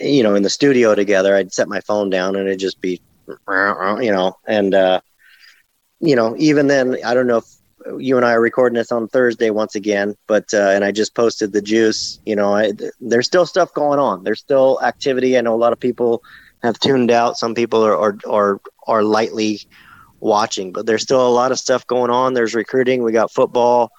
you 0.00 0.22
know 0.22 0.34
in 0.34 0.42
the 0.42 0.50
studio 0.50 0.94
together 0.94 1.34
i'd 1.36 1.52
set 1.52 1.68
my 1.68 1.80
phone 1.80 2.10
down 2.10 2.36
and 2.36 2.46
it'd 2.46 2.60
just 2.60 2.80
be 2.80 3.00
you 3.28 4.12
know 4.12 4.36
and 4.46 4.74
uh 4.74 5.00
you 6.00 6.16
know 6.16 6.34
even 6.38 6.66
then 6.66 6.96
i 7.04 7.14
don't 7.14 7.26
know 7.26 7.38
if 7.38 7.57
you 7.98 8.16
and 8.16 8.26
I 8.26 8.32
are 8.32 8.40
recording 8.40 8.74
this 8.74 8.92
on 8.92 9.08
Thursday 9.08 9.50
once 9.50 9.74
again, 9.74 10.14
but 10.26 10.52
uh, 10.52 10.70
and 10.70 10.84
I 10.84 10.92
just 10.92 11.14
posted 11.14 11.52
the 11.52 11.62
juice. 11.62 12.20
You 12.26 12.36
know, 12.36 12.54
I, 12.54 12.72
there's 13.00 13.26
still 13.26 13.46
stuff 13.46 13.72
going 13.72 13.98
on. 13.98 14.24
There's 14.24 14.40
still 14.40 14.80
activity. 14.82 15.38
I 15.38 15.40
know 15.40 15.54
a 15.54 15.56
lot 15.56 15.72
of 15.72 15.80
people 15.80 16.22
have 16.62 16.78
tuned 16.78 17.10
out. 17.10 17.38
Some 17.38 17.54
people 17.54 17.84
are 17.84 17.96
are 17.96 18.16
are, 18.28 18.60
are 18.86 19.02
lightly 19.02 19.60
watching, 20.20 20.72
but 20.72 20.86
there's 20.86 21.02
still 21.02 21.26
a 21.26 21.30
lot 21.30 21.52
of 21.52 21.58
stuff 21.58 21.86
going 21.86 22.10
on. 22.10 22.34
There's 22.34 22.54
recruiting. 22.54 23.02
We 23.02 23.12
got 23.12 23.32
football. 23.32 23.90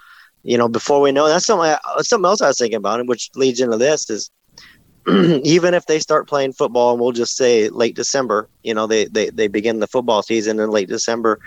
You 0.43 0.57
know, 0.57 0.69
before 0.69 1.01
we 1.01 1.11
know, 1.11 1.27
that's 1.27 1.45
something 1.45 1.69
I, 1.69 2.01
something 2.01 2.25
else 2.25 2.41
I 2.41 2.47
was 2.47 2.57
thinking 2.57 2.77
about, 2.77 3.05
which 3.07 3.29
leads 3.35 3.59
into 3.59 3.77
this 3.77 4.09
is 4.09 4.29
even 5.43 5.73
if 5.73 5.85
they 5.85 5.99
start 5.99 6.27
playing 6.27 6.53
football, 6.53 6.91
and 6.91 7.01
we'll 7.01 7.11
just 7.11 7.35
say 7.35 7.69
late 7.69 7.95
December. 7.95 8.49
You 8.63 8.73
know, 8.73 8.87
they 8.87 9.05
they 9.05 9.29
they 9.29 9.47
begin 9.47 9.79
the 9.79 9.87
football 9.87 10.21
season 10.21 10.59
in 10.59 10.69
late 10.69 10.89
December 10.89 11.39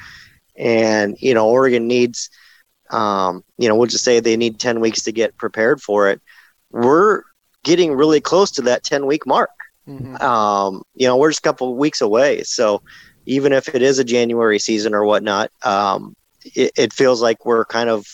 and 0.57 1.16
you 1.20 1.34
know 1.34 1.48
Oregon 1.48 1.86
needs 1.86 2.30
um, 2.90 3.42
you 3.59 3.68
know 3.68 3.74
we'll 3.74 3.86
just 3.86 4.05
say 4.05 4.20
they 4.20 4.36
need 4.36 4.59
10 4.61 4.80
weeks 4.80 5.03
to 5.05 5.12
get 5.12 5.36
prepared 5.36 5.80
for 5.80 6.09
it. 6.09 6.20
We're 6.70 7.22
getting 7.64 7.92
really 7.94 8.20
close 8.20 8.50
to 8.53 8.62
that 8.62 8.84
10 8.84 9.07
week 9.07 9.26
mark. 9.26 9.50
Um, 10.22 10.82
you 10.94 11.07
know 11.07 11.16
we're 11.16 11.30
just 11.30 11.40
a 11.40 11.48
couple 11.48 11.70
of 11.70 11.78
weeks 11.78 12.00
away. 12.00 12.42
So 12.42 12.82
even 13.26 13.53
if 13.53 13.68
it 13.74 13.82
is 13.82 13.98
a 13.98 14.05
January 14.05 14.59
season 14.59 14.94
or 14.94 15.05
whatnot 15.05 15.50
um, 15.64 16.14
it, 16.55 16.72
it 16.76 16.92
feels 16.92 17.22
like 17.22 17.44
we're 17.46 17.64
kind 17.64 17.88
of 17.88 18.07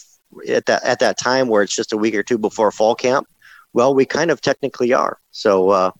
at 0.49 0.66
that 0.66 0.84
at 0.84 1.01
that 1.01 1.18
time 1.18 1.49
where 1.49 1.62
it's 1.62 1.74
just 1.74 1.93
a 1.93 1.97
week 1.97 2.14
or 2.14 2.22
two 2.22 2.39
before 2.39 2.70
fall 2.70 2.95
camp. 2.95 3.26
Well 3.72 3.95
we 3.95 4.05
kind 4.05 4.30
of 4.30 4.41
technically 4.41 4.93
are. 4.93 5.18
So 5.30 5.70
uh, 5.70 5.91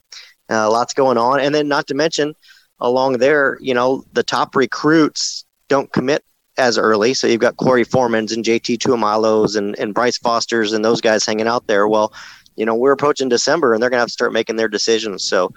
uh, 0.49 0.71
lots 0.71 0.93
going 0.93 1.17
on. 1.17 1.39
And 1.39 1.53
then 1.53 1.67
not 1.67 1.87
to 1.87 1.93
mention 1.93 2.33
along 2.79 3.17
there 3.17 3.57
you 3.59 3.73
know 3.73 4.05
the 4.13 4.23
top 4.23 4.55
recruits 4.55 5.45
don't 5.67 5.91
commit 5.91 6.23
as 6.59 6.77
early. 6.77 7.13
So 7.13 7.25
you've 7.25 7.41
got 7.41 7.55
Korey 7.55 7.87
Foremans 7.87 8.33
and 8.33 8.45
JT 8.45 8.77
Tuimoloaus 8.77 9.55
and, 9.55 9.77
and 9.79 9.93
Bryce 9.93 10.17
Foster's 10.17 10.73
and 10.73 10.85
those 10.85 11.01
guys 11.01 11.25
hanging 11.25 11.47
out 11.47 11.67
there. 11.67 11.87
Well, 11.87 12.13
you 12.55 12.65
know, 12.65 12.75
we're 12.75 12.91
approaching 12.91 13.29
December 13.29 13.73
and 13.73 13.81
they're 13.81 13.89
going 13.89 13.97
to 13.97 14.01
have 14.01 14.09
to 14.09 14.13
start 14.13 14.33
making 14.33 14.57
their 14.57 14.67
decisions. 14.67 15.23
So 15.23 15.51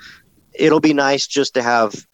it'll 0.55 0.81
be 0.81 0.95
nice 0.95 1.27
just 1.27 1.55
to 1.55 1.63
have 1.63 2.07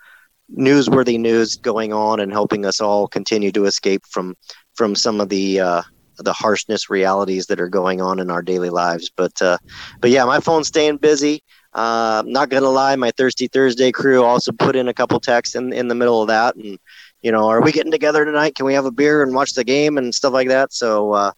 newsworthy 0.57 1.20
news 1.20 1.57
going 1.57 1.93
on 1.93 2.20
and 2.20 2.32
helping 2.32 2.64
us 2.64 2.80
all 2.80 3.07
continue 3.07 3.53
to 3.53 3.66
escape 3.66 4.03
from 4.07 4.34
from 4.74 4.95
some 4.95 5.20
of 5.20 5.28
the 5.28 5.61
uh, 5.61 5.82
the 6.18 6.32
harshness 6.32 6.89
realities 6.89 7.47
that 7.47 7.61
are 7.61 7.68
going 7.68 8.01
on 8.01 8.18
in 8.18 8.30
our 8.30 8.43
daily 8.43 8.70
lives. 8.70 9.11
But 9.14 9.41
uh, 9.43 9.59
but 10.01 10.11
yeah, 10.11 10.24
my 10.24 10.41
phone's 10.41 10.68
staying 10.68 10.99
busy. 10.99 11.43
Uh, 11.75 12.23
not 12.27 12.49
gonna 12.49 12.69
lie, 12.69 12.97
my 12.97 13.11
Thirsty 13.11 13.47
Thursday 13.47 13.93
crew 13.93 14.25
also 14.25 14.53
put 14.53 14.75
in 14.75 14.89
a 14.89 14.95
couple 14.95 15.21
texts 15.21 15.55
in, 15.55 15.73
in 15.73 15.89
the 15.89 15.95
middle 15.95 16.23
of 16.23 16.29
that, 16.29 16.57
and 16.57 16.79
you 17.23 17.33
know, 17.33 17.49
are 17.49 17.61
we 17.61 17.73
getting 17.73 17.93
together 17.93 18.25
tonight? 18.25 18.55
Can 18.55 18.66
we 18.66 18.75
have 18.75 18.87
a 18.87 18.91
beer 18.91 19.23
and 19.23 19.35
watch 19.35 19.53
the 19.55 19.64
game 19.64 19.99
and 19.99 20.14
stuff 20.14 20.33
like 20.33 20.49
that? 20.49 20.73
So, 20.73 21.12
uh, 21.12 21.33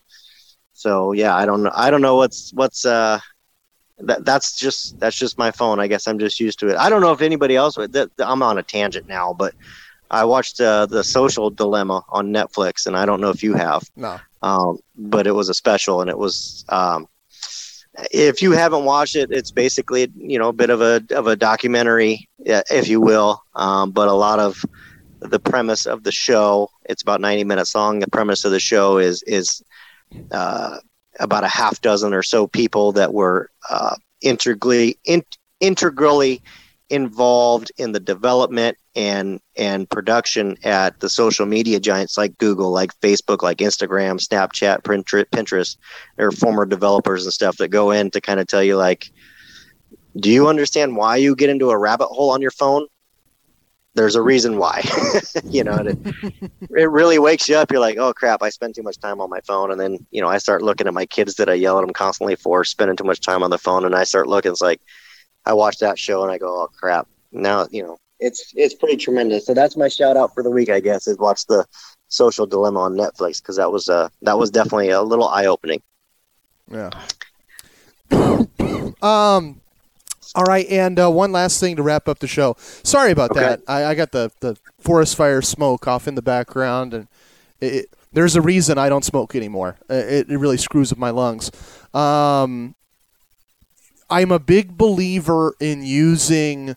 so 0.72 1.12
yeah, 1.12 1.34
I 1.34 1.46
don't 1.46 1.62
know. 1.62 1.72
I 1.74 1.90
don't 1.90 2.02
know 2.02 2.16
what's 2.16 2.52
what's 2.52 2.84
uh, 2.86 3.18
that 3.98 4.24
that's 4.24 4.56
just 4.56 4.98
that's 5.00 5.16
just 5.16 5.38
my 5.38 5.50
phone. 5.50 5.80
I 5.80 5.86
guess 5.86 6.06
I'm 6.06 6.18
just 6.18 6.40
used 6.40 6.58
to 6.60 6.68
it. 6.68 6.76
I 6.76 6.88
don't 6.88 7.00
know 7.00 7.12
if 7.12 7.22
anybody 7.22 7.56
else. 7.56 7.74
That, 7.74 8.10
I'm 8.18 8.42
on 8.42 8.58
a 8.58 8.62
tangent 8.62 9.08
now, 9.08 9.32
but 9.32 9.54
I 10.10 10.24
watched 10.24 10.60
uh, 10.60 10.86
the 10.86 11.04
Social 11.04 11.50
Dilemma 11.50 12.04
on 12.08 12.32
Netflix, 12.32 12.86
and 12.86 12.96
I 12.96 13.06
don't 13.06 13.20
know 13.20 13.30
if 13.30 13.42
you 13.42 13.54
have. 13.54 13.82
No. 13.96 14.20
Um, 14.42 14.78
but 14.96 15.26
it 15.26 15.32
was 15.32 15.48
a 15.48 15.54
special, 15.54 16.00
and 16.00 16.10
it 16.10 16.18
was 16.18 16.64
um, 16.68 17.08
if 18.10 18.42
you 18.42 18.52
haven't 18.52 18.84
watched 18.84 19.16
it, 19.16 19.30
it's 19.30 19.50
basically 19.50 20.10
you 20.16 20.38
know 20.38 20.48
a 20.48 20.52
bit 20.52 20.70
of 20.70 20.80
a 20.80 21.02
of 21.10 21.26
a 21.26 21.36
documentary, 21.36 22.28
if 22.38 22.88
you 22.88 23.00
will, 23.00 23.42
um, 23.54 23.90
but 23.90 24.08
a 24.08 24.12
lot 24.12 24.38
of 24.38 24.64
the 25.20 25.38
premise 25.38 25.86
of 25.86 26.02
the 26.04 26.12
show. 26.12 26.70
It's 26.84 27.02
about 27.02 27.20
ninety 27.20 27.44
minutes 27.44 27.74
long. 27.74 28.00
The 28.00 28.08
premise 28.08 28.44
of 28.44 28.52
the 28.52 28.60
show 28.60 28.98
is 28.98 29.22
is 29.24 29.62
uh, 30.30 30.78
about 31.18 31.44
a 31.44 31.48
half 31.48 31.80
dozen 31.80 32.14
or 32.14 32.22
so 32.22 32.46
people 32.46 32.92
that 32.92 33.12
were 33.12 33.50
uh, 33.68 33.96
integrally 34.22 34.98
in, 35.04 35.22
integrally 35.60 36.42
involved 36.90 37.70
in 37.78 37.92
the 37.92 38.00
development 38.00 38.76
and 38.96 39.40
and 39.56 39.88
production 39.88 40.56
at 40.64 40.98
the 40.98 41.08
social 41.08 41.46
media 41.46 41.78
giants 41.78 42.18
like 42.18 42.36
Google, 42.38 42.72
like 42.72 42.92
Facebook, 43.00 43.42
like 43.42 43.58
Instagram, 43.58 44.20
Snapchat, 44.20 44.82
Pinterest. 44.82 45.76
They're 46.16 46.32
former 46.32 46.66
developers 46.66 47.24
and 47.24 47.32
stuff 47.32 47.56
that 47.58 47.68
go 47.68 47.92
in 47.92 48.10
to 48.10 48.20
kind 48.20 48.40
of 48.40 48.48
tell 48.48 48.62
you 48.62 48.76
like, 48.76 49.10
do 50.16 50.30
you 50.30 50.48
understand 50.48 50.96
why 50.96 51.16
you 51.16 51.36
get 51.36 51.50
into 51.50 51.70
a 51.70 51.78
rabbit 51.78 52.08
hole 52.08 52.30
on 52.30 52.42
your 52.42 52.50
phone? 52.50 52.86
There's 53.94 54.14
a 54.16 54.22
reason 54.22 54.56
why, 54.56 54.84
you 55.44 55.64
know. 55.64 55.76
It, 55.76 55.98
it 56.70 56.90
really 56.90 57.18
wakes 57.18 57.48
you 57.48 57.56
up. 57.56 57.70
You're 57.70 57.80
like, 57.80 57.98
oh 57.98 58.12
crap, 58.12 58.42
I 58.42 58.50
spend 58.50 58.74
too 58.74 58.82
much 58.82 58.98
time 58.98 59.20
on 59.20 59.30
my 59.30 59.40
phone, 59.40 59.70
and 59.70 59.80
then 59.80 60.04
you 60.10 60.20
know 60.20 60.28
I 60.28 60.38
start 60.38 60.62
looking 60.62 60.86
at 60.86 60.94
my 60.94 61.06
kids 61.06 61.34
that 61.36 61.48
I 61.48 61.54
yell 61.54 61.78
at 61.78 61.82
them 61.82 61.92
constantly 61.92 62.36
for 62.36 62.64
spending 62.64 62.96
too 62.96 63.04
much 63.04 63.20
time 63.20 63.42
on 63.42 63.50
the 63.50 63.58
phone, 63.58 63.84
and 63.84 63.94
I 63.94 64.04
start 64.04 64.28
looking. 64.28 64.52
It's 64.52 64.60
like 64.60 64.80
I 65.46 65.52
watch 65.52 65.78
that 65.78 65.98
show 65.98 66.22
and 66.22 66.30
I 66.30 66.38
go, 66.38 66.62
oh 66.62 66.68
crap. 66.68 67.06
Now 67.32 67.66
you 67.70 67.82
know 67.82 67.98
it's 68.20 68.52
it's 68.54 68.74
pretty 68.74 68.96
tremendous. 68.96 69.46
So 69.46 69.54
that's 69.54 69.76
my 69.76 69.88
shout 69.88 70.16
out 70.16 70.34
for 70.34 70.42
the 70.42 70.50
week, 70.50 70.68
I 70.68 70.80
guess, 70.80 71.06
is 71.06 71.18
watch 71.18 71.46
the 71.46 71.66
Social 72.08 72.46
Dilemma 72.46 72.80
on 72.80 72.94
Netflix 72.94 73.40
because 73.40 73.56
that 73.56 73.72
was 73.72 73.88
uh 73.88 74.08
that 74.22 74.38
was 74.38 74.50
definitely 74.50 74.90
a 74.90 75.02
little 75.02 75.28
eye 75.28 75.46
opening. 75.46 75.82
Yeah. 76.70 76.90
um. 79.02 79.60
All 80.36 80.44
right, 80.44 80.66
and 80.68 80.96
uh, 81.00 81.10
one 81.10 81.32
last 81.32 81.58
thing 81.58 81.74
to 81.74 81.82
wrap 81.82 82.06
up 82.06 82.20
the 82.20 82.28
show. 82.28 82.54
Sorry 82.60 83.10
about 83.10 83.32
okay. 83.32 83.40
that. 83.40 83.62
I, 83.66 83.86
I, 83.86 83.94
got 83.96 84.12
the, 84.12 84.30
the 84.38 84.56
forest 84.78 85.16
fire 85.16 85.42
smoke 85.42 85.88
off 85.88 86.06
in 86.06 86.14
the 86.14 86.22
background, 86.22 86.94
and 86.94 87.08
it, 87.60 87.86
there's 88.12 88.36
a 88.36 88.40
reason 88.40 88.78
I 88.78 88.88
don't 88.88 89.04
smoke 89.04 89.34
anymore. 89.34 89.76
It, 89.88 90.30
it 90.30 90.38
really 90.38 90.56
screws 90.56 90.92
up 90.92 90.98
my 90.98 91.10
lungs. 91.10 91.50
Um, 91.92 92.76
I'm 94.10 94.32
a 94.32 94.38
big 94.38 94.76
believer 94.76 95.54
in 95.60 95.82
using 95.84 96.76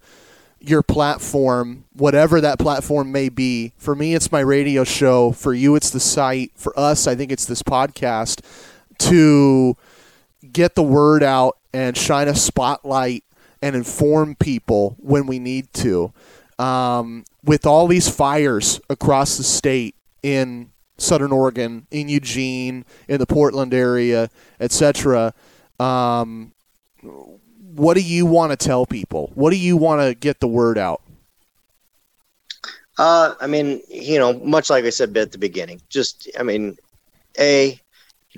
your 0.59 0.81
platform, 0.81 1.83
whatever 1.93 2.39
that 2.39 2.59
platform 2.59 3.11
may 3.11 3.29
be. 3.29 3.73
For 3.77 3.95
me, 3.95 4.15
it's 4.15 4.31
my 4.31 4.39
radio 4.39 4.83
show. 4.83 5.31
For 5.31 5.53
you, 5.53 5.75
it's 5.75 5.89
the 5.89 5.99
site. 5.99 6.51
For 6.55 6.77
us, 6.79 7.07
I 7.07 7.15
think 7.15 7.31
it's 7.31 7.45
this 7.45 7.63
podcast 7.63 8.41
to 8.99 9.75
get 10.51 10.75
the 10.75 10.83
word 10.83 11.23
out 11.23 11.57
and 11.73 11.97
shine 11.97 12.27
a 12.27 12.35
spotlight 12.35 13.23
and 13.61 13.75
inform 13.75 14.35
people 14.35 14.95
when 14.99 15.25
we 15.25 15.39
need 15.39 15.73
to. 15.73 16.13
Um, 16.59 17.25
with 17.43 17.65
all 17.65 17.87
these 17.87 18.09
fires 18.09 18.79
across 18.89 19.37
the 19.37 19.43
state 19.43 19.95
in 20.21 20.71
Southern 20.97 21.31
Oregon, 21.31 21.87
in 21.91 22.07
Eugene, 22.07 22.85
in 23.07 23.17
the 23.17 23.25
Portland 23.25 23.73
area, 23.73 24.29
etc. 24.59 25.33
Um, 25.79 26.53
what 27.03 27.95
do 27.95 28.01
you 28.01 28.25
want 28.25 28.51
to 28.51 28.57
tell 28.57 28.85
people? 28.85 29.31
What 29.35 29.51
do 29.51 29.57
you 29.57 29.77
want 29.77 30.01
to 30.01 30.13
get 30.13 30.39
the 30.39 30.47
word 30.47 30.77
out? 30.77 31.01
Uh, 32.97 33.33
I 33.41 33.47
mean, 33.47 33.81
you 33.89 34.19
know, 34.19 34.33
much 34.33 34.69
like 34.69 34.85
I 34.85 34.91
said 34.91 35.15
at 35.17 35.31
the 35.31 35.37
beginning, 35.37 35.81
just, 35.89 36.29
I 36.39 36.43
mean, 36.43 36.77
a, 37.39 37.79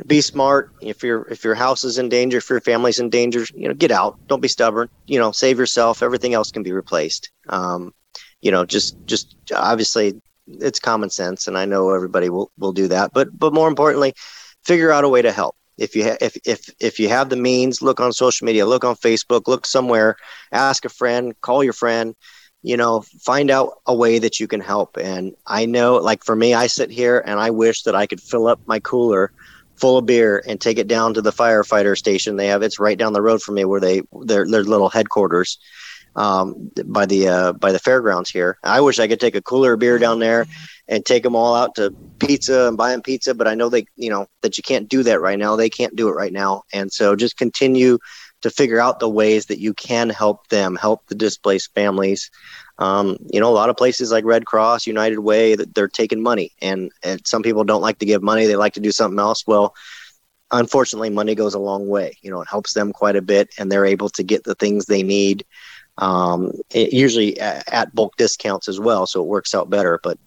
be 0.08 0.22
smart. 0.22 0.72
If 0.82 1.04
your 1.04 1.26
if 1.30 1.44
your 1.44 1.56
house 1.56 1.86
is 1.86 1.98
in 1.98 2.10
danger, 2.10 2.40
if 2.40 2.50
your 2.50 2.60
family's 2.60 3.00
in 3.00 3.10
danger, 3.10 3.46
you 3.54 3.68
know, 3.68 3.74
get 3.74 3.92
out. 3.92 4.18
Don't 4.28 4.42
be 4.42 4.50
stubborn. 4.50 4.90
You 5.08 5.20
know, 5.20 5.32
save 5.32 5.58
yourself. 5.58 6.04
Everything 6.04 6.34
else 6.34 6.52
can 6.52 6.64
be 6.64 6.74
replaced. 6.74 7.32
Um, 7.48 7.94
you 8.42 8.52
know, 8.52 8.66
just 8.66 8.98
just 9.06 9.36
obviously 9.56 10.22
it's 10.48 10.80
common 10.80 11.10
sense, 11.10 11.48
and 11.48 11.58
I 11.58 11.64
know 11.64 11.92
everybody 11.92 12.30
will 12.30 12.52
will 12.58 12.74
do 12.74 12.90
that. 12.90 13.14
But 13.14 13.38
but 13.40 13.54
more 13.54 13.70
importantly, 13.70 14.14
figure 14.66 14.92
out 14.92 15.06
a 15.06 15.10
way 15.10 15.22
to 15.22 15.32
help 15.32 15.56
if 15.78 15.96
you 15.96 16.04
ha- 16.04 16.18
if 16.22 16.38
if 16.46 16.70
if 16.80 17.00
you 17.00 17.10
have 17.10 17.30
the 17.30 17.36
means 17.36 17.82
look 17.82 18.00
on 18.00 18.14
social 18.14 18.46
media 18.46 18.66
look 18.66 18.84
on 18.84 18.96
facebook 18.96 19.48
look 19.48 19.66
somewhere 19.66 20.16
ask 20.52 20.86
a 20.86 20.90
friend 20.90 21.34
call 21.42 21.64
your 21.64 21.74
friend 21.74 22.16
you 22.64 22.78
know 22.78 23.02
find 23.22 23.52
out 23.52 23.74
a 23.86 23.96
way 23.96 24.20
that 24.20 24.40
you 24.40 24.48
can 24.48 24.62
help. 24.62 24.98
And 24.98 25.36
i 25.46 25.66
know 25.66 25.96
like 25.96 26.24
for 26.24 26.36
me 26.36 26.54
i 26.54 26.68
sit 26.68 26.90
here 26.90 27.24
and 27.26 27.40
i 27.40 27.50
wish 27.50 27.84
that 27.84 27.96
i 27.96 28.06
could 28.08 28.22
fill 28.22 28.48
up 28.48 28.60
my 28.66 28.80
cooler 28.80 29.32
full 29.76 29.98
of 29.98 30.06
beer 30.06 30.42
and 30.48 30.60
take 30.60 30.78
it 30.78 30.88
down 30.88 31.14
to 31.14 31.22
the 31.22 31.32
firefighter 31.32 31.98
station 31.98 32.36
they 32.36 32.48
have. 32.48 32.64
It's 32.64 32.80
right 32.80 32.98
down 32.98 33.14
the 33.14 33.22
road 33.22 33.42
from 33.42 33.56
me 33.56 33.66
where 33.66 33.82
they 33.82 34.02
their 34.24 34.48
their 34.50 34.64
little 34.64 34.90
headquarters 34.90 35.58
um, 36.16 36.72
by 36.86 37.06
the 37.06 37.28
uh, 37.28 37.54
by 37.54 37.72
the 37.72 37.80
fairgrounds 37.80 38.30
here. 38.30 38.58
I 38.64 38.82
wish 38.82 39.00
I 39.00 39.08
could 39.08 39.20
take 39.20 39.36
a 39.36 39.42
cooler 39.42 39.76
beer 39.76 39.98
down 39.98 40.20
there 40.20 40.46
and 40.88 41.06
take 41.06 41.24
them 41.24 41.36
all 41.36 41.56
out 41.56 41.76
to 41.76 41.94
pizza 42.20 42.68
and 42.68 42.78
buy 42.78 42.92
them 42.92 43.02
pizza, 43.02 43.34
but 43.34 43.48
I 43.48 43.56
know 43.56 43.70
they, 43.70 43.86
you 43.96 44.10
know, 44.10 44.28
that 44.42 44.58
you 44.58 44.64
can't 44.64 44.88
do 44.88 45.04
that 45.04 45.22
right 45.22 45.40
now. 45.40 45.56
They 45.56 45.70
can't 45.70 45.96
do 45.96 46.08
it 46.10 46.14
right 46.14 46.34
now, 46.34 46.64
and 46.74 46.92
so 46.92 47.16
just 47.16 47.38
continue 47.38 47.98
to 48.42 48.50
figure 48.50 48.80
out 48.80 49.00
the 49.00 49.10
ways 49.10 49.48
that 49.48 49.60
you 49.60 49.74
can 49.74 50.10
help 50.10 50.48
them, 50.50 50.76
help 50.76 51.08
the 51.08 51.16
displaced 51.16 51.74
families. 51.74 52.30
Um, 52.78 53.18
you 53.32 53.40
know, 53.40 53.50
a 53.50 53.56
lot 53.56 53.70
of 53.70 53.78
places 53.78 54.12
like 54.12 54.26
Red 54.26 54.46
Cross, 54.46 54.86
United 54.86 55.20
Way, 55.20 55.56
they're 55.56 55.88
taking 55.88 56.22
money, 56.22 56.52
and, 56.62 56.92
and 57.04 57.26
some 57.26 57.42
people 57.42 57.64
don't 57.64 57.82
like 57.82 58.00
to 58.00 58.06
give 58.06 58.22
money; 58.22 58.46
they 58.46 58.56
like 58.56 58.74
to 58.74 58.80
do 58.80 58.92
something 58.92 59.20
else. 59.20 59.48
Well, 59.48 59.74
unfortunately, 60.52 61.10
money 61.10 61.36
goes 61.36 61.54
a 61.54 61.60
long 61.60 61.88
way. 61.88 62.18
You 62.22 62.32
know, 62.32 62.42
it 62.42 62.50
helps 62.50 62.74
them 62.74 62.94
quite 62.94 63.16
a 63.16 63.22
bit, 63.22 63.50
and 63.58 63.72
they're 63.72 63.86
able 63.86 64.10
to 64.10 64.24
get 64.24 64.44
the 64.44 64.56
things 64.56 64.86
they 64.86 65.04
need 65.04 65.46
um, 65.98 66.52
usually 66.74 67.40
at 67.40 67.94
bulk 67.96 68.16
discounts 68.18 68.68
as 68.68 68.80
well, 68.80 69.06
so 69.08 69.22
it 69.22 69.28
works 69.28 69.56
out 69.56 69.70
better. 69.70 70.00
But 70.04 70.18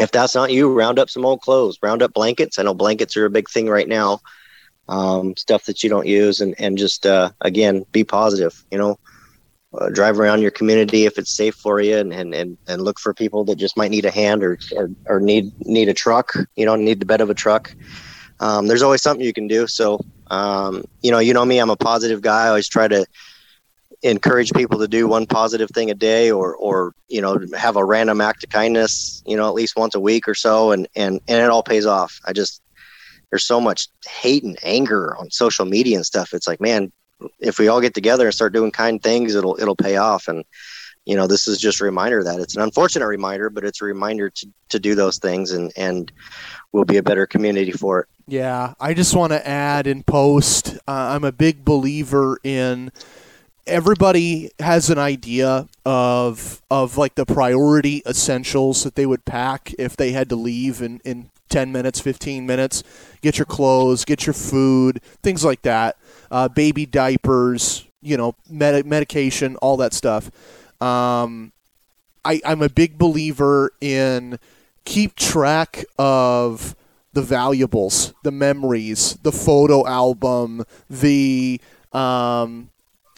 if 0.00 0.10
that's 0.10 0.34
not 0.34 0.52
you, 0.52 0.72
round 0.72 0.98
up 0.98 1.10
some 1.10 1.26
old 1.26 1.42
clothes, 1.42 1.78
round 1.82 2.02
up 2.02 2.14
blankets. 2.14 2.58
I 2.58 2.62
know 2.62 2.74
blankets 2.74 3.16
are 3.16 3.26
a 3.26 3.30
big 3.30 3.48
thing 3.50 3.68
right 3.68 3.88
now. 3.88 4.20
Um, 4.88 5.36
stuff 5.36 5.64
that 5.66 5.82
you 5.82 5.90
don't 5.90 6.06
use, 6.06 6.40
and 6.40 6.54
and 6.58 6.78
just 6.78 7.06
uh, 7.06 7.30
again, 7.40 7.84
be 7.92 8.04
positive. 8.04 8.64
You 8.70 8.78
know, 8.78 8.98
uh, 9.78 9.90
drive 9.90 10.18
around 10.18 10.40
your 10.42 10.50
community 10.50 11.04
if 11.04 11.18
it's 11.18 11.36
safe 11.36 11.54
for 11.54 11.80
you, 11.80 11.98
and, 11.98 12.12
and 12.12 12.34
and 12.34 12.58
and 12.66 12.82
look 12.82 12.98
for 12.98 13.12
people 13.14 13.44
that 13.44 13.56
just 13.56 13.76
might 13.76 13.90
need 13.90 14.06
a 14.06 14.10
hand 14.10 14.42
or 14.42 14.58
or, 14.74 14.90
or 15.06 15.20
need 15.20 15.52
need 15.60 15.88
a 15.88 15.94
truck. 15.94 16.32
You 16.56 16.66
know, 16.66 16.76
need 16.76 17.00
the 17.00 17.06
bed 17.06 17.20
of 17.20 17.30
a 17.30 17.34
truck. 17.34 17.74
Um, 18.40 18.66
there's 18.66 18.82
always 18.82 19.02
something 19.02 19.24
you 19.24 19.32
can 19.32 19.46
do. 19.46 19.68
So, 19.68 20.00
um, 20.28 20.84
you 21.00 21.12
know, 21.12 21.20
you 21.20 21.32
know 21.32 21.44
me, 21.44 21.58
I'm 21.58 21.70
a 21.70 21.76
positive 21.76 22.22
guy. 22.22 22.46
I 22.46 22.48
always 22.48 22.68
try 22.68 22.88
to 22.88 23.06
encourage 24.02 24.52
people 24.52 24.78
to 24.80 24.88
do 24.88 25.06
one 25.06 25.26
positive 25.26 25.70
thing 25.70 25.90
a 25.90 25.94
day 25.94 26.30
or 26.30 26.56
or 26.56 26.94
you 27.08 27.20
know 27.20 27.38
have 27.56 27.76
a 27.76 27.84
random 27.84 28.20
act 28.20 28.42
of 28.42 28.50
kindness 28.50 29.22
you 29.26 29.36
know 29.36 29.46
at 29.46 29.54
least 29.54 29.76
once 29.76 29.94
a 29.94 30.00
week 30.00 30.26
or 30.26 30.34
so 30.34 30.72
and 30.72 30.88
and 30.96 31.20
and 31.28 31.40
it 31.40 31.50
all 31.50 31.62
pays 31.62 31.86
off. 31.86 32.20
I 32.24 32.32
just 32.32 32.62
there's 33.30 33.44
so 33.44 33.60
much 33.60 33.88
hate 34.06 34.42
and 34.42 34.58
anger 34.62 35.16
on 35.16 35.30
social 35.30 35.64
media 35.64 35.96
and 35.96 36.06
stuff. 36.06 36.34
It's 36.34 36.48
like 36.48 36.60
man 36.60 36.90
if 37.38 37.58
we 37.58 37.68
all 37.68 37.80
get 37.80 37.94
together 37.94 38.26
and 38.26 38.34
start 38.34 38.52
doing 38.52 38.72
kind 38.72 39.00
things 39.00 39.34
it'll 39.34 39.56
it'll 39.60 39.76
pay 39.76 39.96
off. 39.96 40.26
And 40.26 40.44
you 41.04 41.16
know 41.16 41.26
this 41.26 41.46
is 41.46 41.58
just 41.58 41.80
a 41.80 41.84
reminder 41.84 42.24
that 42.24 42.40
it's 42.40 42.56
an 42.56 42.62
unfortunate 42.62 43.06
reminder 43.06 43.50
but 43.50 43.64
it's 43.64 43.82
a 43.82 43.84
reminder 43.84 44.30
to 44.30 44.48
to 44.68 44.78
do 44.78 44.94
those 44.94 45.18
things 45.18 45.50
and 45.50 45.72
and 45.76 46.12
we'll 46.70 46.84
be 46.84 46.96
a 46.96 47.02
better 47.02 47.26
community 47.26 47.72
for 47.72 48.00
it. 48.00 48.08
Yeah 48.28 48.74
i 48.78 48.94
just 48.94 49.14
want 49.16 49.32
to 49.32 49.46
add 49.46 49.88
in 49.88 50.04
post 50.04 50.76
uh, 50.86 51.10
i'm 51.10 51.24
a 51.24 51.32
big 51.32 51.64
believer 51.64 52.38
in 52.44 52.92
everybody 53.66 54.50
has 54.58 54.90
an 54.90 54.98
idea 54.98 55.68
of 55.84 56.62
of 56.70 56.96
like 56.96 57.14
the 57.14 57.26
priority 57.26 58.02
essentials 58.06 58.84
that 58.84 58.94
they 58.94 59.06
would 59.06 59.24
pack 59.24 59.74
if 59.78 59.96
they 59.96 60.12
had 60.12 60.28
to 60.28 60.36
leave 60.36 60.82
in, 60.82 61.00
in 61.04 61.30
10 61.48 61.70
minutes 61.70 62.00
15 62.00 62.46
minutes. 62.46 62.82
Get 63.20 63.38
your 63.38 63.46
clothes 63.46 64.04
get 64.04 64.26
your 64.26 64.34
food 64.34 65.00
things 65.22 65.44
like 65.44 65.62
that. 65.62 65.96
Uh, 66.30 66.48
baby 66.48 66.86
diapers 66.86 67.86
you 68.00 68.16
know 68.16 68.34
med- 68.50 68.86
medication 68.86 69.56
all 69.56 69.76
that 69.78 69.92
stuff. 69.92 70.30
Um, 70.80 71.52
I, 72.24 72.40
i'm 72.44 72.62
a 72.62 72.68
big 72.68 72.98
believer 72.98 73.72
in 73.80 74.38
keep 74.84 75.16
track 75.16 75.84
of 75.98 76.76
the 77.12 77.22
valuables 77.22 78.14
the 78.22 78.30
memories 78.30 79.18
the 79.22 79.32
photo 79.32 79.86
album 79.86 80.64
the 80.88 81.60
um, 81.92 82.70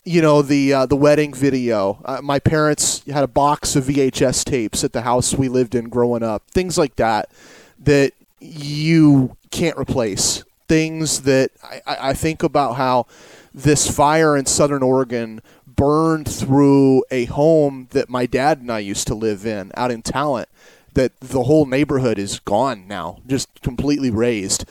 you 0.05 0.20
know 0.20 0.42
the 0.42 0.72
uh, 0.72 0.86
the 0.86 0.96
wedding 0.96 1.32
video. 1.32 1.98
Uh, 2.05 2.20
my 2.22 2.38
parents 2.38 3.05
had 3.07 3.24
a 3.24 3.28
box 3.28 3.74
of 3.74 3.84
VHS 3.84 4.44
tapes 4.44 4.84
at 4.84 4.92
the 4.92 5.02
house 5.02 5.34
we 5.34 5.48
lived 5.48 5.74
in 5.74 5.88
growing 5.88 6.22
up. 6.22 6.42
Things 6.50 6.76
like 6.76 6.96
that 6.96 7.30
that 7.78 8.12
you 8.40 9.36
can't 9.50 9.78
replace. 9.78 10.44
Things 10.68 11.22
that 11.22 11.50
I, 11.64 12.11
I 12.11 12.14
think 12.14 12.42
about 12.42 12.74
how 12.74 13.07
this 13.55 13.90
fire 13.90 14.36
in 14.36 14.46
Southern 14.46 14.82
Oregon 14.82 15.40
burned 15.66 16.28
through 16.28 17.05
a 17.11 17.24
home 17.26 17.88
that 17.90 18.09
my 18.09 18.26
dad 18.26 18.61
and 18.61 18.70
I 18.70 18.80
used 18.80 19.07
to 19.09 19.14
live 19.14 19.46
in 19.46 19.72
out 19.74 19.90
in 19.90 20.02
Talent. 20.02 20.48
That 20.92 21.18
the 21.18 21.42
whole 21.42 21.66
neighborhood 21.66 22.18
is 22.18 22.38
gone 22.38 22.86
now, 22.86 23.18
just 23.26 23.62
completely 23.62 24.11
razed. 24.11 24.64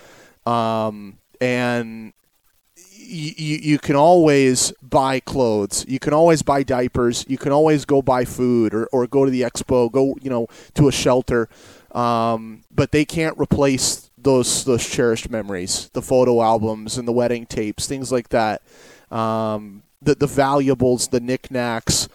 Um, 0.45 1.17
and 1.41 2.13
you, 3.03 3.57
you 3.57 3.79
can 3.79 3.95
always 3.95 4.71
buy 4.81 5.19
clothes. 5.19 5.85
You 5.87 5.99
can 5.99 6.13
always 6.13 6.41
buy 6.41 6.63
diapers. 6.63 7.25
You 7.27 7.37
can 7.37 7.51
always 7.51 7.85
go 7.85 8.01
buy 8.01 8.25
food 8.25 8.73
or, 8.73 8.85
or 8.87 9.07
go 9.07 9.25
to 9.25 9.31
the 9.31 9.41
expo, 9.41 9.91
go, 9.91 10.15
you 10.21 10.29
know, 10.29 10.47
to 10.75 10.87
a 10.87 10.91
shelter. 10.91 11.49
Um, 11.91 12.63
but 12.73 12.91
they 12.91 13.05
can't 13.05 13.37
replace 13.37 14.09
those 14.17 14.63
those 14.63 14.87
cherished 14.87 15.29
memories, 15.29 15.89
the 15.93 16.01
photo 16.01 16.41
albums 16.41 16.97
and 16.97 17.07
the 17.07 17.11
wedding 17.11 17.45
tapes, 17.45 17.87
things 17.87 18.11
like 18.11 18.29
that. 18.29 18.61
Um, 19.11 19.83
the 20.01 20.15
the 20.15 20.27
valuables, 20.27 21.09
the 21.09 21.19
knickknacks. 21.19 22.09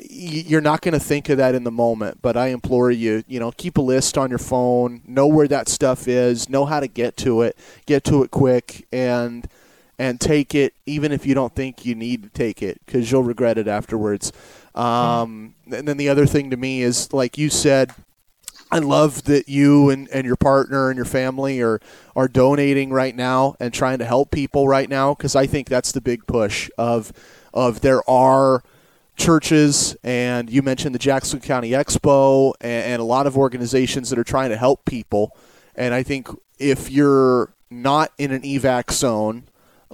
You're 0.00 0.60
not 0.60 0.82
going 0.82 0.92
to 0.92 1.00
think 1.00 1.28
of 1.28 1.38
that 1.38 1.54
in 1.54 1.62
the 1.62 1.70
moment, 1.70 2.18
but 2.20 2.36
I 2.36 2.48
implore 2.48 2.90
you, 2.90 3.22
you 3.28 3.38
know, 3.38 3.52
keep 3.52 3.78
a 3.78 3.80
list 3.80 4.18
on 4.18 4.28
your 4.28 4.40
phone, 4.40 5.00
know 5.06 5.28
where 5.28 5.46
that 5.46 5.68
stuff 5.68 6.08
is, 6.08 6.48
know 6.48 6.64
how 6.64 6.80
to 6.80 6.88
get 6.88 7.16
to 7.18 7.42
it, 7.42 7.56
get 7.86 8.02
to 8.04 8.24
it 8.24 8.32
quick, 8.32 8.88
and 8.92 9.48
and 9.98 10.20
take 10.20 10.54
it, 10.54 10.74
even 10.86 11.12
if 11.12 11.26
you 11.26 11.34
don't 11.34 11.54
think 11.54 11.84
you 11.84 11.94
need 11.94 12.22
to 12.22 12.28
take 12.28 12.62
it, 12.62 12.80
because 12.84 13.10
you'll 13.10 13.22
regret 13.22 13.58
it 13.58 13.68
afterwards. 13.68 14.32
Um, 14.74 15.54
and 15.70 15.86
then 15.86 15.96
the 15.96 16.08
other 16.08 16.26
thing 16.26 16.50
to 16.50 16.56
me 16.56 16.82
is, 16.82 17.12
like 17.12 17.38
you 17.38 17.48
said, 17.48 17.92
I 18.70 18.78
love 18.78 19.24
that 19.24 19.48
you 19.48 19.90
and, 19.90 20.08
and 20.10 20.26
your 20.26 20.36
partner 20.36 20.90
and 20.90 20.96
your 20.96 21.04
family 21.04 21.60
are, 21.60 21.80
are 22.16 22.26
donating 22.26 22.90
right 22.90 23.14
now 23.14 23.54
and 23.60 23.72
trying 23.72 23.98
to 23.98 24.04
help 24.04 24.32
people 24.32 24.66
right 24.66 24.88
now 24.88 25.14
because 25.14 25.36
I 25.36 25.46
think 25.46 25.68
that's 25.68 25.92
the 25.92 26.00
big 26.00 26.26
push 26.26 26.70
of 26.76 27.12
of 27.52 27.82
there 27.82 28.08
are 28.10 28.64
churches 29.16 29.96
and 30.02 30.50
you 30.50 30.60
mentioned 30.60 30.92
the 30.94 30.98
Jackson 30.98 31.40
County 31.40 31.70
Expo 31.70 32.52
and, 32.60 32.84
and 32.92 33.00
a 33.00 33.04
lot 33.04 33.28
of 33.28 33.38
organizations 33.38 34.10
that 34.10 34.18
are 34.18 34.24
trying 34.24 34.50
to 34.50 34.56
help 34.56 34.84
people. 34.84 35.36
And 35.76 35.94
I 35.94 36.02
think 36.02 36.28
if 36.58 36.90
you're 36.90 37.52
not 37.70 38.12
in 38.18 38.32
an 38.32 38.42
evac 38.42 38.90
zone, 38.90 39.44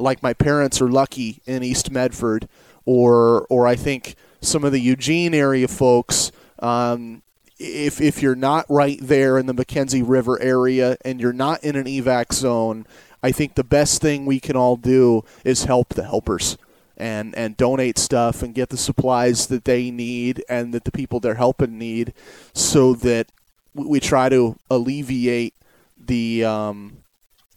like 0.01 0.23
my 0.23 0.33
parents 0.33 0.81
are 0.81 0.89
lucky 0.89 1.41
in 1.47 1.63
East 1.63 1.91
Medford, 1.91 2.49
or 2.85 3.47
or 3.49 3.67
I 3.67 3.77
think 3.77 4.17
some 4.41 4.65
of 4.65 4.73
the 4.73 4.81
Eugene 4.81 5.35
area 5.35 5.69
folks. 5.69 6.33
Um, 6.59 7.23
if, 7.63 8.01
if 8.01 8.23
you're 8.23 8.35
not 8.35 8.65
right 8.71 8.99
there 9.03 9.37
in 9.37 9.45
the 9.45 9.55
McKenzie 9.55 10.03
River 10.05 10.41
area 10.41 10.97
and 11.05 11.21
you're 11.21 11.33
not 11.35 11.63
in 11.63 11.77
an 11.77 11.85
evac 11.85 12.33
zone, 12.33 12.87
I 13.23 13.33
think 13.33 13.55
the 13.55 13.65
best 13.65 14.01
thing 14.01 14.25
we 14.25 14.41
can 14.41 14.57
all 14.57 14.77
do 14.77 15.25
is 15.45 15.65
help 15.65 15.91
the 15.91 16.05
helpers 16.05 16.57
and, 16.97 17.35
and 17.35 17.57
donate 17.57 17.99
stuff 17.99 18.43
and 18.43 18.55
get 18.55 18.71
the 18.71 18.77
supplies 18.77 19.47
that 19.49 19.65
they 19.65 19.91
need 19.91 20.43
and 20.49 20.73
that 20.73 20.85
the 20.85 20.91
people 20.91 21.21
they're 21.21 21.35
helping 21.35 21.79
need 21.79 22.15
so 22.55 22.95
that 22.95 23.31
we 23.75 24.01
try 24.01 24.29
to 24.29 24.57
alleviate 24.71 25.55
the 25.99 26.45
um, 26.45 26.99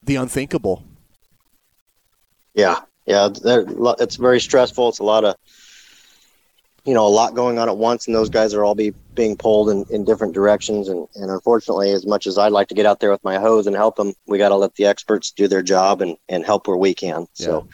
the 0.04 0.16
unthinkable. 0.16 0.84
Yeah, 2.54 2.80
yeah, 3.06 3.30
it's 3.34 4.16
very 4.16 4.40
stressful. 4.40 4.90
It's 4.90 5.00
a 5.00 5.04
lot 5.04 5.26
of 5.26 5.36
you 6.86 6.94
know 6.94 7.06
a 7.06 7.10
lot 7.10 7.34
going 7.34 7.60
on 7.60 7.70
at 7.70 7.78
once 7.78 8.08
and 8.08 8.16
those 8.16 8.30
guys 8.30 8.54
are 8.54 8.64
all 8.64 8.76
be 8.76 8.94
being 9.16 9.38
pulled 9.38 9.70
in, 9.70 9.86
in 9.90 10.04
different 10.04 10.34
directions 10.34 10.90
and, 10.90 11.08
and 11.16 11.32
unfortunately 11.32 11.92
as 11.92 12.06
much 12.06 12.28
as 12.28 12.38
i'd 12.38 12.52
like 12.52 12.68
to 12.68 12.76
get 12.76 12.86
out 12.86 13.00
there 13.00 13.12
with 13.12 13.24
my 13.24 13.38
hose 13.38 13.68
and 13.68 13.76
help 13.76 13.96
them 13.96 14.14
we 14.28 14.38
got 14.38 14.50
to 14.50 14.56
let 14.56 14.76
the 14.76 14.86
experts 14.86 15.32
do 15.32 15.48
their 15.48 15.62
job 15.62 16.02
and, 16.02 16.18
and 16.30 16.46
help 16.46 16.68
where 16.68 16.78
we 16.78 16.94
can 16.94 17.22
yeah. 17.36 17.46
so 17.46 17.68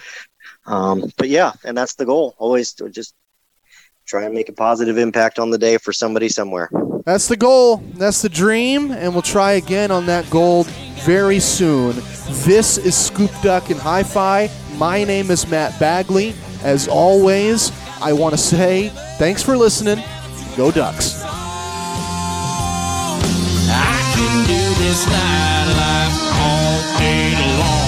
um, 0.66 1.12
but 1.18 1.30
yeah 1.30 1.52
and 1.64 1.78
that's 1.78 1.96
the 1.96 2.06
goal 2.06 2.36
always 2.38 2.74
to 2.74 2.90
just 2.90 3.16
try 4.06 4.24
and 4.24 4.34
make 4.34 4.50
a 4.50 4.54
positive 4.54 4.98
impact 4.98 5.40
on 5.40 5.50
the 5.50 5.58
day 5.58 5.78
for 5.78 5.94
somebody 5.94 6.30
somewhere 6.30 6.70
that's 7.06 7.28
the 7.28 7.38
goal 7.38 7.78
that's 7.96 8.22
the 8.22 8.30
dream 8.30 8.92
and 8.92 9.14
we'll 9.14 9.22
try 9.22 9.54
again 9.54 9.90
on 9.90 10.06
that 10.06 10.30
goal 10.30 10.64
very 11.04 11.40
soon 11.40 11.96
this 12.46 12.78
is 12.78 12.96
scoop 12.96 13.32
duck 13.42 13.70
and 13.70 13.80
hi-fi 13.80 14.50
my 14.80 15.04
name 15.04 15.30
is 15.30 15.48
matt 15.48 15.78
bagley 15.80 16.34
as 16.64 16.88
always 16.88 17.72
I 18.02 18.14
want 18.14 18.34
to 18.34 18.38
say 18.38 18.90
thanks 19.18 19.44
for 19.44 19.58
listening. 19.58 20.02
Go 20.56 20.72
Ducks. 20.72 21.22
I 21.22 21.26
can 24.16 24.48
do 24.48 24.84
this 24.84 25.06
all 26.32 27.00
day 27.00 27.79